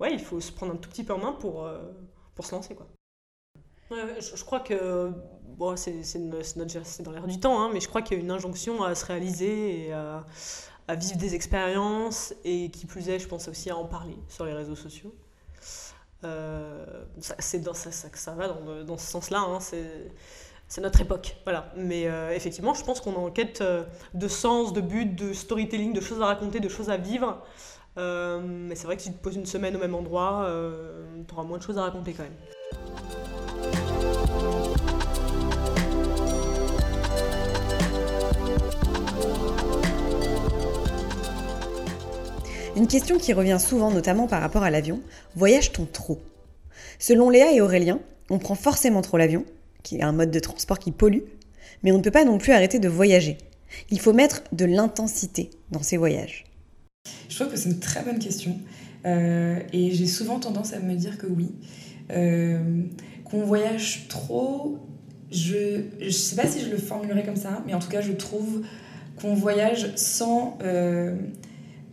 ouais, 0.00 0.12
il 0.12 0.20
faut 0.20 0.40
se 0.40 0.52
prendre 0.52 0.74
un 0.74 0.76
tout 0.76 0.90
petit 0.90 1.04
peu 1.04 1.14
en 1.14 1.18
main 1.18 1.32
pour, 1.32 1.64
euh, 1.64 1.78
pour 2.34 2.44
se 2.44 2.54
lancer, 2.54 2.74
quoi. 2.74 2.86
Je, 3.90 4.44
crois 4.44 4.60
que 4.60 5.12
c'est 5.76 7.02
dans 7.02 7.12
l'air 7.12 7.26
du 7.26 7.40
temps, 7.40 7.62
hein, 7.62 7.70
mais 7.72 7.80
je 7.80 7.88
crois 7.88 8.02
qu'il 8.02 8.16
y 8.16 8.20
a 8.20 8.22
une 8.22 8.30
injonction 8.30 8.82
à 8.82 8.94
se 8.94 9.04
réaliser 9.06 9.86
et 9.86 9.92
à, 9.92 10.24
vivre 10.96 11.16
des 11.16 11.34
expériences 11.34 12.34
et 12.44 12.70
qui 12.70 12.86
plus 12.86 13.08
est, 13.08 13.18
je 13.18 13.28
pense 13.28 13.48
aussi 13.48 13.70
à 13.70 13.76
en 13.76 13.84
parler 13.84 14.18
sur 14.28 14.44
les 14.44 14.52
réseaux 14.52 14.76
sociaux. 14.76 15.14
Euh, 16.24 17.04
c'est 17.38 17.60
dans 17.60 17.74
ça, 17.74 17.90
ça, 17.92 18.08
ça, 18.14 18.32
va 18.32 18.48
dans, 18.48 18.96
ce 18.96 19.06
sens-là. 19.06 19.40
Hein, 19.40 19.58
c'est 19.60 20.80
notre 20.80 21.00
époque. 21.00 21.36
Mais 21.76 22.06
euh, 22.06 22.34
effectivement, 22.34 22.74
je 22.74 22.84
pense 22.84 23.00
qu'on 23.00 23.12
est 23.12 23.16
en 23.16 23.30
quête 23.30 23.60
euh, 23.60 23.84
de 24.14 24.28
sens, 24.28 24.72
de 24.72 24.80
but, 24.80 25.14
de 25.14 25.32
storytelling, 25.32 25.92
de 25.92 26.00
choses 26.00 26.20
à 26.20 26.26
raconter, 26.26 26.60
de 26.60 26.68
choses 26.68 26.90
à 26.90 26.96
vivre. 26.96 27.42
Euh, 27.96 28.40
mais 28.44 28.74
c'est 28.74 28.86
vrai 28.86 28.96
que 28.96 29.02
si 29.02 29.10
tu 29.10 29.16
te 29.16 29.22
poses 29.22 29.36
une 29.36 29.46
semaine 29.46 29.76
au 29.76 29.78
même 29.78 29.94
endroit, 29.94 30.50
tu 31.28 31.34
auras 31.34 31.44
moins 31.44 31.58
de 31.58 31.62
choses 31.62 31.78
à 31.78 31.82
raconter 31.82 32.12
quand 32.12 32.24
même. 32.24 33.43
Une 42.76 42.88
question 42.88 43.18
qui 43.18 43.32
revient 43.32 43.58
souvent, 43.60 43.92
notamment 43.92 44.26
par 44.26 44.40
rapport 44.40 44.64
à 44.64 44.70
l'avion, 44.70 45.00
voyage-t-on 45.36 45.86
trop? 45.86 46.20
Selon 46.98 47.30
Léa 47.30 47.52
et 47.52 47.60
Aurélien, 47.60 48.00
on 48.30 48.40
prend 48.40 48.56
forcément 48.56 49.00
trop 49.00 49.16
l'avion, 49.16 49.44
qui 49.84 49.98
est 49.98 50.02
un 50.02 50.10
mode 50.10 50.32
de 50.32 50.40
transport 50.40 50.80
qui 50.80 50.90
pollue, 50.90 51.22
mais 51.84 51.92
on 51.92 51.98
ne 51.98 52.02
peut 52.02 52.10
pas 52.10 52.24
non 52.24 52.36
plus 52.36 52.52
arrêter 52.52 52.80
de 52.80 52.88
voyager. 52.88 53.38
Il 53.90 54.00
faut 54.00 54.12
mettre 54.12 54.42
de 54.50 54.64
l'intensité 54.64 55.50
dans 55.70 55.82
ces 55.82 55.96
voyages. 55.96 56.46
Je 57.28 57.36
trouve 57.36 57.52
que 57.52 57.56
c'est 57.56 57.68
une 57.68 57.78
très 57.78 58.02
bonne 58.02 58.18
question. 58.18 58.58
Euh, 59.06 59.60
et 59.72 59.92
j'ai 59.92 60.06
souvent 60.06 60.40
tendance 60.40 60.72
à 60.72 60.80
me 60.80 60.96
dire 60.96 61.16
que 61.16 61.26
oui. 61.26 61.52
Euh, 62.10 62.82
qu'on 63.24 63.44
voyage 63.44 64.08
trop, 64.08 64.78
je 65.30 65.82
ne 66.04 66.10
sais 66.10 66.34
pas 66.34 66.48
si 66.48 66.60
je 66.60 66.70
le 66.70 66.76
formulerai 66.76 67.22
comme 67.22 67.36
ça, 67.36 67.62
mais 67.66 67.74
en 67.74 67.78
tout 67.78 67.88
cas, 67.88 68.00
je 68.00 68.12
trouve 68.12 68.62
qu'on 69.20 69.34
voyage 69.34 69.94
sans, 69.94 70.58
euh, 70.64 71.14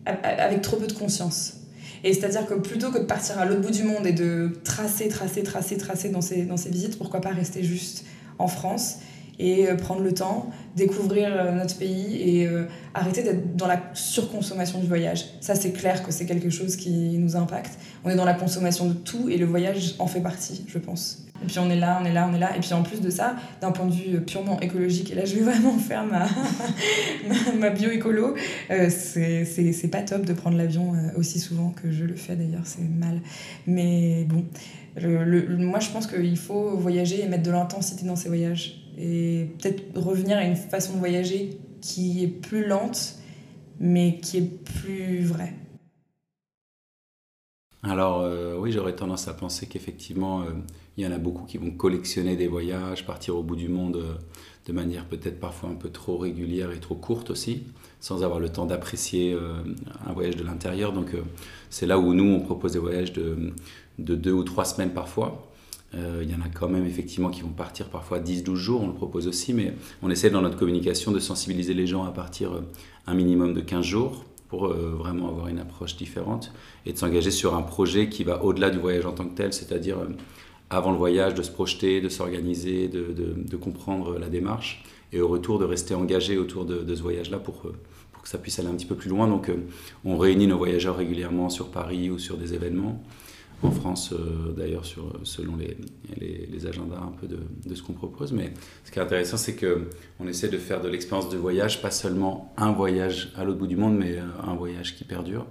avec 0.06 0.62
trop 0.62 0.78
peu 0.78 0.88
de 0.88 0.94
conscience. 0.94 1.58
Et 2.04 2.14
c'est-à-dire 2.14 2.48
que 2.48 2.56
plutôt 2.56 2.92
que 2.92 2.98
de 2.98 3.04
partir 3.04 3.38
à 3.40 3.46
l'autre 3.46 3.62
bout 3.62 3.72
du 3.72 3.84
monde 3.84 4.08
et 4.08 4.12
de 4.12 4.52
tracer, 4.64 5.08
tracer, 5.08 5.44
tracer, 5.44 5.78
tracer 5.78 6.10
dans 6.10 6.22
ses, 6.22 6.44
dans 6.44 6.58
ses 6.58 6.70
visites, 6.70 6.98
pourquoi 6.98 7.22
pas 7.22 7.30
rester 7.30 7.64
juste 7.64 8.06
en 8.40 8.48
France 8.48 8.98
et 9.40 9.68
euh, 9.68 9.76
prendre 9.76 10.02
le 10.02 10.14
temps, 10.14 10.50
découvrir 10.76 11.30
euh, 11.34 11.52
notre 11.52 11.78
pays 11.78 12.22
et 12.22 12.48
euh, 12.48 12.66
arrêter 12.94 13.24
d'être 13.24 13.56
dans 13.56 13.68
la 13.68 13.82
surconsommation 13.94 14.80
du 14.80 14.88
voyage. 14.88 15.26
Ça, 15.42 15.56
c'est 15.56 15.72
clair 15.72 16.04
que 16.04 16.12
c'est 16.12 16.26
quelque 16.26 16.50
chose 16.50 16.76
qui 16.76 17.18
nous 17.18 17.36
impacte. 17.36 17.78
On 18.04 18.10
est 18.10 18.16
dans 18.16 18.26
la 18.26 18.36
consommation 18.36 18.88
de 18.88 18.94
tout 18.94 19.30
et 19.30 19.38
le 19.38 19.46
voyage 19.46 19.96
en 20.00 20.08
fait 20.08 20.22
partie, 20.22 20.64
je 20.68 20.78
pense. 20.78 21.26
Et 21.44 21.48
puis 21.48 21.60
on 21.60 21.70
est 21.70 21.80
là, 21.80 22.00
on 22.02 22.06
est 22.06 22.14
là, 22.14 22.28
on 22.30 22.36
est 22.36 22.40
là. 22.40 22.56
Et 22.56 22.60
puis 22.60 22.74
en 22.74 22.84
plus 22.84 23.02
de 23.02 23.10
ça, 23.10 23.36
d'un 23.62 23.72
point 23.72 23.86
de 23.86 23.94
vue 23.94 24.22
purement 24.22 24.60
écologique, 24.60 25.12
et 25.12 25.16
là 25.16 25.26
je 25.26 25.36
vais 25.36 25.42
vraiment 25.52 25.78
faire 25.78 26.06
ma, 26.06 26.28
ma, 27.60 27.70
bio-écolo, 27.70 28.36
c'est 28.90 29.90
pas 29.92 30.02
top 30.02 30.26
de 30.26 30.34
prendre 30.34 30.58
l'avion 30.58 30.94
aussi 31.18 31.40
souvent 31.40 31.70
que 31.70 31.92
je 31.92 32.06
le 32.06 32.16
fais 32.16 32.36
d'ailleurs, 32.36 32.66
c'est 32.66 32.82
mal. 32.82 33.22
Mais 33.68 34.26
bon, 34.26 34.46
le, 34.96 35.58
moi 35.58 35.80
je 35.80 35.90
pense 35.90 36.08
qu'il 36.08 36.38
faut 36.38 36.78
voyager 36.78 37.24
et 37.24 37.28
mettre 37.28 37.44
de 37.44 37.52
l'intensité 37.52 38.06
dans 38.06 38.16
ses 38.16 38.30
voyages 38.30 38.82
et 38.98 39.48
peut-être 39.60 39.98
revenir 40.00 40.38
à 40.38 40.44
une 40.44 40.56
façon 40.56 40.94
de 40.94 41.00
voyager 41.00 41.58
qui 41.82 42.24
est 42.24 42.28
plus 42.28 42.68
lente, 42.68 43.16
mais 43.80 44.20
qui 44.22 44.38
est 44.38 44.64
plus 44.64 45.24
vraie. 45.24 45.54
Alors 47.84 48.22
euh, 48.22 48.56
oui, 48.60 48.72
j'aurais 48.72 48.96
tendance 48.96 49.28
à 49.28 49.34
penser 49.34 49.66
qu'effectivement, 49.66 50.42
euh, 50.42 50.52
il 50.98 51.04
y 51.04 51.08
en 51.08 51.12
a 51.12 51.18
beaucoup 51.18 51.46
qui 51.46 51.58
vont 51.58 51.72
collectionner 51.72 52.36
des 52.36 52.48
voyages, 52.48 53.06
partir 53.06 53.36
au 53.36 53.42
bout 53.42 53.56
du 53.56 53.70
monde 53.70 53.96
euh, 53.96 54.14
de 54.68 54.74
manière 54.74 55.06
peut-être 55.06 55.40
parfois 55.40 55.70
un 55.70 55.76
peu 55.76 55.90
trop 55.90 56.18
régulière 56.18 56.72
et 56.72 56.80
trop 56.80 56.94
courte 56.94 57.32
aussi, 57.32 57.64
sans 58.00 58.24
avoir 58.24 58.40
le 58.40 58.50
temps 58.50 58.68
d'apprécier 58.68 59.36
un 60.06 60.14
voyage 60.14 60.36
de 60.36 60.44
l'intérieur. 60.44 60.94
Donc 60.94 61.16
c'est 61.72 61.88
là 61.88 61.98
où 61.98 62.14
nous, 62.14 62.36
on 62.36 62.42
propose 62.42 62.74
des 62.74 62.80
voyages 62.80 63.12
de, 63.12 63.54
de 63.98 64.16
deux 64.16 64.32
ou 64.32 64.44
trois 64.44 64.66
semaines 64.66 64.92
parfois. 64.94 65.48
Il 65.96 66.30
y 66.30 66.36
en 66.36 66.42
a 66.42 66.50
quand 66.54 66.70
même 66.70 66.86
effectivement 66.86 67.32
qui 67.32 67.42
vont 67.42 67.50
partir 67.50 67.90
parfois 67.90 68.20
10-12 68.20 68.56
jours, 68.56 68.82
on 68.84 68.88
le 68.88 68.94
propose 68.94 69.28
aussi, 69.28 69.52
mais 69.52 69.74
on 70.04 70.12
essaie 70.12 70.30
dans 70.30 70.44
notre 70.44 70.58
communication 70.58 71.12
de 71.12 71.20
sensibiliser 71.20 71.74
les 71.74 71.88
gens 71.88 72.04
à 72.04 72.12
partir 72.12 72.62
un 73.08 73.16
minimum 73.16 73.56
de 73.56 73.62
15 73.62 73.84
jours 73.84 74.26
pour 74.52 74.66
euh, 74.66 74.94
vraiment 74.98 75.30
avoir 75.30 75.48
une 75.48 75.60
approche 75.60 75.96
différente 75.96 76.52
et 76.86 76.92
de 76.92 76.98
s'engager 76.98 77.32
sur 77.32 77.56
un 77.56 77.62
projet 77.62 78.10
qui 78.10 78.26
va 78.26 78.44
au-delà 78.44 78.70
du 78.70 78.78
voyage 78.78 79.06
en 79.06 79.14
tant 79.14 79.24
que 79.24 79.34
tel, 79.34 79.54
c'est-à-dire 79.54 79.98
avant 80.70 80.92
le 80.92 80.98
voyage 80.98 81.34
de 81.36 81.42
se 81.42 81.50
projeter, 81.50 82.02
de 82.02 82.10
s'organiser, 82.10 82.90
de, 82.90 83.56
comprendre 83.56 84.20
la 84.20 84.28
démarche 84.28 84.84
et 85.14 85.22
au 85.22 85.30
retour 85.30 85.58
de 85.58 85.64
rester 85.64 85.96
engagé 85.96 86.38
autour 86.38 86.66
de, 86.66 86.94
ce 86.94 87.02
voyage-là 87.02 87.40
pour 87.40 87.62
que 87.62 88.30
ça 88.30 88.38
puisse 88.38 88.60
aller 88.60 88.68
un 88.68 88.74
petit 88.74 88.86
peu 88.86 88.96
plus 88.96 89.10
loin. 89.10 89.26
Donc 89.28 89.50
on 90.04 90.18
réunit 90.18 90.48
nos 90.48 90.58
voyageurs 90.58 90.98
régulièrement 90.98 91.50
sur 91.50 91.72
Paris 91.72 92.10
ou 92.10 92.20
sur 92.20 92.36
des 92.36 92.54
événements 92.54 93.02
en 93.64 93.72
France 93.72 94.14
euh, 94.14 94.52
d'ailleurs 94.54 94.84
selon 95.24 95.56
les, 95.56 95.78
les, 96.18 96.66
agendas 96.68 96.98
un 96.98 97.12
peu 97.20 97.28
de, 97.28 97.40
de 97.66 97.76
ce 97.76 97.82
qu'on 97.82 97.94
propose. 97.94 98.32
Mais 98.32 98.54
ce 98.84 98.92
qui 98.92 99.00
est 99.00 99.02
intéressant, 99.02 99.38
c'est 99.38 99.56
qu'on 99.56 100.28
essaie 100.28 100.50
de 100.50 100.58
faire 100.58 100.82
de 100.82 100.88
l'expérience 100.88 101.30
de 101.30 101.38
voyage, 101.38 101.82
pas 101.82 101.92
seulement 101.92 102.54
un 102.58 102.72
voyage 102.72 103.32
à 103.36 103.44
l'autre 103.44 103.60
bout 103.60 103.68
du 103.68 103.78
monde, 103.78 103.98
mais 103.98 104.18
euh, 104.18 104.24
un 104.44 104.56
voyage 104.56 104.96
qui 104.96 105.04
perdure. 105.04 105.46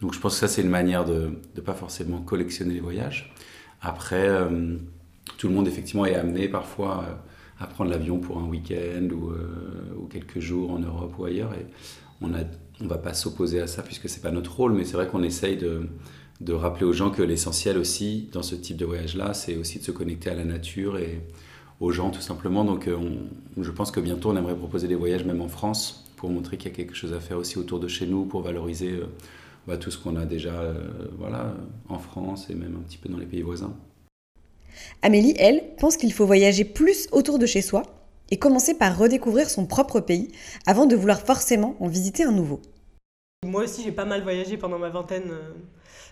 Donc 0.00 0.14
je 0.14 0.20
pense 0.20 0.34
que 0.34 0.40
ça, 0.40 0.48
c'est 0.48 0.62
une 0.62 0.70
manière 0.70 1.04
de 1.04 1.30
ne 1.56 1.60
pas 1.60 1.74
forcément 1.74 2.18
collectionner 2.18 2.74
les 2.74 2.80
voyages. 2.80 3.34
Après, 3.80 4.28
euh, 4.28 4.76
tout 5.38 5.48
le 5.48 5.54
monde, 5.54 5.66
effectivement, 5.66 6.06
est 6.06 6.14
amené 6.14 6.48
parfois 6.48 7.20
à 7.58 7.66
prendre 7.66 7.90
l'avion 7.90 8.18
pour 8.18 8.38
un 8.38 8.46
week-end 8.46 9.08
ou, 9.12 9.32
ou, 9.96 10.06
quelques 10.06 10.40
jours 10.40 10.72
en 10.72 10.78
Europe 10.78 11.14
ou 11.18 11.24
ailleurs. 11.24 11.52
Et 11.54 11.66
on 12.20 12.28
ne 12.28 12.38
on 12.80 12.86
va 12.86 12.98
pas 12.98 13.14
s'opposer 13.14 13.60
à 13.60 13.66
ça 13.66 13.82
puisque 13.82 14.08
c'est 14.08 14.20
pas 14.20 14.30
notre 14.30 14.54
rôle, 14.54 14.72
mais 14.72 14.84
c'est 14.84 14.96
vrai 14.96 15.06
qu'on 15.06 15.22
essaye 15.22 15.56
de 15.56 15.88
de 16.40 16.52
rappeler 16.52 16.84
aux 16.84 16.92
gens 16.92 17.10
que 17.10 17.22
l'essentiel 17.22 17.78
aussi 17.78 18.28
dans 18.32 18.42
ce 18.42 18.54
type 18.54 18.76
de 18.76 18.84
voyage-là, 18.84 19.34
c'est 19.34 19.56
aussi 19.56 19.78
de 19.78 19.84
se 19.84 19.92
connecter 19.92 20.30
à 20.30 20.34
la 20.34 20.44
nature 20.44 20.98
et 20.98 21.20
aux 21.80 21.90
gens 21.90 22.10
tout 22.10 22.20
simplement. 22.20 22.64
Donc 22.64 22.88
euh, 22.88 22.98
je 23.60 23.70
pense 23.70 23.90
que 23.90 24.00
bientôt 24.00 24.30
on 24.30 24.36
aimerait 24.36 24.56
proposer 24.56 24.88
des 24.88 24.94
voyages 24.94 25.24
même 25.24 25.40
en 25.40 25.48
France 25.48 26.10
pour 26.16 26.30
montrer 26.30 26.56
qu'il 26.56 26.70
y 26.70 26.74
a 26.74 26.76
quelque 26.76 26.94
chose 26.94 27.12
à 27.12 27.20
faire 27.20 27.38
aussi 27.38 27.58
autour 27.58 27.80
de 27.80 27.88
chez 27.88 28.06
nous, 28.06 28.24
pour 28.24 28.42
valoriser 28.42 28.92
euh, 28.92 29.06
bah, 29.66 29.76
tout 29.76 29.90
ce 29.90 29.98
qu'on 29.98 30.16
a 30.16 30.24
déjà 30.24 30.54
euh, 30.54 30.74
voilà, 31.18 31.54
en 31.88 31.98
France 31.98 32.48
et 32.50 32.54
même 32.54 32.76
un 32.76 32.82
petit 32.82 32.98
peu 32.98 33.08
dans 33.08 33.18
les 33.18 33.26
pays 33.26 33.42
voisins. 33.42 33.74
Amélie, 35.02 35.34
elle, 35.38 35.62
pense 35.78 35.96
qu'il 35.96 36.12
faut 36.12 36.26
voyager 36.26 36.64
plus 36.64 37.08
autour 37.12 37.38
de 37.38 37.46
chez 37.46 37.62
soi 37.62 37.82
et 38.30 38.38
commencer 38.38 38.74
par 38.74 38.98
redécouvrir 38.98 39.48
son 39.48 39.66
propre 39.66 40.00
pays 40.00 40.28
avant 40.66 40.86
de 40.86 40.96
vouloir 40.96 41.20
forcément 41.20 41.76
en 41.78 41.88
visiter 41.88 42.24
un 42.24 42.32
nouveau. 42.32 42.60
Moi 43.44 43.64
aussi 43.64 43.82
j'ai 43.82 43.92
pas 43.92 44.04
mal 44.04 44.22
voyagé 44.22 44.56
pendant 44.56 44.78
ma 44.78 44.88
vingtaine 44.88 45.32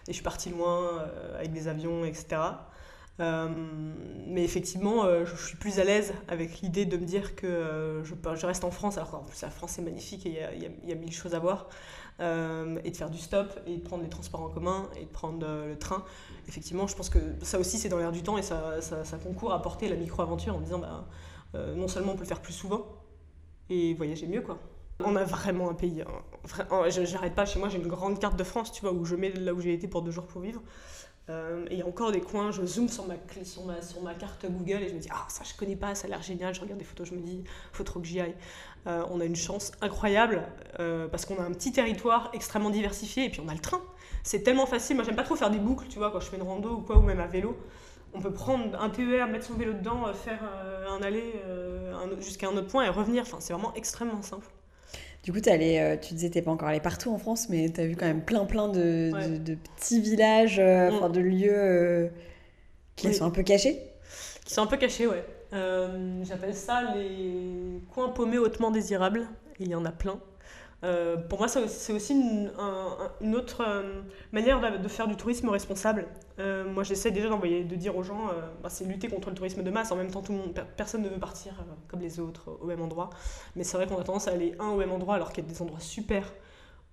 et 0.09 0.13
je 0.13 0.15
suis 0.15 0.23
partie 0.23 0.51
loin 0.51 0.99
euh, 0.99 1.39
avec 1.39 1.53
des 1.53 1.69
avions, 1.69 2.05
etc. 2.05 2.41
Euh, 3.21 3.49
mais 4.27 4.43
effectivement, 4.43 5.05
euh, 5.05 5.25
je 5.25 5.37
suis 5.37 5.57
plus 5.57 5.79
à 5.79 5.85
l'aise 5.85 6.13
avec 6.29 6.61
l'idée 6.61 6.87
de 6.87 6.97
me 6.97 7.05
dire 7.05 7.37
que 7.37 8.03
je, 8.05 8.47
reste 8.47 8.65
en 8.65 8.71
France, 8.71 8.97
alors 8.97 9.11
qu'en 9.11 9.19
plus 9.19 9.41
la 9.43 9.51
France 9.51 9.79
est 9.79 9.83
magnifique 9.83 10.27
et 10.27 10.43
il 10.57 10.89
y, 10.89 10.93
a 10.93 10.95
mille 10.95 11.13
choses 11.13 11.35
à 11.35 11.39
voir, 11.39 11.69
et 12.21 12.91
de 12.91 12.97
faire 12.97 13.11
du 13.11 13.19
stop, 13.19 13.61
et 13.67 13.77
de 13.77 13.83
prendre 13.83 14.03
les 14.03 14.09
transports 14.09 14.43
en 14.43 14.49
commun, 14.49 14.89
et 15.01 15.05
de 15.05 15.11
prendre 15.11 15.47
le 15.47 15.77
train. 15.79 16.05
Effectivement, 16.49 16.87
je 16.87 16.97
pense 16.97 17.11
que 17.11 17.19
ça 17.43 17.59
aussi 17.59 17.79
c'est 17.79 17.89
dans 17.89 17.99
l'air 17.99 18.13
du 18.13 18.23
temps 18.23 18.39
et 18.39 18.43
ça, 18.43 18.81
concourt 19.23 19.53
à 19.53 19.63
porter 19.63 19.89
la 19.89 19.97
micro-aventure 19.97 20.57
en 20.57 20.61
disant 20.61 20.79
bah, 20.79 21.07
non 21.77 21.89
seulement 21.89 22.13
on 22.13 22.17
peut 22.17 22.23
le 22.23 22.29
faire 22.29 22.43
plus 22.43 22.55
souvent, 22.55 22.87
et 23.71 23.95
voyager 23.95 24.27
mieux 24.27 24.43
quoi. 24.43 24.59
On 25.05 25.17
a 25.17 25.25
vraiment 25.25 25.71
un 25.71 25.75
pays. 25.75 26.03
Hein. 26.03 26.89
J'arrête 26.89 27.35
pas, 27.35 27.47
chez 27.47 27.59
moi 27.59 27.69
j'ai 27.69 27.79
une 27.79 27.89
grande 27.89 28.19
carte 28.19 28.37
de 28.37 28.45
France, 28.45 28.73
tu 28.73 28.83
vois, 28.83 28.93
où 28.93 29.05
je 29.05 29.17
mets 29.17 29.31
là 29.31 29.55
où 29.55 29.61
j'ai 29.61 29.73
été 29.73 29.89
pour 29.89 30.03
deux 30.03 30.11
jours 30.11 30.27
pour 30.27 30.41
vivre. 30.41 30.63
Euh, 31.31 31.65
et 31.71 31.75
il 31.75 31.79
y 31.79 31.83
a 31.83 31.87
encore 31.87 32.11
des 32.11 32.21
coins, 32.21 32.51
je 32.51 32.65
zoome 32.67 32.89
sur 32.89 33.07
ma, 33.07 33.15
carte 34.15 34.45
Google 34.51 34.83
et 34.83 34.89
je 34.89 34.95
me 34.95 34.99
dis, 34.99 35.09
ah 35.13 35.25
ça 35.29 35.45
je 35.45 35.55
connais 35.55 35.77
pas, 35.77 35.95
ça 35.95 36.09
a 36.09 36.11
l'air 36.11 36.23
génial, 36.23 36.53
je 36.53 36.61
regarde 36.61 36.79
des 36.79 36.85
photos, 36.85 37.09
je 37.09 37.15
me 37.15 37.21
dis, 37.21 37.45
faut 37.73 37.85
trop 37.85 38.01
que 38.01 38.07
j'y 38.07 38.21
aille. 38.21 38.35
Euh, 38.89 39.05
on 39.09 39.21
a 39.21 39.25
une 39.25 39.37
chance 39.37 39.71
incroyable 39.81 40.43
euh, 40.81 41.07
parce 41.07 41.25
qu'on 41.25 41.39
a 41.39 41.43
un 41.43 41.53
petit 41.53 41.71
territoire 41.71 42.31
extrêmement 42.33 42.71
diversifié 42.71 43.27
et 43.27 43.31
puis 43.31 43.41
on 43.41 43.49
a 43.49 43.55
le 43.55 43.61
train. 43.61 43.81
C'est 44.25 44.43
tellement 44.43 44.67
facile, 44.67 44.97
moi 44.97 45.05
j'aime 45.05 45.15
pas 45.15 45.23
trop 45.23 45.37
faire 45.37 45.51
des 45.51 45.59
boucles, 45.59 45.87
tu 45.89 45.99
vois, 45.99 46.11
quand 46.11 46.19
je 46.19 46.27
fais 46.27 46.37
une 46.37 46.43
rando 46.43 46.71
ou 46.71 46.81
quoi, 46.81 46.99
ou 46.99 47.03
même 47.03 47.21
à 47.21 47.29
vélo. 47.29 47.57
On 48.15 48.21
peut 48.21 48.33
prendre 48.33 48.79
un 48.81 48.91
TER, 48.91 49.29
mettre 49.29 49.47
son 49.47 49.55
vélo 49.55 49.73
dedans, 49.73 50.13
faire 50.13 50.41
un 50.91 51.03
aller 51.03 51.41
jusqu'à 52.19 52.49
un 52.49 52.57
autre 52.57 52.67
point 52.67 52.85
et 52.85 52.91
revenir. 52.91 53.23
Enfin, 53.23 53.39
c'est 53.41 53.55
vraiment 53.55 53.73
extrêmement 53.75 54.21
simple. 54.21 54.47
Du 55.23 55.33
coup, 55.33 55.39
allé, 55.47 55.79
euh, 55.79 55.97
tu 55.97 56.15
disais 56.15 56.29
que 56.29 56.35
t'es 56.35 56.43
pas 56.43 56.51
encore 56.51 56.69
allé 56.69 56.81
partout 56.81 57.13
en 57.13 57.19
France, 57.19 57.49
mais 57.49 57.71
tu 57.71 57.81
as 57.81 57.87
vu 57.87 57.95
quand 57.95 58.07
même 58.07 58.25
plein 58.25 58.45
plein 58.45 58.69
de, 58.69 59.13
de, 59.39 59.55
petits 59.55 60.01
villages, 60.01 60.59
euh, 60.59 60.91
mm. 60.91 61.13
de 61.13 61.21
lieux 61.21 61.55
euh, 61.55 62.09
qui 62.97 63.15
sont 63.15 63.27
un 63.27 63.31
peu 63.31 63.45
cachés. 63.45 63.81
Qui 64.45 64.55
sont 64.55 64.63
un 64.63 64.67
peu 64.67 64.77
cachés, 64.77 65.07
ouais. 65.07 65.25
J'appelle 66.23 66.55
ça 66.55 66.95
les 66.95 67.81
coins 67.95 68.09
paumés 68.09 68.39
hautement 68.39 68.73
désirables. 68.73 69.29
il 69.61 69.69
y 69.69 69.75
en 69.77 69.85
a 69.85 69.93
plein. 69.93 70.19
Euh, 70.85 71.17
pour 71.17 71.39
moi, 71.39 71.49
c'est 71.49 71.93
aussi 71.93 72.13
une, 72.13 73.35
autre 73.37 73.63
euh, 73.67 74.03
manière 74.33 74.61
de, 74.81 74.89
faire 74.89 75.07
du 75.07 75.17
tourisme 75.17 75.49
responsable. 75.49 76.09
Euh, 76.39 76.65
moi, 76.65 76.83
j'essaie 76.83 77.13
déjà 77.13 77.29
d'envoyer, 77.29 77.63
de 77.65 77.77
dire 77.77 77.97
aux 77.97 78.03
gens, 78.03 78.31
bah, 78.63 78.69
c'est 78.69 78.85
lutter 78.85 79.09
contre 79.09 79.31
le 79.31 79.35
tourisme 79.35 79.63
de 79.63 79.71
masse. 79.71 79.93
En 79.93 79.97
même 79.97 80.11
temps, 80.11 80.23
tout 80.23 80.33
le 80.33 80.39
monde, 80.39 80.55
personne 80.77 81.03
ne 81.03 81.09
veut 81.09 81.21
partir 81.21 81.53
comme 81.89 82.01
les 82.01 82.19
autres 82.19 82.59
au 82.61 82.67
même 82.67 82.83
endroit. 82.83 83.11
Mais 83.55 83.65
c'est 83.65 83.77
vrai 83.77 83.87
qu'on 83.87 83.99
a 83.99 84.05
tendance 84.05 84.29
à 84.29 84.33
aller 84.33 84.55
un 84.59 84.69
au 84.69 84.77
même 84.77 84.93
endroit 84.93 85.15
alors 85.15 85.33
qu'il 85.33 85.45
y 85.45 85.47
a 85.47 85.51
des 85.51 85.63
endroits 85.63 85.81
super 85.81 86.33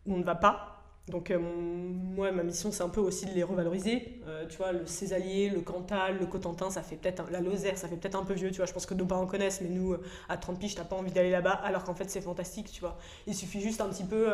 où 0.05 0.13
on 0.13 0.17
ne 0.17 0.23
va 0.23 0.35
pas. 0.35 0.78
Donc 1.09 1.31
euh, 1.31 1.39
moi, 1.39 2.31
ma 2.31 2.43
mission, 2.43 2.71
c'est 2.71 2.83
un 2.83 2.89
peu 2.89 3.01
aussi 3.01 3.25
de 3.25 3.31
les 3.31 3.43
revaloriser. 3.43 4.21
Euh, 4.27 4.45
tu 4.47 4.57
vois, 4.57 4.71
le 4.71 4.85
Césalier, 4.85 5.49
le 5.49 5.61
Cantal, 5.61 6.17
le 6.19 6.25
Cotentin, 6.25 6.69
ça 6.69 6.83
fait 6.83 6.95
peut-être 6.95 7.25
la 7.31 7.41
Lozère, 7.41 7.77
ça 7.77 7.87
fait 7.87 7.95
peut-être 7.95 8.15
un 8.15 8.23
peu 8.23 8.33
vieux. 8.33 8.51
Tu 8.51 8.57
vois, 8.57 8.65
je 8.65 8.73
pense 8.73 8.85
que 8.85 8.93
nos 8.93 9.05
parents 9.05 9.25
connaissent, 9.25 9.61
mais 9.61 9.69
nous, 9.69 9.95
à 10.29 10.37
30 10.37 10.59
piges, 10.59 10.75
t'as 10.75 10.83
pas 10.83 10.95
envie 10.95 11.11
d'aller 11.11 11.31
là-bas, 11.31 11.51
alors 11.51 11.83
qu'en 11.83 11.95
fait, 11.95 12.09
c'est 12.09 12.21
fantastique. 12.21 12.71
Tu 12.71 12.81
vois, 12.81 12.97
il 13.27 13.35
suffit 13.35 13.61
juste 13.61 13.81
un 13.81 13.89
petit 13.89 14.03
peu 14.03 14.27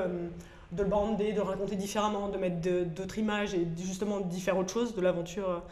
de 0.71 0.83
le 0.83 0.89
bander, 0.89 1.33
de 1.33 1.41
raconter 1.41 1.75
différemment, 1.75 2.29
de 2.29 2.37
mettre 2.37 2.57
d'autres 2.93 3.17
images 3.17 3.53
et 3.53 3.67
justement 3.77 4.19
d'y 4.19 4.41
faire 4.41 4.57
autre 4.57 4.71
chose, 4.71 4.95
de 4.95 5.01
l'aventure 5.01 5.63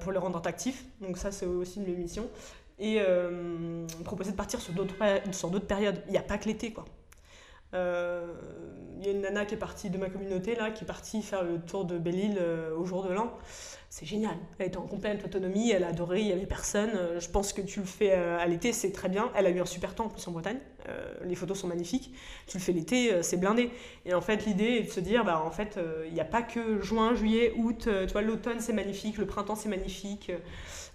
pour 0.00 0.12
le 0.12 0.18
rendre 0.18 0.38
attractif. 0.38 0.84
Donc 1.00 1.16
ça, 1.16 1.32
c'est 1.32 1.46
aussi 1.46 1.80
une 1.80 1.86
mes 1.86 1.96
missions. 1.96 2.28
Et 2.78 3.00
proposer 4.04 4.32
de 4.32 4.36
partir 4.36 4.60
sur 4.60 4.72
d'autres 4.74 5.66
périodes. 5.66 6.02
Il 6.06 6.12
n'y 6.12 6.18
a 6.18 6.22
pas 6.22 6.38
que 6.38 6.46
l'été, 6.46 6.72
quoi. 6.72 6.84
Il 7.76 7.78
euh, 7.78 8.24
y 9.02 9.08
a 9.08 9.10
une 9.10 9.20
nana 9.20 9.44
qui 9.44 9.54
est 9.54 9.58
partie 9.58 9.90
de 9.90 9.98
ma 9.98 10.08
communauté, 10.08 10.54
là, 10.54 10.70
qui 10.70 10.84
est 10.84 10.86
partie 10.86 11.20
faire 11.20 11.42
le 11.42 11.58
tour 11.58 11.84
de 11.84 11.98
Belle-Île 11.98 12.38
euh, 12.40 12.74
au 12.74 12.86
jour 12.86 13.04
de 13.04 13.12
l'an. 13.12 13.30
C'est 13.98 14.04
génial. 14.04 14.36
Elle 14.58 14.66
était 14.66 14.76
en 14.76 14.86
complète 14.86 15.24
autonomie, 15.24 15.70
elle 15.70 15.82
a 15.82 15.88
adoré, 15.88 16.20
il 16.20 16.26
n'y 16.26 16.32
avait 16.32 16.44
personne. 16.44 16.90
Euh, 16.94 17.18
je 17.18 17.30
pense 17.30 17.54
que 17.54 17.62
tu 17.62 17.80
le 17.80 17.86
fais 17.86 18.12
à 18.12 18.46
l'été, 18.46 18.72
c'est 18.74 18.92
très 18.92 19.08
bien. 19.08 19.30
Elle 19.34 19.46
a 19.46 19.50
eu 19.50 19.58
un 19.58 19.64
super 19.64 19.94
temps 19.94 20.04
en 20.04 20.08
plus 20.10 20.28
en 20.28 20.32
Bretagne. 20.32 20.58
les 21.24 21.34
photos 21.34 21.58
sont 21.58 21.66
magnifiques. 21.66 22.12
Tu 22.46 22.58
le 22.58 22.62
fais 22.62 22.72
l'été, 22.72 23.22
c'est 23.22 23.38
blindé. 23.38 23.70
Et 24.04 24.14
en 24.14 24.20
fait, 24.20 24.44
l'idée 24.44 24.64
est 24.64 24.82
de 24.82 24.90
se 24.90 25.00
dire, 25.00 25.24
bah, 25.24 25.42
en 25.44 25.50
fait, 25.50 25.78
il 26.06 26.12
n'y 26.12 26.20
a 26.20 26.24
pas 26.24 26.42
que 26.42 26.80
juin, 26.80 27.14
juillet, 27.14 27.54
août. 27.56 27.88
tu 28.06 28.12
vois, 28.12 28.22
l'automne, 28.22 28.60
c'est 28.60 28.72
magnifique, 28.72 29.18
le 29.18 29.26
printemps, 29.26 29.56
c'est 29.56 29.68
magnifique. 29.68 30.30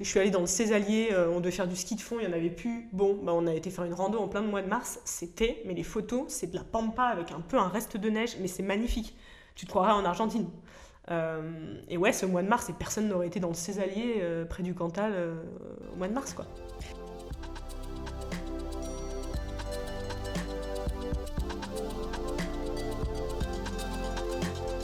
Je 0.01 0.09
suis 0.09 0.19
allée 0.19 0.31
dans 0.31 0.41
le 0.41 0.47
Césalier, 0.47 1.09
euh, 1.11 1.29
on 1.31 1.39
devait 1.39 1.51
faire 1.51 1.67
du 1.67 1.75
ski 1.75 1.95
de 1.95 2.01
fond, 2.01 2.17
il 2.19 2.27
n'y 2.27 2.33
en 2.33 2.35
avait 2.35 2.49
plus. 2.49 2.89
Bon, 2.91 3.19
bah, 3.21 3.33
on 3.35 3.45
a 3.45 3.53
été 3.53 3.69
faire 3.69 3.85
une 3.85 3.93
rando 3.93 4.19
en 4.19 4.27
plein 4.27 4.41
mois 4.41 4.63
de 4.63 4.67
mars, 4.67 4.99
c'était, 5.05 5.61
mais 5.65 5.75
les 5.75 5.83
photos, 5.83 6.25
c'est 6.27 6.47
de 6.47 6.55
la 6.55 6.63
pampa 6.63 7.03
avec 7.03 7.31
un 7.31 7.39
peu 7.39 7.57
un 7.57 7.67
reste 7.67 7.97
de 7.97 8.09
neige, 8.09 8.35
mais 8.39 8.47
c'est 8.47 8.63
magnifique. 8.63 9.15
Tu 9.53 9.65
te 9.65 9.69
croirais 9.69 9.91
en 9.91 10.03
Argentine. 10.03 10.47
Euh, 11.09 11.75
et 11.89 11.97
ouais, 11.97 12.13
ce 12.13 12.25
mois 12.25 12.43
de 12.43 12.47
mars, 12.47 12.69
et 12.69 12.73
personne 12.73 13.07
n'aurait 13.07 13.27
été 13.27 13.39
dans 13.39 13.49
le 13.49 13.53
Césalier 13.53 14.17
euh, 14.19 14.45
près 14.45 14.63
du 14.63 14.73
Cantal 14.73 15.13
au 15.93 15.97
mois 15.97 16.07
de 16.07 16.13
mars, 16.13 16.33
quoi. 16.33 16.45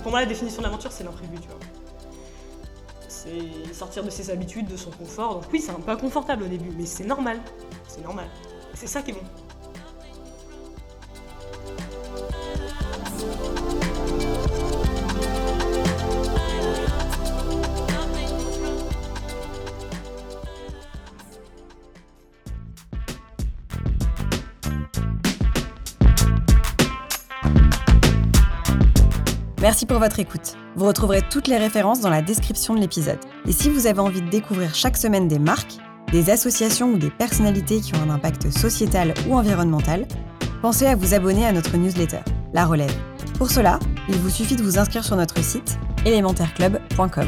Pour 0.01 0.11
moi, 0.11 0.21
la 0.21 0.25
définition 0.25 0.61
de 0.61 0.67
l'aventure, 0.67 0.91
c'est 0.91 1.03
l'imprévu, 1.03 1.37
tu 1.41 1.47
vois 1.49 1.57
c'est 3.27 3.73
sortir 3.73 4.03
de 4.03 4.09
ses 4.09 4.29
habitudes, 4.29 4.67
de 4.67 4.77
son 4.77 4.91
confort. 4.91 5.35
Donc 5.35 5.43
oui, 5.51 5.59
c'est 5.59 5.71
un 5.71 5.79
peu 5.79 5.91
inconfortable 5.91 6.43
au 6.43 6.47
début, 6.47 6.71
mais 6.77 6.85
c'est 6.85 7.05
normal. 7.05 7.39
C'est 7.87 8.03
normal. 8.03 8.27
C'est 8.73 8.87
ça 8.87 9.01
qui 9.01 9.11
est 9.11 9.13
bon. 9.13 9.46
Merci 29.67 29.85
pour 29.85 29.99
votre 29.99 30.17
écoute. 30.21 30.55
Vous 30.77 30.85
retrouverez 30.85 31.21
toutes 31.29 31.49
les 31.49 31.57
références 31.57 31.99
dans 31.99 32.09
la 32.09 32.21
description 32.21 32.73
de 32.73 32.79
l'épisode. 32.79 33.19
Et 33.45 33.51
si 33.51 33.69
vous 33.69 33.85
avez 33.85 33.99
envie 33.99 34.21
de 34.21 34.29
découvrir 34.29 34.73
chaque 34.73 34.95
semaine 34.95 35.27
des 35.27 35.39
marques, 35.39 35.75
des 36.13 36.29
associations 36.29 36.93
ou 36.93 36.97
des 36.97 37.09
personnalités 37.09 37.81
qui 37.81 37.93
ont 37.93 38.01
un 38.01 38.09
impact 38.09 38.49
sociétal 38.49 39.13
ou 39.27 39.35
environnemental, 39.35 40.07
pensez 40.61 40.85
à 40.85 40.95
vous 40.95 41.13
abonner 41.13 41.45
à 41.45 41.51
notre 41.51 41.75
newsletter, 41.75 42.21
La 42.53 42.65
Relève. 42.65 42.95
Pour 43.37 43.51
cela, 43.51 43.77
il 44.07 44.15
vous 44.15 44.29
suffit 44.29 44.55
de 44.55 44.63
vous 44.63 44.79
inscrire 44.79 45.03
sur 45.03 45.17
notre 45.17 45.43
site 45.43 45.77
élémentaireclub.com. 46.05 47.27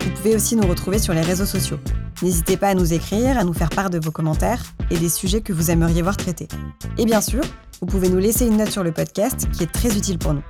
Vous 0.00 0.10
pouvez 0.12 0.36
aussi 0.36 0.56
nous 0.56 0.66
retrouver 0.66 0.98
sur 0.98 1.12
les 1.12 1.20
réseaux 1.20 1.44
sociaux. 1.44 1.80
N'hésitez 2.22 2.56
pas 2.56 2.68
à 2.68 2.74
nous 2.74 2.94
écrire, 2.94 3.36
à 3.36 3.44
nous 3.44 3.52
faire 3.52 3.68
part 3.68 3.90
de 3.90 3.98
vos 3.98 4.10
commentaires 4.10 4.62
et 4.90 4.96
des 4.96 5.10
sujets 5.10 5.42
que 5.42 5.52
vous 5.52 5.70
aimeriez 5.70 6.00
voir 6.00 6.16
traités. 6.16 6.48
Et 6.96 7.04
bien 7.04 7.20
sûr, 7.20 7.42
vous 7.80 7.86
pouvez 7.86 8.08
nous 8.08 8.18
laisser 8.18 8.46
une 8.46 8.56
note 8.56 8.70
sur 8.70 8.84
le 8.84 8.92
podcast 8.92 9.48
qui 9.52 9.62
est 9.62 9.72
très 9.72 9.96
utile 9.96 10.18
pour 10.18 10.34
nous. 10.34 10.42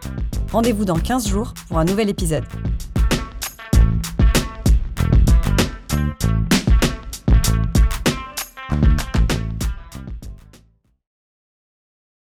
Rendez-vous 0.53 0.85
dans 0.85 0.99
15 0.99 1.29
jours 1.29 1.55
pour 1.69 1.79
un 1.79 1.85
nouvel 1.85 2.09
épisode. 2.09 2.45